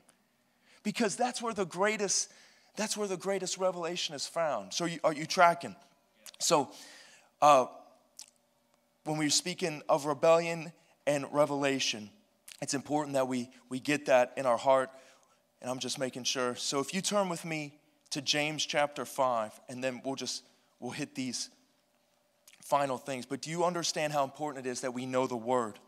Because 0.82 1.16
that's 1.16 1.40
where 1.40 1.54
the 1.54 1.64
greatest, 1.64 2.30
that's 2.76 2.96
where 2.96 3.08
the 3.08 3.16
greatest 3.16 3.58
revelation 3.58 4.14
is 4.14 4.26
found. 4.26 4.72
So 4.72 4.84
you, 4.84 5.00
are 5.02 5.12
you 5.12 5.26
tracking? 5.26 5.74
So 6.38 6.70
uh, 7.40 7.66
when 9.04 9.18
we're 9.18 9.30
speaking 9.30 9.82
of 9.88 10.06
rebellion 10.06 10.72
and 11.06 11.26
revelation, 11.32 12.10
it's 12.60 12.74
important 12.74 13.14
that 13.14 13.28
we, 13.28 13.50
we 13.68 13.80
get 13.80 14.06
that 14.06 14.32
in 14.36 14.46
our 14.46 14.56
heart. 14.56 14.90
And 15.60 15.70
I'm 15.70 15.78
just 15.78 15.98
making 15.98 16.24
sure. 16.24 16.54
So 16.54 16.80
if 16.80 16.94
you 16.94 17.00
turn 17.00 17.28
with 17.28 17.44
me 17.44 17.74
to 18.10 18.22
James 18.22 18.64
chapter 18.64 19.04
5, 19.04 19.60
and 19.68 19.82
then 19.82 20.00
we'll 20.04 20.14
just 20.14 20.44
we'll 20.84 20.92
hit 20.92 21.14
these 21.14 21.48
final 22.62 22.98
things. 22.98 23.24
But 23.24 23.40
do 23.40 23.50
you 23.50 23.64
understand 23.64 24.12
how 24.12 24.22
important 24.22 24.66
it 24.66 24.68
is 24.68 24.82
that 24.82 24.92
we 24.92 25.06
know 25.06 25.26
the 25.26 25.34
word, 25.34 25.78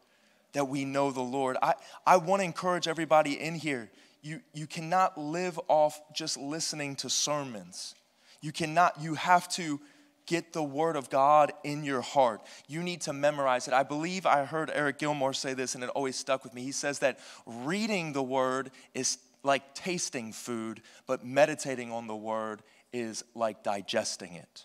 that 0.54 0.68
we 0.68 0.86
know 0.86 1.10
the 1.10 1.20
Lord? 1.20 1.58
I, 1.60 1.74
I 2.06 2.16
want 2.16 2.40
to 2.40 2.44
encourage 2.44 2.88
everybody 2.88 3.38
in 3.38 3.56
here. 3.56 3.90
You, 4.22 4.40
you 4.54 4.66
cannot 4.66 5.18
live 5.18 5.60
off 5.68 6.00
just 6.14 6.38
listening 6.38 6.96
to 6.96 7.10
sermons. 7.10 7.94
You 8.40 8.52
cannot, 8.52 8.98
you 8.98 9.14
have 9.14 9.48
to 9.50 9.80
get 10.24 10.54
the 10.54 10.62
word 10.62 10.96
of 10.96 11.10
God 11.10 11.52
in 11.62 11.84
your 11.84 12.00
heart. 12.00 12.40
You 12.66 12.82
need 12.82 13.02
to 13.02 13.12
memorize 13.12 13.68
it. 13.68 13.74
I 13.74 13.82
believe 13.82 14.24
I 14.24 14.46
heard 14.46 14.70
Eric 14.72 14.98
Gilmour 14.98 15.34
say 15.34 15.52
this 15.52 15.74
and 15.74 15.84
it 15.84 15.90
always 15.90 16.16
stuck 16.16 16.42
with 16.42 16.54
me. 16.54 16.62
He 16.62 16.72
says 16.72 17.00
that 17.00 17.18
reading 17.44 18.14
the 18.14 18.22
word 18.22 18.70
is 18.94 19.18
like 19.44 19.74
tasting 19.74 20.32
food, 20.32 20.80
but 21.06 21.22
meditating 21.22 21.92
on 21.92 22.06
the 22.06 22.16
word 22.16 22.62
is 22.94 23.22
like 23.34 23.62
digesting 23.62 24.32
it. 24.32 24.64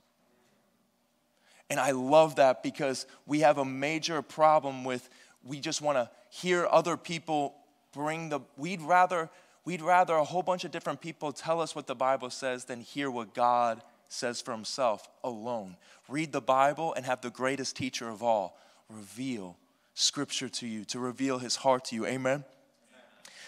And 1.71 1.79
I 1.79 1.91
love 1.91 2.35
that 2.35 2.63
because 2.63 3.05
we 3.25 3.39
have 3.39 3.57
a 3.57 3.63
major 3.63 4.21
problem 4.21 4.83
with 4.83 5.09
we 5.41 5.61
just 5.61 5.81
want 5.81 5.97
to 5.97 6.09
hear 6.29 6.67
other 6.69 6.97
people 6.97 7.55
bring 7.93 8.27
the 8.27 8.41
we'd 8.57 8.81
rather 8.81 9.29
we'd 9.63 9.81
rather 9.81 10.15
a 10.15 10.25
whole 10.25 10.43
bunch 10.43 10.65
of 10.65 10.71
different 10.71 10.99
people 10.99 11.31
tell 11.31 11.61
us 11.61 11.73
what 11.73 11.87
the 11.87 11.95
Bible 11.95 12.29
says 12.29 12.65
than 12.65 12.81
hear 12.81 13.09
what 13.09 13.33
God 13.33 13.81
says 14.09 14.41
for 14.41 14.51
himself 14.51 15.07
alone. 15.23 15.77
Read 16.09 16.33
the 16.33 16.41
Bible 16.41 16.93
and 16.93 17.05
have 17.05 17.21
the 17.21 17.29
greatest 17.29 17.77
teacher 17.77 18.09
of 18.09 18.21
all 18.21 18.59
reveal 18.89 19.55
scripture 19.93 20.49
to 20.49 20.67
you, 20.67 20.83
to 20.83 20.99
reveal 20.99 21.39
his 21.39 21.55
heart 21.55 21.85
to 21.85 21.95
you. 21.95 22.05
Amen. 22.05 22.43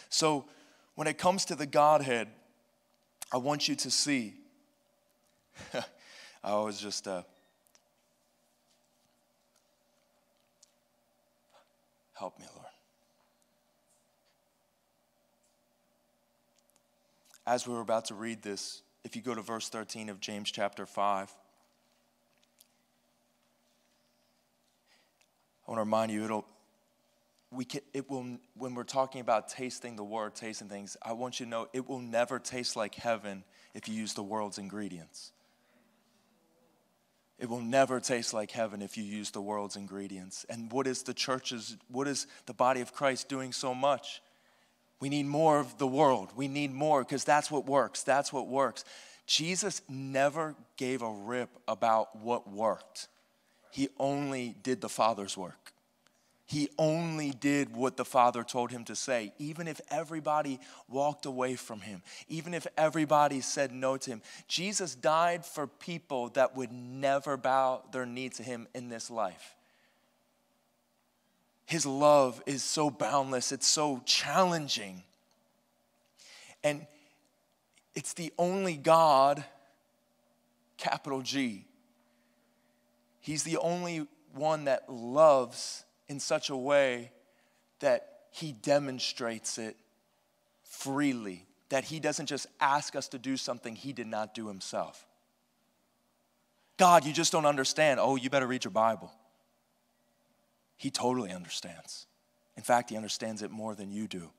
So 0.07 0.45
when 0.95 1.09
it 1.09 1.17
comes 1.17 1.43
to 1.45 1.55
the 1.55 1.65
Godhead, 1.65 2.29
I 3.33 3.37
want 3.37 3.67
you 3.67 3.75
to 3.75 3.91
see. 3.91 4.35
I 6.41 6.55
was 6.55 6.79
just 6.79 7.05
uh, 7.05 7.23
help 12.13 12.39
me, 12.39 12.45
Lord. 12.55 12.67
As 17.45 17.67
we 17.67 17.73
were 17.73 17.81
about 17.81 18.05
to 18.05 18.15
read 18.15 18.41
this, 18.41 18.81
if 19.03 19.15
you 19.15 19.21
go 19.21 19.35
to 19.35 19.41
verse 19.41 19.67
13 19.69 20.09
of 20.09 20.19
James 20.19 20.49
chapter 20.49 20.85
5, 20.85 21.33
I 25.67 25.71
want 25.71 25.77
to 25.77 25.81
remind 25.81 26.11
you, 26.11 26.23
it'll, 26.23 26.45
we 27.51 27.65
can, 27.65 27.81
it 27.93 28.09
will, 28.09 28.37
when 28.55 28.75
we're 28.75 28.83
talking 28.83 29.21
about 29.21 29.49
tasting 29.49 29.95
the 29.95 30.03
word, 30.03 30.35
tasting 30.35 30.69
things, 30.69 30.95
I 31.01 31.13
want 31.13 31.39
you 31.39 31.45
to 31.45 31.49
know 31.49 31.67
it 31.73 31.87
will 31.87 31.99
never 31.99 32.39
taste 32.39 32.75
like 32.75 32.95
heaven 32.95 33.43
if 33.73 33.87
you 33.87 33.95
use 33.95 34.13
the 34.13 34.23
world's 34.23 34.57
ingredients. 34.57 35.31
It 37.43 37.49
will 37.49 37.59
never 37.59 37.99
taste 37.99 38.33
like 38.33 38.51
heaven 38.51 38.81
if 38.81 38.95
you 38.95 39.03
use 39.03 39.31
the 39.31 39.41
world's 39.41 39.75
ingredients. 39.75 40.45
And 40.49 40.71
what 40.71 40.87
is 40.87 41.03
the 41.03 41.13
church's, 41.13 41.75
what 41.89 42.07
is 42.07 42.25
the 42.45 42.53
body 42.53 42.79
of 42.79 42.93
Christ 42.93 43.27
doing 43.27 43.51
so 43.51 43.75
much? 43.75 44.21
We 45.01 45.09
need 45.09 45.25
more 45.25 45.59
of 45.59 45.77
the 45.77 45.85
world. 45.85 46.29
We 46.37 46.47
need 46.47 46.71
more 46.71 47.03
because 47.03 47.25
that's 47.25 47.51
what 47.51 47.65
works. 47.65 48.01
That's 48.01 48.31
what 48.31 48.47
works. 48.47 48.85
Jesus 49.27 49.81
never 49.89 50.55
gave 50.77 51.01
a 51.01 51.11
rip 51.11 51.49
about 51.67 52.15
what 52.15 52.49
worked, 52.49 53.09
He 53.71 53.89
only 53.99 54.55
did 54.63 54.79
the 54.79 54.87
Father's 54.87 55.35
work. 55.35 55.72
He 56.45 56.69
only 56.77 57.31
did 57.31 57.73
what 57.73 57.95
the 57.95 58.05
Father 58.05 58.43
told 58.43 58.71
him 58.71 58.83
to 58.85 58.95
say, 58.95 59.33
even 59.39 59.67
if 59.67 59.79
everybody 59.89 60.59
walked 60.89 61.25
away 61.25 61.55
from 61.55 61.81
him, 61.81 62.01
even 62.27 62.53
if 62.53 62.67
everybody 62.77 63.39
said 63.39 63.71
no 63.71 63.95
to 63.97 64.11
him. 64.11 64.21
Jesus 64.47 64.93
died 64.93 65.45
for 65.45 65.67
people 65.67 66.29
that 66.29 66.55
would 66.55 66.71
never 66.71 67.37
bow 67.37 67.83
their 67.91 68.05
knee 68.05 68.29
to 68.29 68.43
him 68.43 68.67
in 68.75 68.89
this 68.89 69.09
life. 69.09 69.55
His 71.65 71.85
love 71.85 72.43
is 72.45 72.61
so 72.61 72.89
boundless, 72.89 73.53
it's 73.53 73.67
so 73.67 74.01
challenging. 74.05 75.01
And 76.61 76.85
it's 77.95 78.13
the 78.13 78.33
only 78.37 78.75
God, 78.75 79.45
capital 80.77 81.21
G. 81.21 81.65
He's 83.21 83.43
the 83.43 83.57
only 83.57 84.07
one 84.33 84.65
that 84.65 84.91
loves 84.91 85.85
in 86.07 86.19
such 86.19 86.49
a 86.49 86.55
way 86.55 87.11
that 87.79 88.09
he 88.31 88.51
demonstrates 88.51 89.57
it 89.57 89.75
freely, 90.63 91.45
that 91.69 91.83
he 91.83 91.99
doesn't 91.99 92.25
just 92.25 92.47
ask 92.59 92.95
us 92.95 93.07
to 93.09 93.19
do 93.19 93.37
something 93.37 93.75
he 93.75 93.93
did 93.93 94.07
not 94.07 94.33
do 94.33 94.47
himself. 94.47 95.05
God, 96.77 97.05
you 97.05 97.13
just 97.13 97.31
don't 97.31 97.45
understand. 97.45 97.99
Oh, 97.99 98.15
you 98.15 98.29
better 98.29 98.47
read 98.47 98.63
your 98.63 98.71
Bible. 98.71 99.11
He 100.77 100.89
totally 100.89 101.31
understands. 101.31 102.07
In 102.57 102.63
fact, 102.63 102.89
he 102.89 102.97
understands 102.97 103.41
it 103.41 103.51
more 103.51 103.75
than 103.75 103.91
you 103.91 104.07
do. 104.07 104.31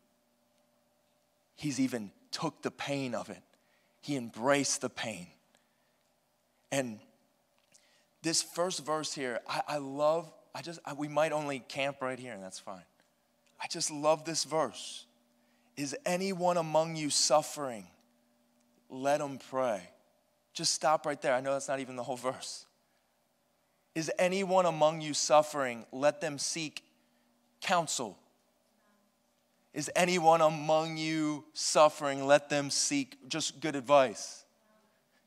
He's 1.56 1.78
even 1.78 2.10
took 2.30 2.62
the 2.62 2.70
pain 2.70 3.14
of 3.14 3.30
it. 3.30 3.42
He 4.00 4.16
embraced 4.16 4.80
the 4.80 4.90
pain. 4.90 5.28
And 6.72 6.98
this 8.22 8.42
first 8.42 8.84
verse 8.84 9.14
here, 9.14 9.40
I, 9.48 9.62
I 9.68 9.76
love 9.78 10.32
I 10.55 10.62
just, 10.62 10.80
I, 10.84 10.92
we 10.92 11.09
might 11.09 11.32
only 11.32 11.59
camp 11.59 11.96
right 12.00 12.18
here, 12.18 12.32
and 12.32 12.42
that's 12.42 12.59
fine. 12.59 12.84
I 13.61 13.66
just 13.66 13.90
love 13.90 14.24
this 14.24 14.44
verse. 14.44 15.07
Is 15.76 15.96
anyone 16.07 16.57
among 16.57 16.96
you 16.96 17.11
suffering? 17.11 17.86
Let 18.88 19.20
him 19.20 19.38
pray. 19.50 19.82
Just 20.52 20.72
stop 20.72 21.07
right 21.07 21.20
there. 21.20 21.34
I 21.34 21.40
know 21.40 21.52
that's 21.52 21.68
not 21.68 21.80
even 21.80 21.96
the 21.96 22.05
whole 22.05 22.16
verse. 22.16 22.66
Is 23.94 24.11
anyone 24.18 24.66
among 24.66 25.00
you 25.00 25.14
suffering? 25.14 25.84
Let 25.90 26.20
them 26.20 26.38
seek 26.38 26.84
counsel. 27.61 28.18
Is 29.72 29.90
anyone 29.96 30.40
among 30.40 30.96
you 30.96 31.44
suffering? 31.52 32.26
Let 32.26 32.48
them 32.48 32.70
seek 32.70 33.28
just 33.28 33.61
good 33.61 33.74
advice. 33.74 34.44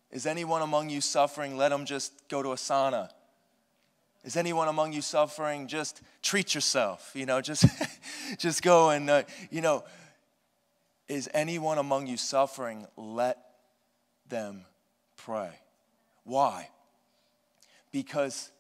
Is 0.10 0.26
anyone 0.26 0.62
among 0.62 0.90
you 0.90 1.02
suffering? 1.02 1.58
Let 1.58 1.70
them 1.70 1.86
just 1.86 2.30
go 2.30 2.42
to 2.42 2.54
a 2.54 2.56
sauna. 2.56 3.10
Is 4.28 4.36
anyone 4.36 4.68
among 4.68 4.92
you 4.92 5.02
suffering? 5.02 5.70
Just 5.70 6.02
treat 6.22 6.54
yourself, 6.54 7.12
you 7.14 7.26
know, 7.26 7.40
just, 7.40 7.66
just 8.38 8.62
go 8.62 8.90
and, 8.90 9.10
uh, 9.10 9.24
you 9.50 9.62
know, 9.62 9.86
is 11.08 11.30
anyone 11.34 11.78
among 11.78 12.08
you 12.08 12.18
suffering? 12.18 12.86
Let 12.98 13.38
them 14.28 14.66
pray. 15.16 15.52
Why? 16.26 16.68
Because 17.94 18.52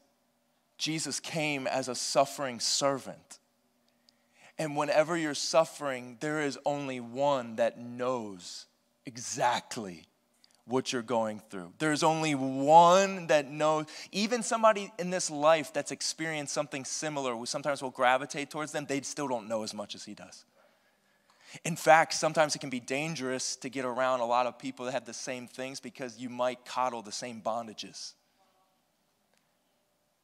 Jesus 0.78 1.20
came 1.20 1.68
as 1.68 1.90
a 1.90 1.96
suffering 1.96 2.62
servant. 2.62 3.40
And 4.58 4.78
whenever 4.78 5.18
you're 5.18 5.34
suffering, 5.34 6.16
there 6.22 6.44
is 6.44 6.58
only 6.66 7.02
one 7.02 7.58
that 7.58 7.78
knows 7.78 8.68
exactly 9.06 10.08
what 10.68 10.92
you're 10.92 11.02
going 11.02 11.42
through. 11.50 11.72
There's 11.80 12.04
only 12.04 12.36
one 12.36 13.28
that 13.28 13.50
knows, 13.50 13.86
even 14.12 14.44
somebody 14.44 14.92
in 15.00 15.10
this 15.10 15.32
life 15.32 15.72
that's 15.74 15.92
experienced 15.92 16.54
something 16.54 16.84
similar, 16.84 17.36
we 17.36 17.48
sometimes 17.48 17.82
will 17.82 17.90
gravitate 17.90 18.52
towards 18.52 18.74
them, 18.74 18.86
they 18.88 19.02
still 19.02 19.28
don't 19.28 19.48
know 19.48 19.64
as 19.64 19.74
much 19.74 19.96
as 19.96 20.04
he 20.04 20.14
does. 20.14 20.46
In 21.64 21.78
fact, 21.78 22.14
sometimes 22.14 22.56
it 22.56 22.60
can 22.60 22.70
be 22.70 22.82
dangerous 22.82 23.56
to 23.58 23.70
get 23.70 23.86
around 23.86 24.20
a 24.20 24.26
lot 24.26 24.46
of 24.46 24.60
people 24.60 24.86
that 24.86 24.92
have 24.92 25.06
the 25.06 25.14
same 25.14 25.48
things 25.48 25.80
because 25.80 26.20
you 26.20 26.30
might 26.30 26.66
coddle 26.66 27.02
the 27.02 27.12
same 27.14 27.42
bondages. 27.42 28.14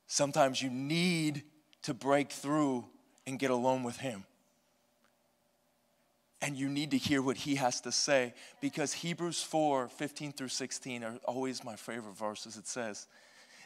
Sometimes 0.07 0.61
you 0.61 0.69
need 0.69 1.43
to 1.83 1.93
break 1.93 2.31
through 2.31 2.85
and 3.25 3.39
get 3.39 3.49
alone 3.49 3.83
with 3.83 3.97
him 3.97 4.25
and 6.43 6.57
you 6.57 6.67
need 6.67 6.91
to 6.91 6.97
hear 6.97 7.21
what 7.21 7.37
he 7.37 7.55
has 7.55 7.79
to 7.81 7.91
say 7.91 8.33
because 8.59 8.91
Hebrews 8.91 9.41
4 9.41 9.87
15 9.87 10.33
through 10.33 10.49
16 10.49 11.03
are 11.03 11.15
always 11.23 11.63
my 11.63 11.77
favorite 11.77 12.17
verses. 12.17 12.57
It 12.57 12.67
says, 12.67 13.07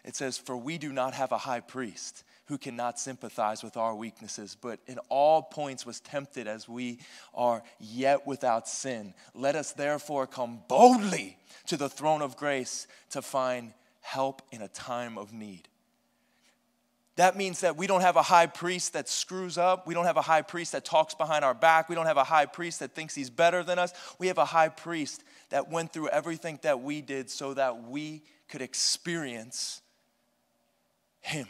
it 0.06 0.16
says, 0.16 0.38
For 0.38 0.56
we 0.56 0.78
do 0.78 0.94
not 0.94 1.16
have 1.16 1.32
a 1.32 1.40
high 1.40 1.60
priest 1.60 2.24
who 2.46 2.58
cannot 2.60 3.00
sympathize 3.00 3.64
with 3.64 3.78
our 3.78 3.96
weaknesses, 3.96 4.56
but 4.62 4.80
in 4.86 5.00
all 5.10 5.42
points 5.42 5.88
was 5.88 6.00
tempted 6.00 6.48
as 6.48 6.70
we 6.70 7.00
are, 7.34 7.64
yet 7.80 8.28
without 8.28 8.68
sin. 8.68 9.16
Let 9.34 9.56
us 9.56 9.74
therefore 9.74 10.28
come 10.28 10.62
boldly 10.70 11.38
to 11.66 11.78
the 11.78 11.90
throne 11.90 12.22
of 12.22 12.38
grace 12.38 12.88
to 13.10 13.24
find 13.24 13.74
help 14.02 14.44
in 14.52 14.62
a 14.62 14.70
time 14.70 15.18
of 15.18 15.34
need. 15.34 15.68
That 17.18 17.36
means 17.36 17.62
that 17.62 17.76
we 17.76 17.88
don't 17.88 18.02
have 18.02 18.16
a 18.16 18.22
high 18.22 18.46
priest 18.46 18.94
that 18.94 19.10
screws 19.10 19.58
up. 19.58 19.88
We 19.88 19.96
don't 19.96 20.06
have 20.06 20.18
a 20.18 20.22
high 20.22 20.44
priest 20.44 20.74
that 20.74 20.86
talks 20.86 21.16
behind 21.16 21.44
our 21.44 21.56
back. 21.56 21.90
We 21.90 21.96
don't 21.96 22.06
have 22.06 22.18
a 22.18 22.24
high 22.24 22.46
priest 22.46 22.80
that 22.80 22.94
thinks 22.94 23.16
he's 23.16 23.32
better 23.32 23.64
than 23.64 23.80
us. 23.80 23.92
We 24.20 24.28
have 24.28 24.38
a 24.38 24.46
high 24.46 24.70
priest 24.70 25.24
that 25.50 25.70
went 25.70 25.92
through 25.92 26.10
everything 26.10 26.60
that 26.62 26.82
we 26.82 27.02
did 27.02 27.32
so 27.32 27.56
that 27.56 27.86
we 27.86 28.22
could 28.48 28.62
experience 28.62 29.82
him, 31.20 31.48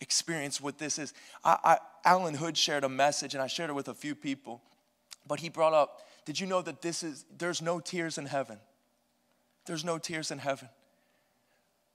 experience 0.00 0.60
what 0.60 0.78
this 0.78 0.98
is. 0.98 1.14
I, 1.44 1.58
I, 1.62 1.78
Allen 2.04 2.34
Hood 2.34 2.58
shared 2.58 2.82
a 2.82 2.88
message, 2.88 3.34
and 3.34 3.42
I 3.42 3.46
shared 3.46 3.70
it 3.70 3.74
with 3.74 3.86
a 3.86 3.94
few 3.94 4.16
people, 4.16 4.62
but 5.28 5.38
he 5.38 5.48
brought 5.48 5.72
up 5.72 6.02
Did 6.24 6.40
you 6.40 6.46
know 6.48 6.60
that 6.62 6.82
this 6.82 7.04
is, 7.04 7.24
there's 7.38 7.62
no 7.62 7.78
tears 7.78 8.18
in 8.18 8.26
heaven? 8.26 8.58
There's 9.66 9.84
no 9.84 9.98
tears 9.98 10.32
in 10.32 10.38
heaven. 10.38 10.70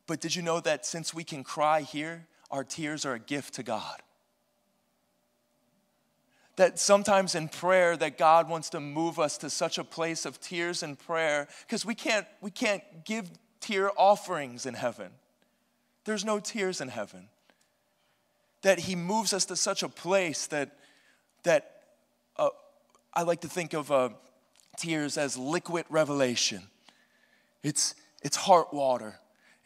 But 0.08 0.22
did 0.22 0.38
you 0.38 0.42
know 0.42 0.62
that 0.62 0.86
since 0.86 1.14
we 1.14 1.26
can 1.26 1.44
cry 1.44 1.82
here, 1.82 2.26
our 2.52 2.64
tears 2.64 3.06
are 3.06 3.14
a 3.14 3.20
gift 3.20 3.56
to 3.56 3.64
God. 3.64 4.02
That 6.56 6.78
sometimes 6.80 7.36
in 7.36 7.48
prayer 7.48 7.96
that 7.98 8.18
God 8.18 8.50
wants 8.50 8.70
to 8.72 8.80
move 8.80 9.18
us 9.18 9.38
to 9.40 9.50
such 9.50 9.78
a 9.78 9.84
place 9.84 10.26
of 10.26 10.42
tears 10.42 10.84
and 10.84 11.00
prayer 11.00 11.48
because 11.62 11.86
we 11.86 11.96
can't 11.96 12.26
we 12.42 12.52
can't 12.52 12.84
give 13.06 13.30
tear 13.62 13.92
offerings 13.96 14.66
in 14.66 14.74
heaven. 14.74 15.12
There's 16.04 16.26
no 16.26 16.40
tears 16.40 16.82
in 16.82 16.90
heaven. 16.90 17.30
That 18.62 18.80
he 18.80 18.96
moves 18.96 19.32
us 19.32 19.46
to 19.46 19.56
such 19.56 19.84
a 19.84 19.90
place 19.90 20.48
that 20.48 20.78
that 21.44 21.84
uh, 22.36 22.50
I 23.14 23.22
like 23.24 23.42
to 23.42 23.48
think 23.48 23.74
of 23.74 23.90
uh, 23.90 24.10
tears 24.78 25.18
as 25.18 25.38
liquid 25.38 25.86
revelation. 25.90 26.64
It's 27.64 27.96
it's 28.22 28.36
heart 28.36 28.74
water 28.74 29.20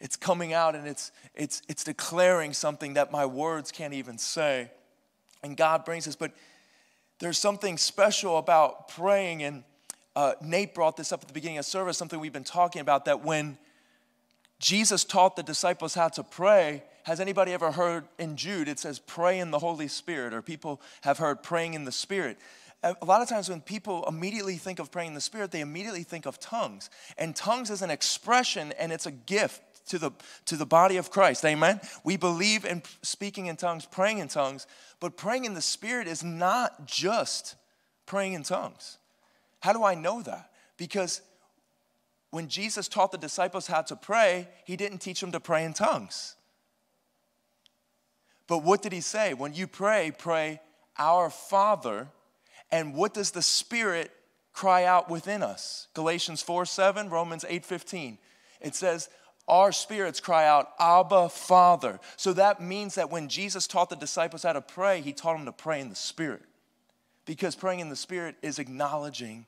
it's 0.04 0.16
coming 0.16 0.52
out 0.52 0.74
and 0.74 0.86
it's, 0.86 1.12
it's, 1.34 1.62
it's 1.66 1.82
declaring 1.82 2.52
something 2.52 2.92
that 2.92 3.10
my 3.10 3.24
words 3.24 3.72
can't 3.72 3.94
even 3.94 4.18
say. 4.18 4.70
And 5.42 5.56
God 5.56 5.86
brings 5.86 6.06
us. 6.06 6.14
But 6.14 6.32
there's 7.20 7.38
something 7.38 7.78
special 7.78 8.36
about 8.36 8.88
praying. 8.88 9.42
And 9.42 9.64
uh, 10.14 10.34
Nate 10.42 10.74
brought 10.74 10.98
this 10.98 11.10
up 11.10 11.22
at 11.22 11.28
the 11.28 11.32
beginning 11.32 11.56
of 11.56 11.64
service, 11.64 11.96
something 11.96 12.20
we've 12.20 12.34
been 12.34 12.44
talking 12.44 12.82
about 12.82 13.06
that 13.06 13.24
when 13.24 13.56
Jesus 14.58 15.04
taught 15.04 15.36
the 15.36 15.42
disciples 15.42 15.94
how 15.94 16.08
to 16.08 16.22
pray, 16.22 16.82
has 17.04 17.18
anybody 17.18 17.52
ever 17.52 17.72
heard 17.72 18.04
in 18.18 18.36
Jude, 18.36 18.68
it 18.68 18.78
says, 18.78 18.98
pray 18.98 19.38
in 19.38 19.52
the 19.52 19.58
Holy 19.58 19.88
Spirit, 19.88 20.34
or 20.34 20.42
people 20.42 20.82
have 21.00 21.16
heard 21.16 21.42
praying 21.42 21.72
in 21.72 21.86
the 21.86 21.92
Spirit 21.92 22.36
a 23.00 23.04
lot 23.06 23.22
of 23.22 23.28
times 23.30 23.48
when 23.48 23.62
people 23.62 24.04
immediately 24.06 24.56
think 24.56 24.78
of 24.78 24.90
praying 24.90 25.08
in 25.08 25.14
the 25.14 25.20
Spirit, 25.22 25.50
they 25.50 25.62
immediately 25.62 26.02
think 26.02 26.26
of 26.26 26.38
tongues. 26.38 26.90
And 27.16 27.34
tongues 27.34 27.70
is 27.70 27.80
an 27.80 27.88
expression 27.88 28.74
and 28.78 28.92
it's 28.92 29.06
a 29.06 29.10
gift 29.10 29.62
to 29.86 29.98
the, 29.98 30.10
to 30.46 30.56
the 30.56 30.66
body 30.66 30.96
of 30.96 31.10
Christ. 31.10 31.44
Amen? 31.44 31.80
We 32.04 32.16
believe 32.16 32.64
in 32.64 32.82
speaking 33.02 33.46
in 33.46 33.56
tongues, 33.56 33.86
praying 33.86 34.18
in 34.18 34.28
tongues, 34.28 34.66
but 35.00 35.16
praying 35.16 35.44
in 35.44 35.54
the 35.54 35.62
Spirit 35.62 36.08
is 36.08 36.24
not 36.24 36.86
just 36.86 37.56
praying 38.06 38.32
in 38.32 38.42
tongues. 38.42 38.98
How 39.60 39.72
do 39.72 39.84
I 39.84 39.94
know 39.94 40.22
that? 40.22 40.50
Because 40.76 41.20
when 42.30 42.48
Jesus 42.48 42.88
taught 42.88 43.12
the 43.12 43.18
disciples 43.18 43.66
how 43.66 43.82
to 43.82 43.96
pray, 43.96 44.48
he 44.64 44.76
didn't 44.76 44.98
teach 44.98 45.20
them 45.20 45.32
to 45.32 45.40
pray 45.40 45.64
in 45.64 45.72
tongues. 45.72 46.34
But 48.46 48.62
what 48.62 48.82
did 48.82 48.92
he 48.92 49.00
say? 49.00 49.34
When 49.34 49.54
you 49.54 49.66
pray, 49.66 50.12
pray, 50.16 50.60
Our 50.98 51.30
Father. 51.30 52.08
And 52.70 52.94
what 52.94 53.14
does 53.14 53.30
the 53.30 53.42
Spirit 53.42 54.10
cry 54.52 54.84
out 54.84 55.08
within 55.08 55.42
us? 55.42 55.88
Galatians 55.94 56.42
4 56.42 56.66
7, 56.66 57.08
Romans 57.08 57.44
8 57.48 57.64
15. 57.64 58.18
It 58.60 58.74
says, 58.74 59.08
our 59.46 59.72
spirits 59.72 60.20
cry 60.20 60.46
out, 60.46 60.70
Abba, 60.78 61.28
Father. 61.28 62.00
So 62.16 62.32
that 62.32 62.62
means 62.62 62.94
that 62.94 63.10
when 63.10 63.28
Jesus 63.28 63.66
taught 63.66 63.90
the 63.90 63.96
disciples 63.96 64.42
how 64.42 64.54
to 64.54 64.60
pray, 64.60 65.00
he 65.00 65.12
taught 65.12 65.36
them 65.36 65.44
to 65.46 65.52
pray 65.52 65.80
in 65.80 65.90
the 65.90 65.94
Spirit. 65.94 66.42
Because 67.26 67.54
praying 67.54 67.80
in 67.80 67.88
the 67.88 67.96
Spirit 67.96 68.36
is 68.42 68.58
acknowledging 68.58 69.46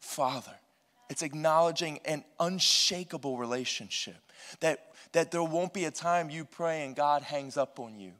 Father. 0.00 0.54
It's 1.08 1.22
acknowledging 1.22 2.00
an 2.04 2.24
unshakable 2.38 3.36
relationship. 3.36 4.16
That, 4.60 4.92
that 5.12 5.30
there 5.30 5.42
won't 5.42 5.74
be 5.74 5.84
a 5.84 5.90
time 5.90 6.30
you 6.30 6.44
pray 6.44 6.84
and 6.84 6.96
God 6.96 7.22
hangs 7.22 7.56
up 7.56 7.78
on 7.78 7.98
you. 7.98 8.12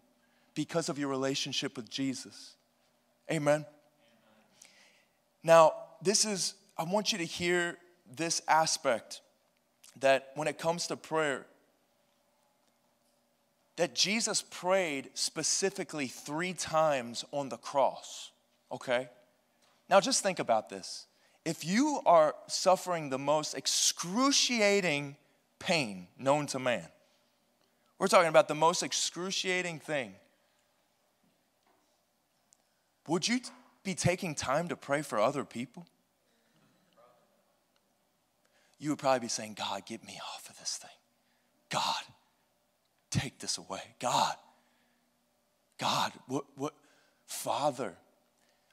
because 0.54 0.88
of 0.88 0.98
your 0.98 1.08
relationship 1.08 1.76
with 1.76 1.88
Jesus. 1.88 2.54
Amen. 3.30 3.64
Now, 5.42 5.72
this 6.02 6.24
is, 6.24 6.54
I 6.76 6.84
want 6.84 7.12
you 7.12 7.18
to 7.18 7.24
hear 7.24 7.78
this 8.14 8.42
aspect 8.48 9.20
that 9.98 10.30
when 10.34 10.48
it 10.48 10.58
comes 10.58 10.86
to 10.86 10.96
prayer, 10.96 11.46
that 13.76 13.94
Jesus 13.94 14.42
prayed 14.50 15.10
specifically 15.14 16.06
three 16.06 16.52
times 16.52 17.24
on 17.32 17.48
the 17.48 17.56
cross, 17.56 18.30
okay? 18.70 19.08
Now 19.88 20.00
just 20.00 20.22
think 20.22 20.38
about 20.38 20.68
this. 20.68 21.06
If 21.44 21.64
you 21.64 22.00
are 22.04 22.34
suffering 22.46 23.08
the 23.08 23.18
most 23.18 23.54
excruciating 23.54 25.16
pain 25.58 26.08
known 26.18 26.46
to 26.48 26.58
man, 26.58 26.86
we're 27.98 28.06
talking 28.06 28.28
about 28.28 28.48
the 28.48 28.54
most 28.54 28.82
excruciating 28.82 29.78
thing, 29.78 30.14
would 33.08 33.26
you 33.26 33.40
be 33.82 33.94
taking 33.94 34.34
time 34.34 34.68
to 34.68 34.76
pray 34.76 35.02
for 35.02 35.18
other 35.18 35.44
people? 35.44 35.86
You 38.80 38.90
would 38.90 38.98
probably 38.98 39.20
be 39.20 39.28
saying, 39.28 39.54
God, 39.58 39.84
get 39.86 40.04
me 40.04 40.18
off 40.34 40.48
of 40.48 40.58
this 40.58 40.78
thing. 40.78 40.90
God, 41.68 42.02
take 43.10 43.38
this 43.38 43.58
away. 43.58 43.82
God, 44.00 44.34
God, 45.78 46.12
what, 46.26 46.46
what, 46.56 46.74
Father. 47.26 47.94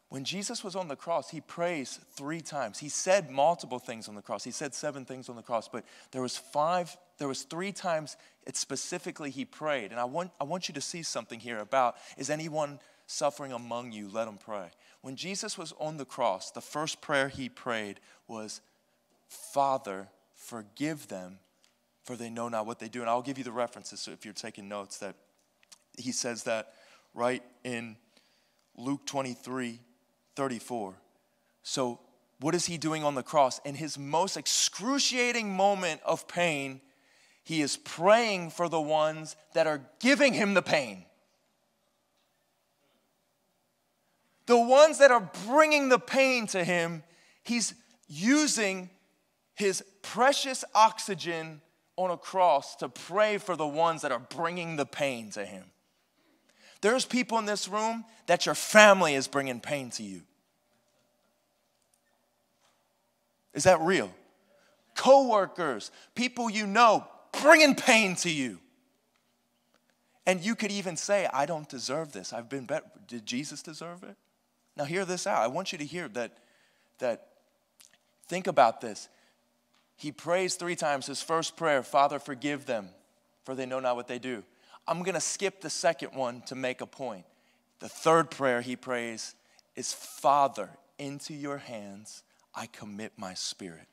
When 0.10 0.24
Jesus 0.24 0.64
was 0.64 0.78
on 0.78 0.88
the 0.88 0.96
cross, 0.96 1.30
he 1.30 1.42
prays 1.42 2.00
three 2.14 2.40
times. 2.40 2.80
He 2.80 2.88
said 2.88 3.30
multiple 3.30 3.80
things 3.80 4.08
on 4.08 4.16
the 4.16 4.22
cross. 4.22 4.46
He 4.46 4.52
said 4.52 4.74
seven 4.74 5.04
things 5.04 5.28
on 5.28 5.36
the 5.36 5.42
cross, 5.42 5.68
but 5.68 5.84
there 6.12 6.22
was 6.22 6.38
five, 6.38 6.96
there 7.18 7.28
was 7.28 7.44
three 7.44 7.74
times 7.74 8.16
it 8.46 8.56
specifically 8.56 9.30
he 9.30 9.44
prayed. 9.44 9.92
And 9.92 10.00
I 10.00 10.06
want, 10.06 10.32
I 10.40 10.46
want 10.46 10.70
you 10.70 10.74
to 10.76 10.82
see 10.82 11.04
something 11.04 11.42
here 11.42 11.60
about 11.60 11.98
is 12.18 12.30
anyone 12.30 12.80
suffering 13.08 13.52
among 13.52 13.92
you? 13.92 14.08
Let 14.10 14.30
him 14.30 14.38
pray. 14.38 14.70
When 15.02 15.18
Jesus 15.18 15.58
was 15.58 15.74
on 15.78 15.98
the 15.98 16.06
cross, 16.06 16.52
the 16.52 16.62
first 16.62 17.02
prayer 17.02 17.28
he 17.28 17.50
prayed 17.50 18.00
was, 18.30 18.62
Father, 19.28 20.10
forgive 20.36 21.08
them, 21.08 21.40
for 22.04 22.16
they 22.16 22.30
know 22.30 22.50
not 22.50 22.66
what 22.66 22.80
they 22.80 22.88
do. 22.88 23.02
And 23.02 23.10
I'll 23.10 23.22
give 23.22 23.38
you 23.38 23.44
the 23.44 23.52
references 23.52 24.00
so 24.00 24.12
if 24.12 24.24
you're 24.24 24.34
taking 24.34 24.68
notes 24.68 24.98
that 25.00 25.16
he 25.98 26.12
says 26.12 26.44
that 26.44 26.74
right 27.14 27.44
in 27.64 27.98
Luke 28.76 29.06
23 29.06 29.80
34. 30.36 30.94
So, 31.64 32.00
what 32.40 32.54
is 32.54 32.68
he 32.68 32.78
doing 32.78 33.04
on 33.04 33.16
the 33.16 33.24
cross? 33.24 33.60
In 33.66 33.74
his 33.74 33.98
most 33.98 34.38
excruciating 34.38 35.52
moment 35.52 36.02
of 36.06 36.28
pain, 36.28 36.82
he 37.44 37.62
is 37.62 37.78
praying 37.78 38.52
for 38.52 38.70
the 38.70 38.80
ones 38.80 39.36
that 39.54 39.66
are 39.66 39.82
giving 40.00 40.34
him 40.34 40.54
the 40.54 40.62
pain. 40.62 41.06
The 44.46 44.60
ones 44.60 45.00
that 45.00 45.12
are 45.12 45.30
bringing 45.48 45.90
the 45.90 45.98
pain 45.98 46.46
to 46.48 46.64
him, 46.64 47.04
he's 47.44 47.74
using 48.08 48.90
his 49.58 49.84
precious 50.04 50.64
oxygen 50.76 51.62
on 51.96 52.12
a 52.12 52.18
cross 52.18 52.76
to 52.76 52.88
pray 52.88 53.40
for 53.40 53.56
the 53.56 53.68
ones 53.68 54.04
that 54.04 54.12
are 54.12 54.20
bringing 54.20 54.76
the 54.76 54.86
pain 54.86 55.32
to 55.32 55.44
him. 55.44 55.66
There's 56.82 57.06
people 57.06 57.40
in 57.40 57.46
this 57.46 57.68
room 57.68 58.06
that 58.28 58.46
your 58.46 58.54
family 58.54 59.16
is 59.16 59.28
bringing 59.28 59.60
pain 59.60 59.90
to 59.92 60.04
you. 60.04 60.22
Is 63.56 63.64
that 63.64 63.82
real? 63.82 64.14
Coworkers, 64.96 65.90
people 66.14 66.52
you 66.52 66.68
know 66.68 67.08
bringing 67.42 67.74
pain 67.74 68.16
to 68.18 68.30
you. 68.30 68.60
And 70.28 70.40
you 70.40 70.54
could 70.54 70.72
even 70.72 70.98
say, 70.98 71.28
I 71.34 71.48
don't 71.48 71.68
deserve 71.68 72.12
this. 72.12 72.32
I've 72.32 72.48
been 72.48 72.66
better. 72.66 72.86
Did 73.08 73.26
Jesus 73.26 73.64
deserve 73.64 74.04
it? 74.04 74.18
Now 74.76 74.84
hear 74.84 75.04
this 75.04 75.26
out. 75.26 75.42
I 75.42 75.48
want 75.48 75.72
you 75.72 75.80
to 75.80 75.86
hear 75.86 76.08
that 76.10 76.38
that 77.00 77.30
think 78.28 78.46
about 78.46 78.82
this. 78.82 79.10
He 79.98 80.12
prays 80.12 80.56
three 80.56 80.76
times. 80.76 81.08
His 81.08 81.22
first 81.22 81.58
prayer, 81.58 81.84
Father, 81.84 82.20
forgive 82.20 82.66
them, 82.66 82.90
for 83.44 83.56
they 83.56 83.66
know 83.66 83.80
not 83.80 83.96
what 83.96 84.08
they 84.08 84.20
do. 84.20 84.44
I'm 84.88 85.04
going 85.04 85.16
to 85.16 85.22
skip 85.22 85.60
the 85.60 85.70
second 85.70 86.14
one 86.14 86.42
to 86.44 86.56
make 86.56 86.82
a 86.82 86.86
point. 86.86 87.26
The 87.80 87.90
third 87.90 88.32
prayer 88.32 88.62
he 88.62 88.76
prays 88.76 89.36
is, 89.76 89.94
Father, 89.94 90.70
into 90.98 91.34
your 91.34 91.58
hands 91.58 92.24
I 92.56 92.68
commit 92.68 93.14
my 93.18 93.34
spirit. 93.34 93.88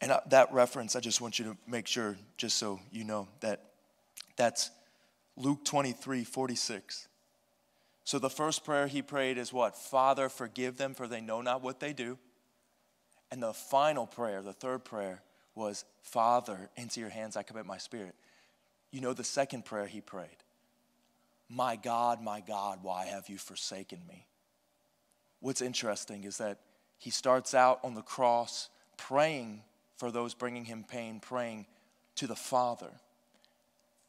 And 0.00 0.12
uh, 0.12 0.20
that 0.28 0.52
reference, 0.52 0.96
I 0.96 1.00
just 1.00 1.20
want 1.20 1.38
you 1.38 1.44
to 1.46 1.56
make 1.66 1.86
sure, 1.86 2.16
just 2.36 2.56
so 2.56 2.80
you 2.92 3.04
know, 3.04 3.28
that 3.40 3.62
that's 4.36 4.70
Luke 5.36 5.64
23 5.64 6.24
46. 6.24 7.08
So 8.06 8.20
the 8.20 8.30
first 8.30 8.64
prayer 8.64 8.86
he 8.86 9.02
prayed 9.02 9.36
is 9.36 9.52
what? 9.52 9.76
Father, 9.76 10.28
forgive 10.28 10.76
them, 10.76 10.94
for 10.94 11.08
they 11.08 11.20
know 11.20 11.40
not 11.42 11.60
what 11.60 11.80
they 11.80 11.92
do. 11.92 12.18
And 13.32 13.42
the 13.42 13.52
final 13.52 14.06
prayer, 14.06 14.42
the 14.42 14.52
third 14.52 14.84
prayer, 14.84 15.22
was 15.56 15.84
Father, 16.02 16.70
into 16.76 17.00
your 17.00 17.08
hands 17.08 17.36
I 17.36 17.42
commit 17.42 17.66
my 17.66 17.78
spirit. 17.78 18.14
You 18.92 19.00
know 19.00 19.12
the 19.12 19.24
second 19.24 19.64
prayer 19.64 19.86
he 19.86 20.00
prayed 20.00 20.36
My 21.48 21.74
God, 21.74 22.22
my 22.22 22.40
God, 22.40 22.78
why 22.82 23.06
have 23.06 23.28
you 23.28 23.38
forsaken 23.38 23.98
me? 24.08 24.28
What's 25.40 25.60
interesting 25.60 26.22
is 26.22 26.38
that 26.38 26.60
he 26.98 27.10
starts 27.10 27.54
out 27.54 27.80
on 27.82 27.94
the 27.94 28.02
cross 28.02 28.68
praying 28.96 29.62
for 29.96 30.12
those 30.12 30.32
bringing 30.32 30.64
him 30.64 30.84
pain, 30.88 31.18
praying 31.18 31.66
to 32.14 32.28
the 32.28 32.36
Father 32.36 32.92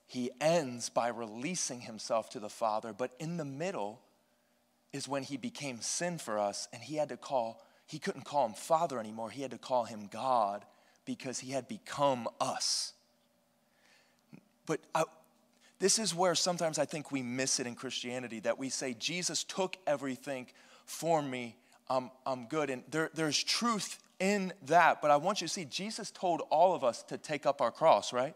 he 0.08 0.32
ends 0.39 0.89
by 0.89 1.10
releasing 1.10 1.82
himself 1.82 2.30
to 2.32 2.39
the 2.39 2.49
Father, 2.49 2.93
but 2.93 3.12
in 3.20 3.38
the 3.38 3.45
middle 3.45 3.99
is 4.93 5.08
when 5.08 5.22
he 5.22 5.36
became 5.36 5.82
sin 5.82 6.18
for 6.18 6.39
us 6.39 6.68
and 6.72 6.82
he 6.82 6.95
had 6.95 7.10
to 7.10 7.18
call, 7.18 7.62
he 7.86 7.99
couldn't 7.99 8.24
call 8.24 8.45
him 8.45 8.53
Father 8.53 8.99
anymore, 8.99 9.30
he 9.30 9.41
had 9.41 9.51
to 9.51 9.58
call 9.58 9.84
him 9.84 10.08
God 10.10 10.64
because 11.05 11.39
he 11.39 11.51
had 11.51 11.68
become 11.68 12.28
us. 12.39 12.93
But 14.66 14.80
I, 14.95 15.03
this 15.80 15.99
is 15.99 16.16
where 16.16 16.36
sometimes 16.36 16.80
I 16.80 16.86
think 16.86 17.12
we 17.12 17.22
miss 17.22 17.60
it 17.60 17.68
in 17.68 17.76
Christianity 17.76 18.39
that 18.41 18.58
we 18.58 18.70
say, 18.70 18.93
Jesus 18.93 19.43
took 19.43 19.78
everything 19.86 20.47
for 20.86 21.22
me, 21.22 21.58
I'm, 21.89 22.12
I'm 22.26 22.45
good. 22.45 22.70
And 22.70 22.84
there, 22.89 23.12
there's 23.14 23.43
truth 23.43 24.01
in 24.20 24.53
that, 24.68 25.01
but 25.01 25.12
I 25.12 25.18
want 25.18 25.41
you 25.41 25.47
to 25.47 25.53
see, 25.53 25.66
Jesus 25.66 26.12
told 26.12 26.41
all 26.49 26.74
of 26.74 26.86
us 26.86 27.03
to 27.03 27.18
take 27.18 27.45
up 27.45 27.62
our 27.62 27.72
cross, 27.72 28.14
right? 28.14 28.36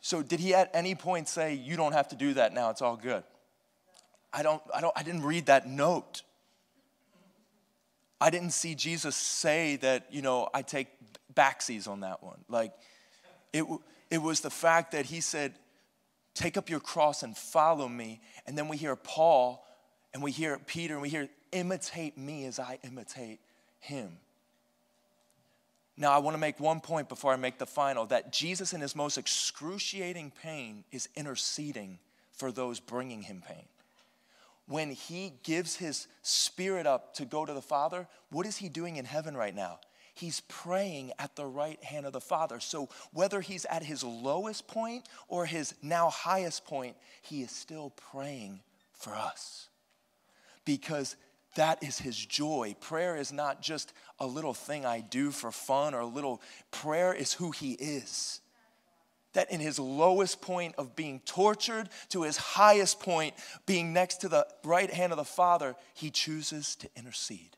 So 0.00 0.22
did 0.22 0.40
he 0.40 0.54
at 0.54 0.70
any 0.74 0.94
point 0.94 1.28
say, 1.28 1.54
you 1.54 1.76
don't 1.76 1.92
have 1.92 2.08
to 2.08 2.16
do 2.16 2.34
that 2.34 2.52
now, 2.52 2.70
it's 2.70 2.82
all 2.82 2.96
good? 2.96 3.24
I 4.32 4.42
don't, 4.42 4.62
I 4.74 4.80
don't, 4.80 4.92
I 4.96 5.02
didn't 5.02 5.22
read 5.22 5.46
that 5.46 5.68
note. 5.68 6.22
I 8.20 8.30
didn't 8.30 8.50
see 8.50 8.74
Jesus 8.74 9.16
say 9.16 9.76
that, 9.76 10.06
you 10.10 10.22
know, 10.22 10.48
I 10.52 10.62
take 10.62 10.88
backsies 11.34 11.88
on 11.88 12.00
that 12.00 12.22
one. 12.22 12.38
Like, 12.48 12.72
it, 13.52 13.64
it 14.10 14.18
was 14.18 14.40
the 14.40 14.50
fact 14.50 14.92
that 14.92 15.06
he 15.06 15.20
said, 15.20 15.54
take 16.34 16.56
up 16.56 16.68
your 16.68 16.80
cross 16.80 17.22
and 17.22 17.36
follow 17.36 17.88
me. 17.88 18.20
And 18.46 18.56
then 18.56 18.68
we 18.68 18.76
hear 18.76 18.96
Paul 18.96 19.64
and 20.12 20.22
we 20.22 20.30
hear 20.30 20.58
Peter 20.58 20.94
and 20.94 21.02
we 21.02 21.08
hear, 21.08 21.28
imitate 21.52 22.18
me 22.18 22.44
as 22.44 22.58
I 22.58 22.78
imitate 22.84 23.40
him. 23.78 24.18
Now, 26.00 26.12
I 26.12 26.18
want 26.18 26.34
to 26.34 26.40
make 26.40 26.60
one 26.60 26.78
point 26.78 27.08
before 27.08 27.32
I 27.32 27.36
make 27.36 27.58
the 27.58 27.66
final 27.66 28.06
that 28.06 28.32
Jesus, 28.32 28.72
in 28.72 28.80
his 28.80 28.94
most 28.94 29.18
excruciating 29.18 30.32
pain, 30.40 30.84
is 30.92 31.08
interceding 31.16 31.98
for 32.30 32.52
those 32.52 32.78
bringing 32.78 33.22
him 33.22 33.42
pain. 33.46 33.64
When 34.68 34.90
he 34.90 35.32
gives 35.42 35.74
his 35.74 36.06
spirit 36.22 36.86
up 36.86 37.14
to 37.14 37.24
go 37.24 37.44
to 37.44 37.52
the 37.52 37.60
Father, 37.60 38.06
what 38.30 38.46
is 38.46 38.58
he 38.58 38.68
doing 38.68 38.96
in 38.96 39.06
heaven 39.06 39.36
right 39.36 39.54
now? 39.54 39.80
He's 40.14 40.42
praying 40.46 41.12
at 41.18 41.34
the 41.34 41.46
right 41.46 41.82
hand 41.82 42.06
of 42.06 42.12
the 42.12 42.20
Father. 42.20 42.60
So, 42.60 42.88
whether 43.12 43.40
he's 43.40 43.64
at 43.64 43.82
his 43.82 44.04
lowest 44.04 44.68
point 44.68 45.08
or 45.26 45.46
his 45.46 45.74
now 45.82 46.10
highest 46.10 46.64
point, 46.64 46.96
he 47.22 47.42
is 47.42 47.50
still 47.50 47.90
praying 48.12 48.60
for 48.92 49.14
us. 49.14 49.68
Because 50.64 51.16
that 51.58 51.82
is 51.82 51.98
his 51.98 52.16
joy. 52.16 52.76
Prayer 52.80 53.16
is 53.16 53.32
not 53.32 53.60
just 53.60 53.92
a 54.20 54.26
little 54.26 54.54
thing 54.54 54.86
I 54.86 55.00
do 55.00 55.32
for 55.32 55.50
fun 55.50 55.92
or 55.92 56.00
a 56.00 56.06
little, 56.06 56.40
prayer 56.70 57.12
is 57.12 57.32
who 57.32 57.50
he 57.50 57.72
is. 57.72 58.40
That 59.32 59.50
in 59.50 59.58
his 59.58 59.78
lowest 59.78 60.40
point 60.40 60.76
of 60.78 60.94
being 60.94 61.20
tortured 61.26 61.88
to 62.10 62.22
his 62.22 62.36
highest 62.36 63.00
point, 63.00 63.34
being 63.66 63.92
next 63.92 64.22
to 64.22 64.28
the 64.28 64.46
right 64.64 64.90
hand 64.90 65.12
of 65.12 65.18
the 65.18 65.24
Father, 65.24 65.74
he 65.94 66.10
chooses 66.10 66.76
to 66.76 66.88
intercede. 66.96 67.57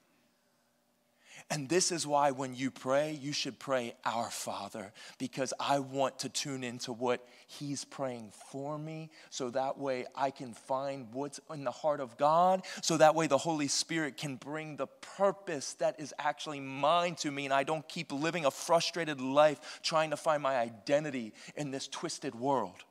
And 1.52 1.68
this 1.68 1.90
is 1.90 2.06
why 2.06 2.30
when 2.30 2.54
you 2.54 2.70
pray, 2.70 3.18
you 3.20 3.32
should 3.32 3.58
pray, 3.58 3.94
Our 4.04 4.30
Father, 4.30 4.92
because 5.18 5.52
I 5.58 5.80
want 5.80 6.20
to 6.20 6.28
tune 6.28 6.62
into 6.62 6.92
what 6.92 7.26
He's 7.48 7.84
praying 7.84 8.32
for 8.52 8.78
me, 8.78 9.10
so 9.30 9.50
that 9.50 9.76
way 9.76 10.06
I 10.14 10.30
can 10.30 10.54
find 10.54 11.08
what's 11.12 11.40
in 11.52 11.64
the 11.64 11.72
heart 11.72 11.98
of 11.98 12.16
God, 12.16 12.62
so 12.82 12.96
that 12.98 13.16
way 13.16 13.26
the 13.26 13.36
Holy 13.36 13.66
Spirit 13.66 14.16
can 14.16 14.36
bring 14.36 14.76
the 14.76 14.86
purpose 14.86 15.72
that 15.74 15.98
is 15.98 16.14
actually 16.20 16.60
mine 16.60 17.16
to 17.16 17.32
me, 17.32 17.46
and 17.46 17.54
I 17.54 17.64
don't 17.64 17.86
keep 17.88 18.12
living 18.12 18.44
a 18.44 18.52
frustrated 18.52 19.20
life 19.20 19.80
trying 19.82 20.10
to 20.10 20.16
find 20.16 20.44
my 20.44 20.56
identity 20.56 21.32
in 21.56 21.72
this 21.72 21.88
twisted 21.88 22.36
world. 22.36 22.84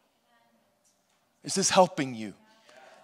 Is 1.45 1.55
this 1.55 1.70
helping 1.70 2.14
you? 2.14 2.34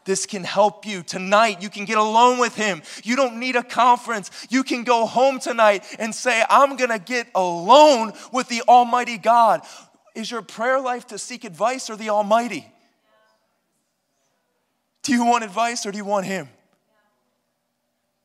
This 0.05 0.25
can 0.25 0.43
help 0.43 0.85
you. 0.85 1.03
Tonight, 1.03 1.61
you 1.61 1.69
can 1.69 1.85
get 1.85 1.97
alone 1.97 2.39
with 2.39 2.55
Him. 2.55 2.81
You 3.03 3.15
don't 3.15 3.39
need 3.39 3.55
a 3.55 3.63
conference. 3.63 4.31
You 4.49 4.63
can 4.63 4.83
go 4.83 5.05
home 5.05 5.39
tonight 5.39 5.83
and 5.99 6.13
say, 6.13 6.43
I'm 6.49 6.77
going 6.77 6.91
to 6.91 6.99
get 6.99 7.27
alone 7.35 8.13
with 8.31 8.47
the 8.47 8.61
Almighty 8.67 9.17
God. 9.17 9.61
Is 10.13 10.31
your 10.31 10.43
prayer 10.43 10.79
life 10.79 11.07
to 11.07 11.17
seek 11.17 11.43
advice 11.43 11.89
or 11.89 11.97
the 11.97 12.09
Almighty? 12.09 12.71
Do 15.01 15.11
you 15.11 15.25
want 15.25 15.43
advice 15.43 15.85
or 15.85 15.91
do 15.91 15.97
you 15.97 16.05
want 16.05 16.25
Him? 16.25 16.49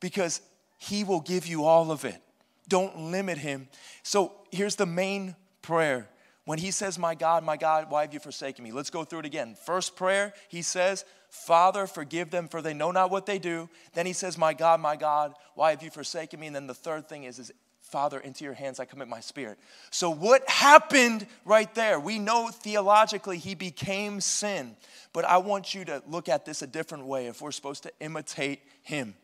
Because 0.00 0.40
He 0.78 1.02
will 1.02 1.20
give 1.20 1.46
you 1.46 1.64
all 1.64 1.90
of 1.90 2.04
it. 2.04 2.20
Don't 2.68 3.10
limit 3.10 3.38
Him. 3.38 3.68
So 4.02 4.32
here's 4.50 4.76
the 4.76 4.86
main 4.86 5.34
prayer. 5.62 6.08
When 6.45 6.59
He 6.59 6.70
says, 6.70 6.99
My 6.99 7.14
God, 7.14 7.45
my 7.45 7.57
God, 7.57 7.91
why 7.91 8.03
have 8.03 8.14
you 8.14 8.20
forsaken 8.20 8.64
me? 8.64 8.72
Let's 8.72 8.91
go 8.91 9.05
through 9.05 9.20
it 9.20 9.26
again. 9.26 9.57
First 9.64 9.97
prayer, 9.97 10.34
He 10.49 10.62
says, 10.62 11.05
Father, 11.30 11.86
forgive 11.86 12.30
them, 12.30 12.49
for 12.49 12.61
they 12.61 12.74
know 12.74 12.91
not 12.91 13.11
what 13.11 13.24
they 13.24 13.38
do. 13.38 13.68
Then 13.95 14.05
he 14.05 14.12
says, 14.12 14.36
My 14.36 14.53
God, 14.53 14.80
my 14.80 14.97
God, 14.97 15.34
why 15.55 15.70
have 15.70 15.82
you 15.82 15.91
forsaken 15.91 16.41
me? 16.41 16.49
And 16.49 16.57
then 16.57 16.66
the 16.66 16.74
third 16.74 17.09
thing 17.09 17.22
is, 17.22 17.38
is 17.38 17.53
Father, 17.80 18.18
into 18.18 18.45
your 18.45 18.55
hands 18.55 18.80
I 18.80 18.84
commit 18.84 19.09
my 19.09 19.20
spirit. 19.20 19.59
So, 19.91 20.11
what 20.11 20.49
happened 20.49 21.26
right 21.45 21.72
there? 21.74 22.01
We 22.01 22.18
know 22.18 22.49
theologically 22.49 23.38
he 23.38 23.55
became 23.55 24.20
sin, 24.20 24.76
but 25.12 25.24
I 25.24 25.38
want 25.38 25.72
you 25.72 25.84
to 25.86 26.03
look 26.09 26.28
at 26.28 26.45
this 26.45 26.62
a 26.62 26.66
different 26.66 27.07
way 27.07 27.26
if 27.26 27.41
we're 27.41 27.53
supposed 27.53 27.84
to 27.84 27.93
imitate 28.01 28.61
him. 28.82 29.14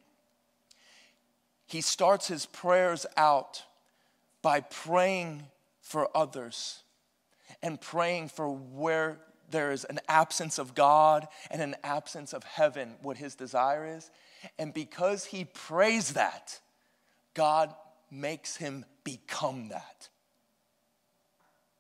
He 1.67 1.81
starts 1.81 2.29
his 2.29 2.47
prayers 2.47 3.05
out 3.17 3.64
by 4.43 4.61
praying 4.61 5.43
for 5.81 6.09
others 6.17 6.83
and 7.62 7.80
praying 7.80 8.28
for 8.28 8.49
where 8.51 9.18
there 9.51 9.70
is 9.72 9.84
an 9.84 10.01
absence 10.09 10.59
of 10.59 10.74
God 10.74 11.28
and 11.51 11.62
an 11.62 11.76
absence 11.84 12.32
of 12.32 12.42
heaven, 12.44 12.94
what 13.03 13.16
his 13.16 13.34
desire 13.34 13.86
is. 13.86 14.11
And 14.59 14.74
because 14.74 15.24
he 15.24 15.44
prays 15.44 16.14
that, 16.14 16.59
God 17.34 17.74
makes 18.11 18.57
him 18.57 18.84
become 19.05 19.68
that. 19.68 20.09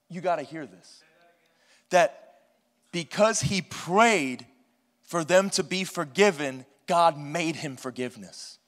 You 0.08 0.20
got 0.20 0.36
to 0.36 0.42
hear 0.42 0.66
this. 0.66 1.02
That 1.90 2.34
because 2.92 3.40
he 3.40 3.62
prayed 3.62 4.46
for 5.02 5.24
them 5.24 5.50
to 5.50 5.62
be 5.62 5.84
forgiven, 5.84 6.64
God 6.86 7.18
made 7.18 7.56
him 7.56 7.76
forgiveness. 7.76 8.58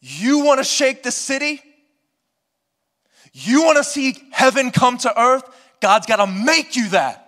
You 0.00 0.40
want 0.44 0.58
to 0.58 0.64
shake 0.64 1.02
the 1.02 1.12
city? 1.12 1.62
You 3.32 3.64
want 3.64 3.78
to 3.78 3.84
see 3.84 4.16
heaven 4.30 4.70
come 4.70 4.98
to 4.98 5.20
earth? 5.20 5.44
God's 5.80 6.06
got 6.06 6.16
to 6.16 6.26
make 6.26 6.76
you 6.76 6.90
that. 6.90 7.18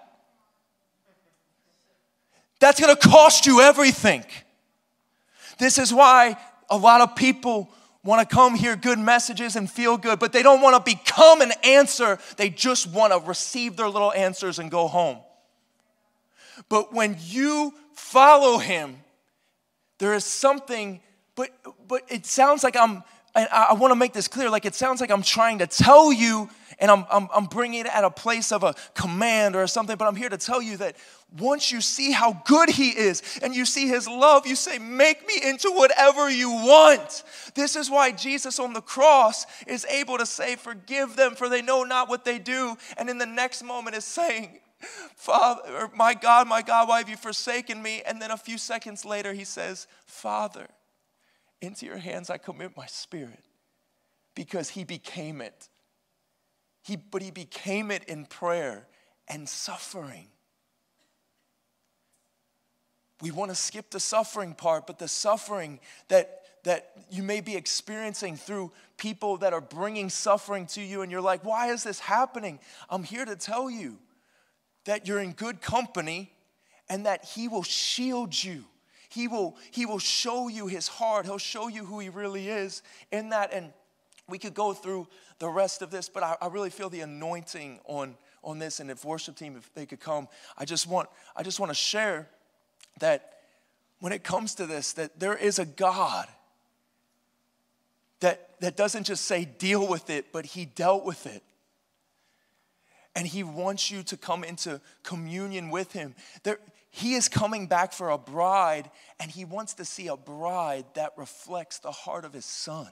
That's 2.61 2.81
going 2.81 2.95
to 2.95 3.09
cost 3.09 3.47
you 3.47 3.61
everything. 3.61 4.25
This 5.59 5.79
is 5.79 5.93
why 5.93 6.37
a 6.71 6.77
lot 6.77 7.01
of 7.01 7.17
people 7.17 7.71
want 8.03 8.29
to 8.29 8.35
come 8.35 8.55
hear 8.55 8.77
good 8.77 8.99
messages 8.99 9.57
and 9.57 9.71
feel 9.71 9.97
good, 9.97 10.19
but 10.19 10.33
they 10.33 10.43
don't 10.43 10.61
want 10.61 10.77
to 10.77 10.97
become 10.97 11.41
an 11.41 11.53
answer. 11.63 12.19
They 12.37 12.51
just 12.51 12.87
want 12.87 13.13
to 13.13 13.19
receive 13.27 13.77
their 13.77 13.89
little 13.89 14.13
answers 14.13 14.59
and 14.59 14.71
go 14.71 14.89
home. 14.89 15.19
But 16.69 16.93
when 16.93 17.17
you 17.21 17.73
follow 17.95 18.59
him, 18.59 18.99
there 19.99 20.15
is 20.15 20.25
something, 20.25 21.01
but, 21.35 21.51
but 21.89 22.03
it 22.09 22.27
sounds 22.27 22.63
like 22.63 22.77
I'm 22.77 23.03
and 23.35 23.49
I, 23.51 23.69
I 23.71 23.73
want 23.75 23.91
to 23.91 23.97
make 23.97 24.13
this 24.13 24.29
clear. 24.29 24.49
Like 24.49 24.65
it 24.65 24.75
sounds 24.75 25.01
like 25.01 25.11
I'm 25.11 25.23
trying 25.23 25.59
to 25.59 25.67
tell 25.67 26.13
you, 26.13 26.49
and 26.79 26.91
I'm, 26.91 27.05
I'm, 27.11 27.29
I'm 27.35 27.45
bringing 27.47 27.81
it 27.81 27.87
at 27.87 28.05
a 28.05 28.11
place 28.11 28.53
of 28.53 28.63
a 28.63 28.75
command 28.95 29.57
or 29.57 29.67
something, 29.67 29.97
but 29.97 30.07
I'm 30.07 30.17
here 30.17 30.29
to 30.29 30.39
tell 30.39 30.63
you 30.63 30.77
that 30.79 30.97
once 31.39 31.73
you 31.73 31.81
see 31.81 32.13
how 32.13 32.41
good 32.47 32.69
He 32.69 32.91
is 32.91 33.23
and 33.43 33.55
you 33.55 33.65
see 33.65 33.89
His 33.89 34.07
love, 34.07 34.47
you 34.47 34.55
say, 34.55 34.79
Make 34.79 35.27
me 35.27 35.35
into 35.43 35.71
whatever 35.71 36.31
you 36.31 36.51
want. 36.51 37.25
This 37.55 37.77
is 37.77 37.91
why 37.91 38.13
Jesus 38.13 38.59
on 38.59 38.73
the 38.73 38.81
cross 38.81 39.47
is 39.67 39.85
able 39.87 40.19
to 40.19 40.27
say, 40.27 40.57
Forgive 40.57 41.17
them, 41.17 41.35
for 41.35 41.49
they 41.49 41.63
know 41.63 41.83
not 41.83 42.09
what 42.09 42.25
they 42.25 42.39
do. 42.39 42.77
And 42.97 43.11
in 43.11 43.19
the 43.19 43.27
next 43.27 43.63
moment 43.65 43.97
is 43.97 44.05
saying, 44.05 44.61
Father, 45.17 45.91
my 45.95 46.15
God, 46.15 46.47
my 46.47 46.63
God, 46.63 46.89
why 46.89 46.99
have 46.99 47.09
you 47.09 47.17
forsaken 47.17 47.83
me? 47.83 48.03
And 48.07 48.21
then 48.21 48.31
a 48.31 48.37
few 48.37 48.59
seconds 48.59 49.05
later, 49.05 49.33
He 49.33 49.45
says, 49.45 49.87
Father, 50.07 50.69
into 51.65 51.87
your 51.87 51.99
hands 51.99 52.31
I 52.31 52.39
commit 52.39 52.77
my 52.77 52.87
spirit 52.87 53.45
because 54.35 54.71
he 54.71 54.85
became 54.85 55.41
it. 55.41 55.69
He, 56.83 56.97
but 56.97 57.23
he 57.23 57.31
became 57.31 57.91
it 57.91 58.05
in 58.05 58.27
prayer 58.27 58.87
and 59.29 59.49
suffering. 59.49 60.27
We 63.23 63.31
want 63.31 63.51
to 63.51 63.55
skip 63.55 63.91
the 63.91 64.01
suffering 64.01 64.55
part, 64.55 64.87
but 64.87 64.99
the 64.99 65.09
suffering 65.09 65.81
that, 66.09 66.43
that 66.65 66.91
you 67.11 67.23
may 67.23 67.41
be 67.41 67.57
experiencing 67.57 68.37
through 68.37 68.73
people 68.99 69.39
that 69.39 69.55
are 69.55 69.63
bringing 69.63 70.11
suffering 70.11 70.67
to 70.67 70.83
you, 70.83 71.01
and 71.03 71.11
you're 71.11 71.23
like, 71.23 71.45
why 71.45 71.73
is 71.73 71.85
this 71.85 72.01
happening? 72.01 72.59
I'm 72.91 73.03
here 73.03 73.25
to 73.25 73.37
tell 73.37 73.71
you 73.71 73.99
that 74.85 75.09
you're 75.09 75.21
in 75.21 75.33
good 75.33 75.63
company 75.63 76.33
and 76.91 77.07
that 77.07 77.25
He 77.25 77.49
will 77.49 77.63
shield 77.63 78.43
you 78.43 78.65
he 79.15 79.29
will, 79.29 79.57
he 79.71 79.87
will 79.87 80.01
show 80.01 80.49
you 80.49 80.67
his 80.67 80.89
heart. 80.89 81.25
He'll 81.25 81.39
show 81.39 81.69
you 81.69 81.85
who 81.85 82.01
he 82.01 82.09
really 82.09 82.49
is 82.49 82.83
in 83.13 83.29
that. 83.29 83.53
And 83.53 83.73
we 84.29 84.39
could 84.39 84.55
go 84.55 84.73
through 84.73 85.07
the 85.39 85.49
rest 85.49 85.83
of 85.83 85.91
this, 85.91 86.09
but 86.09 86.23
I, 86.23 86.37
I 86.43 86.49
really 86.49 86.71
feel 86.71 86.91
the 86.91 87.01
anointing 87.01 87.79
on, 87.85 88.17
on 88.43 88.59
this. 88.59 88.81
And 88.81 88.91
if 88.91 89.05
worship 89.05 89.37
team, 89.37 89.57
if 89.57 89.73
they 89.75 89.87
could 89.87 90.01
come, 90.01 90.27
I 90.59 90.65
just 90.65 90.89
want, 90.89 91.09
I 91.37 91.45
just 91.45 91.61
want 91.61 91.71
to 91.71 91.75
share 91.75 92.29
that 92.99 93.35
when 94.01 94.13
it 94.13 94.25
comes 94.25 94.57
to 94.57 94.67
this, 94.67 94.93
that 94.95 95.21
there 95.21 95.37
is 95.37 95.61
a 95.61 95.65
God 95.65 96.27
that, 98.19 98.59
that 98.61 98.77
doesn't 98.77 99.05
just 99.05 99.27
say 99.27 99.45
deal 99.45 99.87
with 99.87 100.11
it, 100.11 100.33
but 100.33 100.45
he 100.45 100.65
dealt 100.65 101.05
with 101.05 101.27
it. 101.27 101.43
And 103.15 103.29
he 103.29 103.45
wants 103.45 103.93
you 103.93 104.03
to 104.05 104.17
come 104.17 104.43
into 104.43 104.81
communion 105.05 105.71
with 105.71 105.93
him. 105.93 106.17
There, 106.43 106.59
he 106.97 107.15
is 107.15 107.29
coming 107.29 107.67
back 107.67 107.93
for 107.93 108.11
a 108.11 108.17
bride, 108.17 108.89
and 109.19 109.29
he 109.29 109.45
wants 109.45 109.75
to 109.75 109.85
see 109.85 110.07
a 110.07 110.17
bride 110.17 110.85
that 110.95 111.11
reflects 111.17 111.81
the 111.81 111.91
heart 111.91 112.25
of 112.25 112.33
his 112.33 112.45
son. 112.45 112.87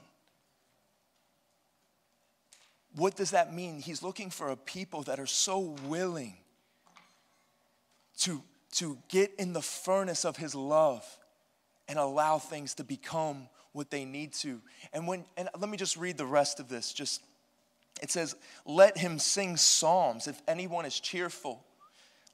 What 2.97 3.15
does 3.15 3.31
that 3.31 3.53
mean? 3.53 3.79
He's 3.79 4.03
looking 4.03 4.29
for 4.29 4.49
a 4.49 4.57
people 4.57 5.03
that 5.03 5.21
are 5.21 5.25
so 5.25 5.77
willing 5.87 6.35
to, 8.17 8.43
to 8.73 8.97
get 9.07 9.35
in 9.39 9.53
the 9.53 9.61
furnace 9.61 10.25
of 10.25 10.35
his 10.35 10.53
love 10.53 11.05
and 11.87 11.97
allow 11.97 12.39
things 12.39 12.73
to 12.73 12.83
become 12.83 13.47
what 13.71 13.89
they 13.89 14.03
need 14.03 14.33
to. 14.33 14.59
And 14.91 15.07
when 15.07 15.23
and 15.37 15.47
let 15.57 15.69
me 15.69 15.77
just 15.77 15.95
read 15.95 16.17
the 16.17 16.25
rest 16.25 16.59
of 16.59 16.67
this. 16.67 16.91
Just 16.91 17.21
it 18.01 18.11
says, 18.11 18.35
"Let 18.65 18.97
him 18.97 19.17
sing 19.17 19.55
psalms 19.55 20.27
if 20.27 20.41
anyone 20.45 20.85
is 20.85 20.99
cheerful." 20.99 21.63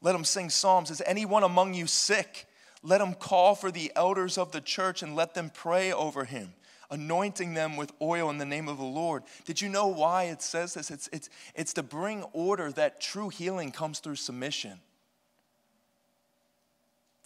Let 0.02 0.14
them 0.14 0.24
sing 0.24 0.50
psalms. 0.50 0.92
Is 0.92 1.02
anyone 1.06 1.44
among 1.44 1.74
you 1.74 1.88
sick? 1.88 2.48
Let 2.82 3.02
him 3.02 3.14
call 3.14 3.56
for 3.56 3.72
the 3.72 3.92
elders 3.96 4.38
of 4.38 4.52
the 4.52 4.62
church 4.62 5.04
and 5.04 5.16
let 5.16 5.34
them 5.34 5.52
pray 5.54 5.92
over 5.92 6.24
him, 6.24 6.54
anointing 6.90 7.54
them 7.54 7.76
with 7.76 7.92
oil 8.02 8.30
in 8.30 8.38
the 8.38 8.46
name 8.46 8.70
of 8.70 8.78
the 8.78 8.84
Lord. 8.84 9.24
Did 9.46 9.62
you 9.62 9.68
know 9.68 9.88
why 9.88 10.26
it 10.26 10.42
says 10.42 10.76
this? 10.76 10.90
It's, 10.90 11.10
it's, 11.12 11.30
it's 11.56 11.74
to 11.74 11.84
bring 11.84 12.24
order 12.32 12.72
that 12.72 13.02
true 13.02 13.30
healing 13.30 13.72
comes 13.72 14.00
through 14.00 14.16
submission 14.16 14.80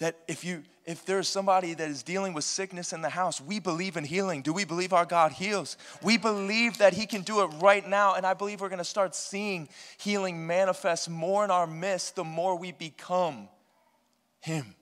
that 0.03 0.17
if 0.27 0.43
you 0.43 0.63
if 0.85 1.05
there's 1.05 1.29
somebody 1.29 1.73
that 1.73 1.89
is 1.89 2.03
dealing 2.03 2.33
with 2.33 2.43
sickness 2.43 2.91
in 2.91 3.01
the 3.01 3.09
house 3.09 3.39
we 3.39 3.57
believe 3.57 3.95
in 3.95 4.03
healing. 4.03 4.41
Do 4.41 4.51
we 4.51 4.65
believe 4.65 4.91
our 4.91 5.05
god 5.05 5.31
heals? 5.31 5.77
We 6.01 6.17
believe 6.17 6.79
that 6.79 6.91
he 6.93 7.05
can 7.05 7.21
do 7.21 7.41
it 7.41 7.47
right 7.61 7.87
now 7.87 8.15
and 8.15 8.25
i 8.25 8.33
believe 8.33 8.59
we're 8.59 8.67
going 8.67 8.79
to 8.79 8.83
start 8.83 9.15
seeing 9.15 9.69
healing 9.97 10.45
manifest 10.45 11.09
more 11.09 11.45
in 11.45 11.51
our 11.51 11.65
midst 11.65 12.17
the 12.17 12.25
more 12.25 12.57
we 12.57 12.73
become 12.73 13.47
him. 14.41 14.75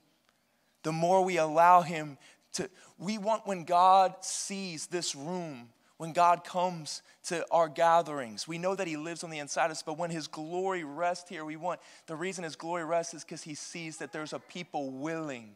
The 0.81 0.91
more 0.91 1.23
we 1.23 1.37
allow 1.37 1.83
him 1.83 2.17
to 2.53 2.67
we 2.97 3.19
want 3.19 3.45
when 3.45 3.63
god 3.63 4.15
sees 4.21 4.87
this 4.87 5.13
room 5.13 5.69
when 6.01 6.13
God 6.13 6.43
comes 6.43 7.03
to 7.25 7.45
our 7.51 7.69
gatherings. 7.69 8.47
We 8.47 8.57
know 8.57 8.73
that 8.73 8.87
He 8.87 8.97
lives 8.97 9.23
on 9.23 9.29
the 9.29 9.37
inside 9.37 9.65
of 9.65 9.73
us, 9.73 9.83
but 9.83 9.99
when 9.99 10.09
His 10.09 10.25
glory 10.25 10.83
rests 10.83 11.29
here, 11.29 11.45
we 11.45 11.57
want 11.57 11.79
the 12.07 12.15
reason 12.15 12.43
His 12.43 12.55
glory 12.55 12.83
rests 12.83 13.13
is 13.13 13.23
because 13.23 13.43
He 13.43 13.53
sees 13.53 13.97
that 13.97 14.11
there's 14.11 14.33
a 14.33 14.39
people 14.39 14.89
willing, 14.89 15.55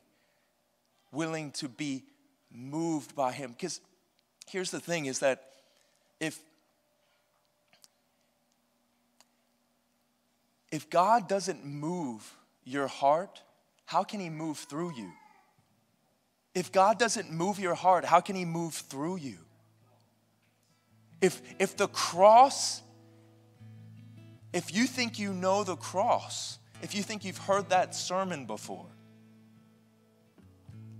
willing 1.12 1.50
to 1.54 1.68
be 1.68 2.04
moved 2.52 3.16
by 3.16 3.32
him. 3.32 3.54
Because 3.54 3.82
here's 4.48 4.70
the 4.70 4.80
thing 4.80 5.08
is 5.08 5.18
that 5.18 5.50
if 6.20 6.39
if 10.72 10.91
God 10.91 11.28
doesn't 11.28 11.66
move 11.66 12.38
your 12.64 12.86
heart, 12.86 13.41
how 13.86 14.04
can 14.04 14.20
he 14.20 14.30
move 14.30 14.60
through 14.60 14.93
you? 14.96 15.10
If 16.54 16.72
God 16.72 17.00
doesn't 17.00 17.32
move 17.32 17.60
your 17.60 17.74
heart, 17.74 18.06
how 18.06 18.22
can 18.22 18.36
he 18.36 18.46
move 18.46 18.76
through 18.76 19.16
you? 19.16 19.38
If 21.22 21.41
if 21.59 21.78
the 21.78 21.88
cross 21.88 22.82
if 24.55 24.74
you 24.74 24.86
think 24.86 25.20
you 25.20 25.34
know 25.34 25.66
the 25.66 25.76
cross, 25.76 26.59
if 26.82 26.95
you 26.95 27.03
think 27.03 27.26
you've 27.26 27.38
heard 27.38 27.72
that 27.72 27.93
sermon 27.93 28.45
before, 28.45 28.86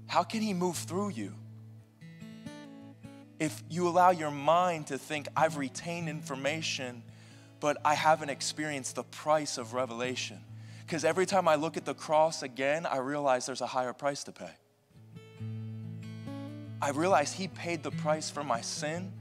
how 0.08 0.24
can 0.24 0.42
he 0.42 0.54
move 0.54 0.76
through 0.76 1.12
you? 1.12 1.34
If 3.40 3.64
you 3.70 3.88
allow 3.88 4.10
your 4.10 4.30
mind 4.30 4.88
to 4.88 4.98
think, 4.98 5.30
I've 5.38 5.56
retained 5.56 6.10
information, 6.10 7.02
but 7.62 7.78
I 7.86 7.94
haven't 7.94 8.30
experienced 8.30 8.96
the 8.96 9.06
price 9.06 9.58
of 9.58 9.74
revelation. 9.74 10.42
Because 10.86 11.06
every 11.06 11.26
time 11.26 11.48
I 11.48 11.56
look 11.56 11.78
at 11.78 11.86
the 11.86 11.94
cross 11.94 12.44
again, 12.44 12.86
I 12.86 12.98
realize 12.98 13.46
there's 13.46 13.62
a 13.62 13.68
higher 13.68 13.94
price 13.94 14.26
to 14.26 14.34
pay. 14.34 14.52
I 16.82 16.90
realize 16.90 17.32
He 17.32 17.48
paid 17.48 17.84
the 17.84 17.92
price 17.92 18.30
for 18.30 18.44
my 18.44 18.60
sin 18.60 19.14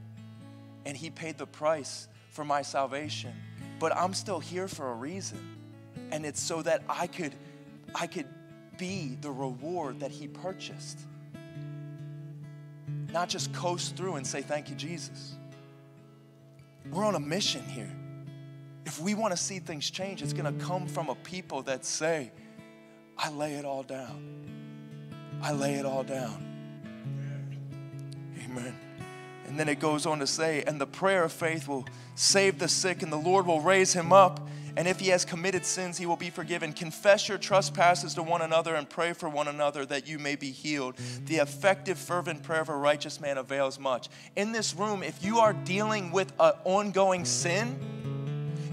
and 0.85 0.95
He 0.95 1.09
paid 1.09 1.37
the 1.37 1.47
price 1.47 2.07
for 2.29 2.45
my 2.45 2.61
salvation. 2.61 3.33
But 3.79 3.95
I'm 3.95 4.13
still 4.13 4.39
here 4.39 4.67
for 4.67 4.91
a 4.91 4.93
reason. 4.93 5.39
And 6.11 6.25
it's 6.25 6.41
so 6.41 6.61
that 6.61 6.83
I 6.87 7.07
could, 7.07 7.33
I 7.93 8.07
could 8.07 8.27
be 8.77 9.17
the 9.21 9.31
reward 9.31 10.01
that 10.01 10.11
He 10.11 10.27
purchased. 10.27 10.99
Not 13.11 13.29
just 13.29 13.53
coast 13.53 13.95
through 13.95 14.15
and 14.15 14.27
say, 14.27 14.41
Thank 14.41 14.69
you, 14.69 14.75
Jesus. 14.75 15.35
We're 16.91 17.05
on 17.05 17.15
a 17.15 17.19
mission 17.19 17.63
here. 17.63 17.91
If 18.85 18.99
we 18.99 19.15
want 19.15 19.31
to 19.31 19.37
see 19.37 19.59
things 19.59 19.89
change, 19.89 20.21
it's 20.21 20.33
going 20.33 20.57
to 20.57 20.65
come 20.65 20.87
from 20.87 21.09
a 21.09 21.15
people 21.15 21.63
that 21.63 21.85
say, 21.85 22.31
I 23.17 23.31
lay 23.31 23.53
it 23.53 23.65
all 23.65 23.83
down. 23.83 25.39
I 25.41 25.51
lay 25.53 25.75
it 25.75 25.85
all 25.85 26.03
down. 26.03 26.45
Amen. 28.43 28.75
And 29.55 29.59
then 29.61 29.69
it 29.69 29.79
goes 29.79 30.05
on 30.05 30.19
to 30.19 30.27
say, 30.27 30.65
and 30.67 30.81
the 30.81 30.85
prayer 30.85 31.23
of 31.23 31.31
faith 31.31 31.65
will 31.65 31.85
save 32.15 32.59
the 32.59 32.67
sick, 32.67 33.01
and 33.01 33.09
the 33.09 33.15
Lord 33.15 33.47
will 33.47 33.61
raise 33.61 33.93
him 33.93 34.11
up. 34.11 34.45
And 34.75 34.85
if 34.85 34.99
he 34.99 35.07
has 35.11 35.23
committed 35.23 35.65
sins, 35.65 35.97
he 35.97 36.05
will 36.05 36.17
be 36.17 36.29
forgiven. 36.29 36.73
Confess 36.73 37.29
your 37.29 37.37
trespasses 37.37 38.15
to 38.15 38.21
one 38.21 38.41
another 38.41 38.75
and 38.75 38.89
pray 38.89 39.13
for 39.13 39.29
one 39.29 39.47
another 39.47 39.85
that 39.85 40.09
you 40.09 40.19
may 40.19 40.35
be 40.35 40.51
healed. 40.51 40.97
The 40.97 41.37
effective, 41.37 41.97
fervent 41.97 42.43
prayer 42.43 42.59
of 42.59 42.67
a 42.67 42.75
righteous 42.75 43.21
man 43.21 43.37
avails 43.37 43.79
much. 43.79 44.09
In 44.35 44.51
this 44.51 44.75
room, 44.75 45.01
if 45.01 45.23
you 45.23 45.37
are 45.37 45.53
dealing 45.53 46.11
with 46.11 46.33
an 46.37 46.51
ongoing 46.65 47.23
sin, 47.23 47.79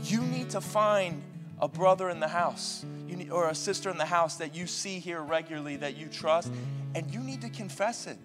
you 0.02 0.20
need 0.20 0.50
to 0.50 0.60
find 0.60 1.22
a 1.60 1.68
brother 1.68 2.10
in 2.10 2.18
the 2.18 2.26
house 2.26 2.84
need, 3.06 3.30
or 3.30 3.48
a 3.50 3.54
sister 3.54 3.88
in 3.88 3.98
the 3.98 4.04
house 4.04 4.34
that 4.38 4.52
you 4.52 4.66
see 4.66 4.98
here 4.98 5.22
regularly 5.22 5.76
that 5.76 5.96
you 5.96 6.08
trust, 6.08 6.52
and 6.96 7.14
you 7.14 7.20
need 7.20 7.40
to 7.42 7.50
confess 7.50 8.08
it. 8.08 8.18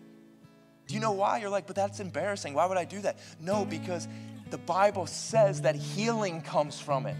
Do 0.87 0.93
you 0.93 0.99
know 0.99 1.11
why? 1.11 1.39
You're 1.39 1.49
like, 1.49 1.67
but 1.67 1.75
that's 1.75 1.99
embarrassing. 1.99 2.53
Why 2.53 2.65
would 2.65 2.77
I 2.77 2.85
do 2.85 3.01
that? 3.01 3.17
No, 3.39 3.65
because 3.65 4.07
the 4.49 4.57
Bible 4.57 5.05
says 5.05 5.61
that 5.61 5.75
healing 5.75 6.41
comes 6.41 6.79
from 6.79 7.05
it. 7.05 7.17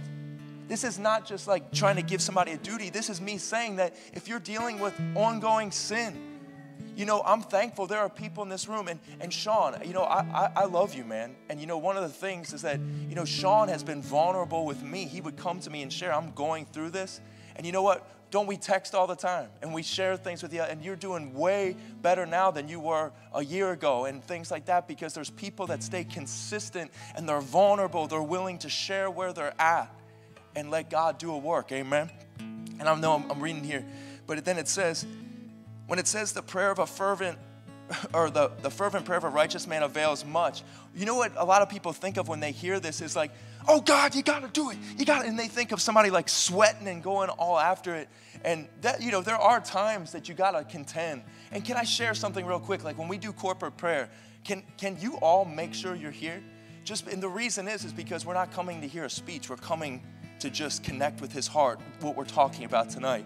This 0.68 0.84
is 0.84 0.99
not 0.99 1.26
just 1.26 1.47
like 1.47 1.72
trying 1.72 1.95
to 1.97 2.01
give 2.01 2.22
somebody 2.22 2.51
a 2.51 2.57
duty. 2.57 2.89
This 2.89 3.09
is 3.09 3.22
me 3.22 3.38
saying 3.38 3.78
that 3.78 3.95
if 4.13 4.28
you're 4.28 4.39
dealing 4.39 4.80
with 4.80 4.93
ongoing 5.15 5.72
sin, 5.72 6.28
you 6.95 7.05
know, 7.05 7.22
I'm 7.24 7.41
thankful 7.41 7.88
there 7.88 7.99
are 7.99 8.09
people 8.09 8.43
in 8.43 8.49
this 8.49 8.68
room. 8.68 8.88
And, 8.88 8.99
and 9.20 9.32
Sean, 9.32 9.76
you 9.86 9.93
know, 9.93 10.01
I, 10.01 10.20
I, 10.22 10.51
I, 10.63 10.65
love 10.65 10.95
you, 10.95 11.05
man. 11.05 11.36
And, 11.47 11.61
you 11.61 11.68
know, 11.68 11.78
one 11.78 11.95
of 11.95 12.01
the 12.01 12.09
things 12.09 12.53
is 12.53 12.63
that, 12.63 12.80
you 13.07 13.15
know, 13.15 13.24
Sean 13.24 13.68
has 13.68 13.84
been 13.84 14.01
vulnerable 14.01 14.65
with 14.65 14.82
me. 14.82 15.05
He 15.05 15.22
would 15.22 15.38
come 15.38 15.59
to 15.59 15.70
me 15.70 15.84
and 15.84 15.93
share, 15.93 16.13
I'm 16.13 16.32
going 16.32 16.65
through 16.65 16.89
this. 16.89 17.22
And 17.55 17.65
you 17.65 17.72
know 17.72 17.84
what? 17.84 18.09
Don't 18.30 18.47
we 18.47 18.57
text 18.57 18.93
all 18.93 19.07
the 19.07 19.15
time 19.15 19.49
and 19.61 19.73
we 19.73 19.82
share 19.82 20.17
things 20.17 20.43
with 20.43 20.53
you? 20.53 20.61
And 20.61 20.84
you're 20.84 20.97
doing 20.97 21.34
way 21.34 21.75
better 22.01 22.25
now 22.25 22.51
than 22.51 22.67
you 22.67 22.80
were 22.80 23.11
a 23.34 23.43
year 23.43 23.71
ago 23.71 24.05
and 24.05 24.23
things 24.23 24.51
like 24.51 24.65
that 24.65 24.88
because 24.88 25.13
there's 25.13 25.30
people 25.30 25.67
that 25.67 25.82
stay 25.82 26.03
consistent 26.03 26.91
and 27.15 27.28
they're 27.28 27.39
vulnerable. 27.39 28.05
They're 28.07 28.21
willing 28.21 28.57
to 28.59 28.69
share 28.69 29.09
where 29.09 29.32
they're 29.32 29.59
at 29.61 29.89
and 30.55 30.69
let 30.69 30.89
God 30.89 31.17
do 31.17 31.32
a 31.32 31.38
work. 31.38 31.71
Amen. 31.71 32.09
And 32.39 32.84
I 32.84 32.95
know 32.95 33.13
I'm, 33.13 33.32
I'm 33.32 33.41
reading 33.41 33.63
here, 33.63 33.86
but 34.25 34.43
then 34.43 34.57
it 34.57 34.67
says, 34.67 35.05
when 35.88 35.99
it 35.99 36.07
says 36.07 36.34
the 36.34 36.43
prayer 36.43 36.69
of 36.69 36.80
a 36.80 36.88
fervent 36.88 37.38
or 38.13 38.29
the, 38.29 38.51
the 38.61 38.69
fervent 38.69 39.05
prayer 39.05 39.17
of 39.17 39.23
a 39.23 39.29
righteous 39.29 39.67
man 39.67 39.83
avails 39.83 40.25
much. 40.25 40.63
You 40.95 41.05
know 41.05 41.15
what 41.15 41.33
a 41.35 41.45
lot 41.45 41.61
of 41.61 41.69
people 41.69 41.93
think 41.93 42.17
of 42.17 42.27
when 42.27 42.39
they 42.39 42.51
hear 42.51 42.79
this 42.79 43.01
is 43.01 43.15
like, 43.15 43.31
oh 43.67 43.81
God, 43.81 44.15
you 44.15 44.23
gotta 44.23 44.47
do 44.47 44.69
it. 44.69 44.77
You 44.97 45.05
gotta, 45.05 45.27
and 45.27 45.38
they 45.38 45.47
think 45.47 45.71
of 45.71 45.81
somebody 45.81 46.09
like 46.09 46.29
sweating 46.29 46.88
and 46.88 47.01
going 47.03 47.29
all 47.29 47.59
after 47.59 47.95
it. 47.95 48.09
And 48.43 48.67
that, 48.81 49.01
you 49.01 49.11
know, 49.11 49.21
there 49.21 49.38
are 49.38 49.59
times 49.59 50.11
that 50.11 50.29
you 50.29 50.35
gotta 50.35 50.63
contend. 50.63 51.23
And 51.51 51.63
can 51.63 51.77
I 51.77 51.83
share 51.83 52.13
something 52.13 52.45
real 52.45 52.59
quick? 52.59 52.83
Like 52.83 52.97
when 52.97 53.07
we 53.07 53.17
do 53.17 53.31
corporate 53.31 53.77
prayer, 53.77 54.09
can, 54.43 54.63
can 54.77 54.97
you 54.99 55.15
all 55.17 55.45
make 55.45 55.73
sure 55.73 55.95
you're 55.95 56.11
here? 56.11 56.41
Just, 56.83 57.07
and 57.07 57.21
the 57.21 57.29
reason 57.29 57.67
is, 57.67 57.83
is 57.83 57.91
because 57.91 58.25
we're 58.25 58.33
not 58.33 58.51
coming 58.51 58.81
to 58.81 58.88
hear 58.88 59.03
a 59.03 59.09
speech. 59.09 59.49
We're 59.49 59.57
coming 59.57 60.01
to 60.39 60.49
just 60.49 60.83
connect 60.83 61.19
with 61.19 61.33
his 61.33 61.47
heart, 61.47 61.79
what 62.01 62.15
we're 62.15 62.25
talking 62.25 62.63
about 62.63 62.89
tonight. 62.89 63.25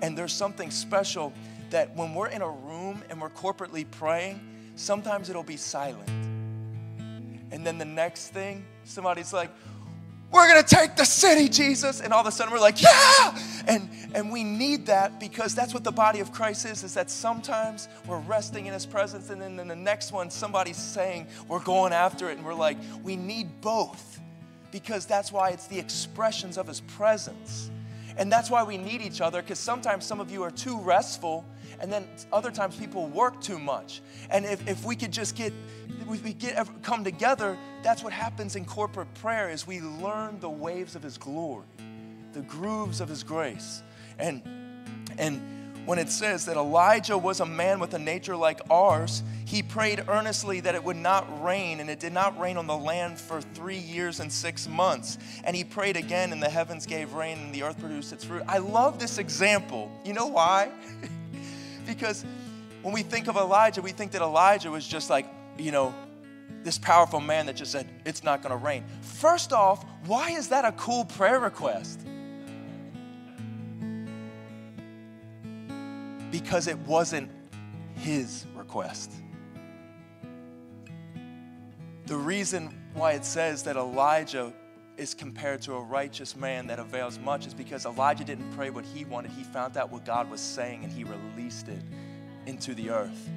And 0.00 0.16
there's 0.16 0.32
something 0.32 0.70
special 0.70 1.32
that 1.72 1.94
when 1.96 2.14
we're 2.14 2.28
in 2.28 2.40
a 2.40 2.48
room 2.48 3.02
and 3.10 3.20
we're 3.20 3.30
corporately 3.30 3.84
praying, 3.90 4.40
sometimes 4.76 5.28
it'll 5.28 5.42
be 5.42 5.58
silent. 5.58 6.08
And 7.50 7.66
then 7.66 7.76
the 7.76 7.84
next 7.84 8.28
thing, 8.28 8.64
somebody's 8.84 9.32
like, 9.32 9.50
we're 10.30 10.48
gonna 10.48 10.62
take 10.62 10.96
the 10.96 11.04
city, 11.04 11.48
Jesus. 11.48 12.00
And 12.00 12.10
all 12.10 12.20
of 12.22 12.26
a 12.26 12.32
sudden 12.32 12.54
we're 12.54 12.60
like, 12.60 12.80
yeah! 12.80 13.38
And 13.66 13.90
and 14.14 14.32
we 14.32 14.44
need 14.44 14.86
that 14.86 15.20
because 15.20 15.54
that's 15.54 15.74
what 15.74 15.84
the 15.84 15.92
body 15.92 16.20
of 16.20 16.32
Christ 16.32 16.64
is, 16.64 16.82
is 16.84 16.94
that 16.94 17.10
sometimes 17.10 17.88
we're 18.06 18.20
resting 18.20 18.66
in 18.66 18.72
his 18.72 18.86
presence, 18.86 19.28
and 19.28 19.40
then 19.40 19.58
in 19.58 19.68
the 19.68 19.76
next 19.76 20.12
one, 20.12 20.30
somebody's 20.30 20.78
saying 20.78 21.26
we're 21.48 21.60
going 21.60 21.92
after 21.92 22.30
it, 22.30 22.38
and 22.38 22.46
we're 22.46 22.54
like, 22.54 22.78
we 23.02 23.16
need 23.16 23.60
both. 23.60 24.20
Because 24.70 25.04
that's 25.04 25.30
why 25.30 25.50
it's 25.50 25.66
the 25.66 25.78
expressions 25.78 26.56
of 26.56 26.66
his 26.66 26.80
presence. 26.80 27.70
And 28.16 28.32
that's 28.32 28.50
why 28.50 28.62
we 28.62 28.78
need 28.78 29.02
each 29.02 29.20
other, 29.20 29.42
because 29.42 29.58
sometimes 29.58 30.06
some 30.06 30.20
of 30.20 30.30
you 30.30 30.42
are 30.42 30.50
too 30.50 30.78
restful 30.80 31.44
and 31.82 31.92
then 31.92 32.06
other 32.32 32.52
times 32.52 32.76
people 32.76 33.08
work 33.08 33.40
too 33.40 33.58
much. 33.58 34.00
And 34.30 34.46
if, 34.46 34.66
if 34.68 34.84
we 34.84 34.94
could 34.94 35.12
just 35.12 35.34
get, 35.34 35.52
if 36.08 36.24
we 36.24 36.32
get 36.32 36.56
come 36.82 37.02
together, 37.02 37.58
that's 37.82 38.04
what 38.04 38.12
happens 38.12 38.54
in 38.54 38.64
corporate 38.64 39.12
prayer 39.14 39.50
is 39.50 39.66
we 39.66 39.80
learn 39.80 40.38
the 40.38 40.48
waves 40.48 40.94
of 40.94 41.02
his 41.02 41.18
glory, 41.18 41.66
the 42.32 42.42
grooves 42.42 43.00
of 43.00 43.08
his 43.08 43.24
grace. 43.24 43.82
And 44.18 44.42
and 45.18 45.42
when 45.84 45.98
it 45.98 46.08
says 46.08 46.46
that 46.46 46.56
Elijah 46.56 47.18
was 47.18 47.40
a 47.40 47.46
man 47.46 47.80
with 47.80 47.92
a 47.94 47.98
nature 47.98 48.36
like 48.36 48.60
ours, 48.70 49.24
he 49.44 49.64
prayed 49.64 50.04
earnestly 50.06 50.60
that 50.60 50.76
it 50.76 50.84
would 50.84 50.96
not 50.96 51.42
rain, 51.42 51.80
and 51.80 51.90
it 51.90 51.98
did 51.98 52.12
not 52.12 52.38
rain 52.38 52.56
on 52.56 52.68
the 52.68 52.76
land 52.76 53.18
for 53.18 53.40
three 53.40 53.78
years 53.78 54.20
and 54.20 54.30
six 54.30 54.68
months. 54.68 55.18
And 55.42 55.56
he 55.56 55.64
prayed 55.64 55.96
again, 55.96 56.32
and 56.32 56.40
the 56.40 56.48
heavens 56.48 56.86
gave 56.86 57.14
rain, 57.14 57.36
and 57.38 57.52
the 57.52 57.64
earth 57.64 57.80
produced 57.80 58.12
its 58.12 58.24
fruit. 58.24 58.44
I 58.46 58.58
love 58.58 59.00
this 59.00 59.18
example. 59.18 59.90
You 60.04 60.12
know 60.12 60.28
why? 60.28 60.70
because 61.94 62.24
when 62.82 62.92
we 62.92 63.02
think 63.02 63.28
of 63.28 63.36
Elijah, 63.36 63.82
we 63.82 63.92
think 63.92 64.12
that 64.12 64.22
Elijah 64.22 64.70
was 64.70 64.86
just 64.86 65.10
like, 65.10 65.26
you 65.58 65.70
know, 65.70 65.94
this 66.62 66.78
powerful 66.78 67.20
man 67.20 67.46
that 67.46 67.56
just 67.56 67.72
said, 67.72 67.88
it's 68.04 68.22
not 68.24 68.42
going 68.42 68.50
to 68.50 68.56
rain. 68.56 68.84
First 69.00 69.52
off, 69.52 69.84
why 70.06 70.30
is 70.30 70.48
that 70.48 70.64
a 70.64 70.72
cool 70.72 71.04
prayer 71.04 71.40
request? 71.40 72.00
Because 76.30 76.66
it 76.66 76.78
wasn't 76.78 77.30
his 77.94 78.46
request. 78.54 79.12
The 82.06 82.16
reason 82.16 82.74
why 82.94 83.12
it 83.12 83.24
says 83.24 83.62
that 83.64 83.76
Elijah 83.76 84.52
is 85.02 85.12
compared 85.14 85.60
to 85.62 85.74
a 85.74 85.80
righteous 85.80 86.36
man 86.36 86.68
that 86.68 86.78
avails 86.78 87.18
much 87.18 87.46
is 87.46 87.52
because 87.52 87.84
Elijah 87.84 88.24
didn't 88.24 88.50
pray 88.52 88.70
what 88.70 88.84
he 88.84 89.04
wanted. 89.04 89.32
He 89.32 89.42
found 89.42 89.76
out 89.76 89.90
what 89.90 90.04
God 90.04 90.30
was 90.30 90.40
saying 90.40 90.84
and 90.84 90.92
he 90.92 91.04
released 91.04 91.68
it 91.68 91.82
into 92.46 92.72
the 92.74 92.90
earth. 92.90 93.28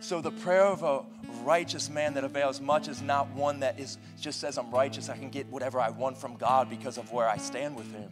So 0.00 0.20
the 0.20 0.30
prayer 0.30 0.64
of 0.64 0.82
a 0.82 1.04
righteous 1.42 1.90
man 1.90 2.14
that 2.14 2.24
avails 2.24 2.60
much 2.60 2.88
is 2.88 3.02
not 3.02 3.28
one 3.30 3.60
that 3.60 3.78
is 3.78 3.98
just 4.20 4.40
says 4.40 4.56
I'm 4.56 4.70
righteous, 4.70 5.08
I 5.08 5.16
can 5.16 5.30
get 5.30 5.46
whatever 5.48 5.80
I 5.80 5.90
want 5.90 6.16
from 6.16 6.36
God 6.36 6.70
because 6.70 6.96
of 6.96 7.12
where 7.12 7.28
I 7.28 7.36
stand 7.36 7.76
with 7.76 7.90
him. 7.92 8.10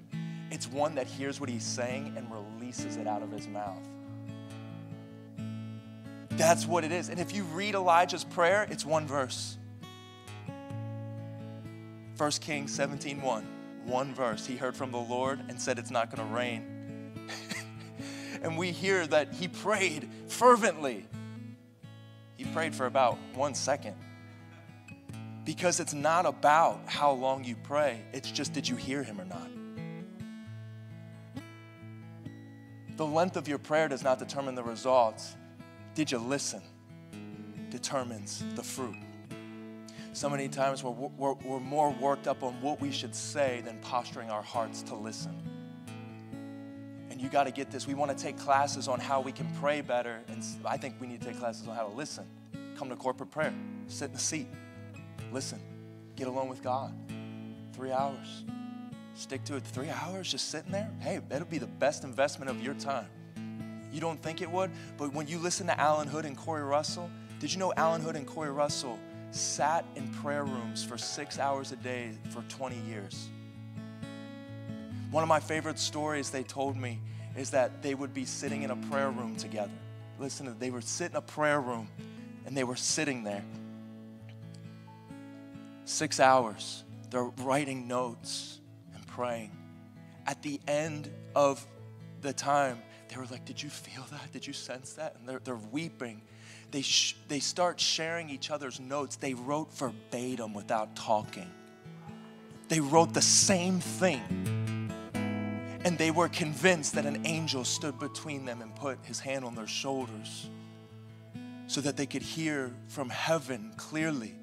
It's 0.51 0.67
one 0.67 0.97
that 0.97 1.07
hears 1.07 1.41
what 1.41 1.49
he's 1.49 1.65
saying 1.65 2.15
and 2.17 2.27
releases 2.31 2.97
it 2.97 3.07
out 3.07 3.23
of 3.23 3.31
his 3.31 3.47
mouth. 3.47 3.89
That's 6.31 6.67
what 6.67 6.85
it 6.85 6.91
is. 6.91 7.11
And 7.11 7.21
if 7.21 7.35
you 7.35 7.45
read 7.45 7.75
Elijah's 7.75 8.25
prayer, 8.25 8.67
it's 8.71 8.85
one 8.85 9.07
verse. 9.07 9.57
1 12.21 12.31
Kings 12.33 12.75
17 12.75 13.23
1, 13.23 13.47
one 13.87 14.15
verse. 14.15 14.45
He 14.45 14.55
heard 14.55 14.77
from 14.77 14.93
the 14.93 14.99
Lord 14.99 15.41
and 15.49 15.59
said, 15.59 15.79
It's 15.79 15.91
not 15.91 16.15
going 16.15 16.29
to 16.29 16.35
rain. 16.35 17.15
and 18.43 18.59
we 18.59 18.73
hear 18.73 19.07
that 19.07 19.33
he 19.33 19.49
prayed 19.49 20.07
fervently. 20.29 21.07
He 22.37 22.45
prayed 22.45 22.75
for 22.75 22.85
about 22.85 23.17
one 23.33 23.55
second. 23.55 23.95
Because 25.47 25.81
it's 25.81 25.95
not 25.95 26.27
about 26.27 26.83
how 26.85 27.13
long 27.13 27.43
you 27.43 27.57
pray, 27.57 28.03
it's 28.13 28.31
just 28.31 28.53
did 28.53 28.69
you 28.69 28.77
hear 28.77 29.03
him 29.03 29.19
or 29.19 29.25
not? 29.25 29.49
The 32.99 33.07
length 33.07 33.39
of 33.39 33.49
your 33.49 33.57
prayer 33.57 33.89
does 33.89 34.05
not 34.05 34.19
determine 34.19 34.55
the 34.55 34.63
results. 34.63 35.37
Did 35.95 36.13
you 36.13 36.19
listen? 36.19 36.61
Determines 37.71 38.45
the 38.57 38.63
fruit. 38.63 38.97
So 40.21 40.29
many 40.29 40.49
times 40.49 40.85
we're, 40.85 40.91
we're, 40.91 41.33
we're 41.33 41.61
more 41.61 41.91
worked 41.93 42.29
up 42.29 42.43
on 42.43 42.53
what 42.61 42.79
we 42.79 42.93
should 42.93 43.15
say 43.15 43.63
than 43.65 43.79
posturing 43.79 44.29
our 44.29 44.43
hearts 44.43 44.83
to 44.83 44.95
listen. 44.95 45.35
And 47.09 47.19
you 47.19 47.31
got 47.31 47.45
to 47.45 47.51
get 47.51 47.71
this. 47.71 47.87
We 47.87 47.95
want 47.95 48.15
to 48.15 48.23
take 48.23 48.39
classes 48.39 48.87
on 48.87 49.01
how 49.01 49.23
we 49.23 49.33
can 49.33 49.49
pray 49.63 49.81
better. 49.81 50.21
And 50.29 50.45
I 50.67 50.77
think 50.77 50.97
we 51.01 51.07
need 51.07 51.23
to 51.23 51.27
take 51.29 51.39
classes 51.39 51.67
on 51.67 51.75
how 51.75 51.87
to 51.87 51.95
listen. 51.95 52.27
Come 52.77 52.91
to 52.91 52.97
corporate 52.97 53.31
prayer, 53.31 53.55
sit 53.87 54.09
in 54.09 54.13
the 54.13 54.19
seat, 54.19 54.47
listen, 55.33 55.59
get 56.17 56.27
alone 56.27 56.51
with 56.51 56.63
God. 56.63 56.95
Three 57.73 57.91
hours. 57.91 58.45
Stick 59.15 59.43
to 59.45 59.57
it. 59.57 59.63
Three 59.63 59.89
hours 59.89 60.31
just 60.31 60.51
sitting 60.51 60.71
there? 60.71 60.91
Hey, 61.01 61.21
that'll 61.31 61.49
be 61.49 61.57
the 61.57 61.67
best 61.67 62.05
investment 62.05 62.51
of 62.51 62.63
your 62.63 62.75
time. 62.75 63.07
You 63.91 64.03
don't 64.03 64.23
think 64.23 64.43
it 64.43 64.51
would? 64.51 64.71
But 64.99 65.15
when 65.15 65.29
you 65.29 65.39
listen 65.39 65.67
to 65.69 65.81
Allen 65.81 66.09
Hood 66.09 66.27
and 66.27 66.37
Corey 66.37 66.63
Russell, 66.63 67.11
did 67.39 67.51
you 67.51 67.59
know 67.59 67.73
Allen 67.75 68.03
Hood 68.03 68.17
and 68.17 68.27
Corey 68.27 68.51
Russell 68.51 68.99
sat 69.31 69.85
in 69.97 70.13
prayer 70.15 70.45
rooms 70.45 70.85
for 70.85 70.99
six 70.99 71.39
hours 71.39 71.73
a 71.73 71.77
day 71.77 72.13
for 72.31 72.43
20 72.49 72.77
years? 72.89 73.29
One 75.11 75.23
of 75.23 75.29
my 75.29 75.41
favorite 75.41 75.79
stories 75.79 76.31
they 76.31 76.43
told 76.43 76.77
me 76.77 77.01
is 77.37 77.51
that 77.51 77.83
they 77.83 77.95
would 77.95 78.15
be 78.15 78.25
sitting 78.25 78.63
in 78.63 78.71
a 78.71 78.77
prayer 78.77 79.11
room 79.11 79.37
together. 79.37 79.73
Listen, 80.19 80.55
they 80.59 80.71
would 80.71 80.85
sit 80.85 81.11
in 81.11 81.17
a 81.17 81.23
prayer 81.23 81.61
room 81.61 81.89
and 82.47 82.57
they 82.57 82.65
were 82.65 82.77
sitting 82.77 83.25
there. 83.25 83.45
Six 85.85 86.21
hours. 86.21 86.85
They're 87.11 87.31
writing 87.39 87.89
notes 87.89 88.61
and 88.95 89.05
praying. 89.07 89.51
At 90.27 90.43
the 90.43 90.61
end 90.69 91.11
of 91.35 91.67
the 92.21 92.33
time, 92.33 92.81
they 93.09 93.17
were 93.17 93.27
like, 93.31 93.45
Did 93.45 93.61
you 93.61 93.69
feel 93.69 94.07
that? 94.13 94.33
Did 94.33 94.47
you 94.47 94.53
sense 94.53 94.93
that? 94.93 95.17
And 95.19 95.29
they're, 95.29 95.41
they're 95.43 95.57
weeping. 95.57 96.23
They, 96.71 96.83
sh- 96.83 97.17
they 97.29 97.41
start 97.41 97.81
sharing 97.81 98.31
each 98.31 98.51
other's 98.51 98.79
notes. 98.79 99.17
They 99.17 99.35
wrote 99.35 99.73
verbatim 99.75 100.55
without 100.55 100.95
talking. 100.95 101.51
They 102.69 102.81
wrote 102.81 103.13
the 103.13 103.23
same 103.23 103.81
thing. 103.81 104.23
And 105.85 105.99
they 105.99 106.11
were 106.11 106.29
convinced 106.29 106.95
that 106.95 107.07
an 107.07 107.27
angel 107.27 107.65
stood 107.65 107.99
between 107.99 108.45
them 108.45 108.63
and 108.63 108.75
put 108.77 108.99
his 109.05 109.19
hand 109.19 109.45
on 109.45 109.55
their 109.55 109.67
shoulders 109.67 110.49
so 111.67 111.81
that 111.81 111.97
they 111.97 112.07
could 112.07 112.23
hear 112.23 112.73
from 112.89 113.09
heaven 113.09 113.73
clearly. 113.77 114.35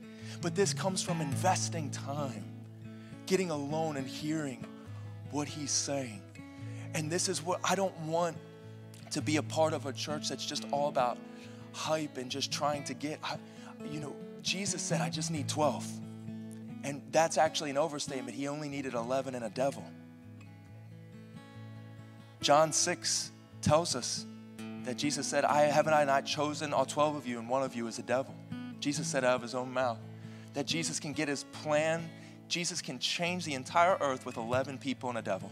But 0.42 0.56
this 0.56 0.74
comes 0.74 1.02
from 1.02 1.22
investing 1.22 1.90
time, 1.92 2.44
getting 3.26 3.52
alone 3.52 3.98
and 3.98 4.08
hearing 4.08 4.66
what 5.32 5.48
he's 5.48 5.72
saying. 5.72 6.22
And 6.94 7.10
this 7.10 7.30
is 7.30 7.44
what 7.44 7.60
I 7.64 7.76
don't 7.76 7.98
want 8.02 8.36
to 9.12 9.22
be 9.22 9.38
a 9.38 9.44
part 9.44 9.74
of 9.74 9.86
a 9.86 9.94
church 9.94 10.30
that's 10.30 10.46
just 10.46 10.66
all 10.72 10.90
about 10.90 11.18
hype 11.78 12.18
and 12.18 12.30
just 12.30 12.52
trying 12.52 12.84
to 12.86 12.94
get, 12.94 13.20
you 13.90 14.00
know, 14.00 14.16
Jesus 14.42 14.82
said, 14.82 15.00
I 15.02 15.10
just 15.10 15.32
need 15.32 15.48
12. 15.48 15.86
And 16.84 17.02
that's 17.12 17.38
actually 17.38 17.70
an 17.70 17.78
overstatement. 17.78 18.36
He 18.36 18.48
only 18.48 18.70
needed 18.70 18.94
11 18.94 19.36
and 19.36 19.46
a 19.46 19.50
devil. 19.50 19.86
John 22.42 22.72
6 22.72 23.32
tells 23.62 23.96
us 23.96 24.26
that 24.84 24.98
Jesus 24.98 25.28
said, 25.28 25.44
I 25.44 25.64
haven't 25.64 25.94
I 25.94 26.06
not 26.06 26.26
chosen 26.26 26.74
all 26.74 26.86
12 26.86 27.16
of 27.16 27.28
you, 27.28 27.40
and 27.40 27.50
one 27.50 27.64
of 27.64 27.76
you 27.76 27.88
is 27.88 28.00
a 28.00 28.04
devil. 28.04 28.34
Jesus 28.80 29.08
said 29.08 29.24
out 29.24 29.36
of 29.36 29.42
his 29.42 29.56
own 29.56 29.74
mouth 29.74 30.00
that 30.54 30.66
Jesus 30.66 31.00
can 31.00 31.14
get 31.14 31.28
his 31.28 31.44
plan, 31.46 32.10
Jesus 32.48 32.82
can 32.82 33.00
change 33.00 33.44
the 33.44 33.54
entire 33.54 33.98
earth 34.00 34.26
with 34.26 34.38
11 34.38 34.78
people 34.78 35.10
and 35.10 35.18
a 35.18 35.22
devil. 35.22 35.52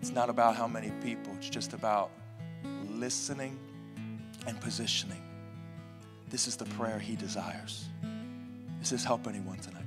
It's 0.00 0.12
not 0.12 0.30
about 0.30 0.56
how 0.56 0.66
many 0.66 0.92
people, 1.02 1.34
it's 1.36 1.50
just 1.50 1.72
about 1.72 2.10
listening 3.00 3.58
and 4.46 4.60
positioning. 4.60 5.22
This 6.28 6.46
is 6.46 6.56
the 6.56 6.66
prayer 6.66 6.98
he 6.98 7.16
desires. 7.16 7.88
Does 8.78 8.90
this 8.90 9.04
help 9.04 9.26
anyone 9.26 9.58
tonight? 9.58 9.79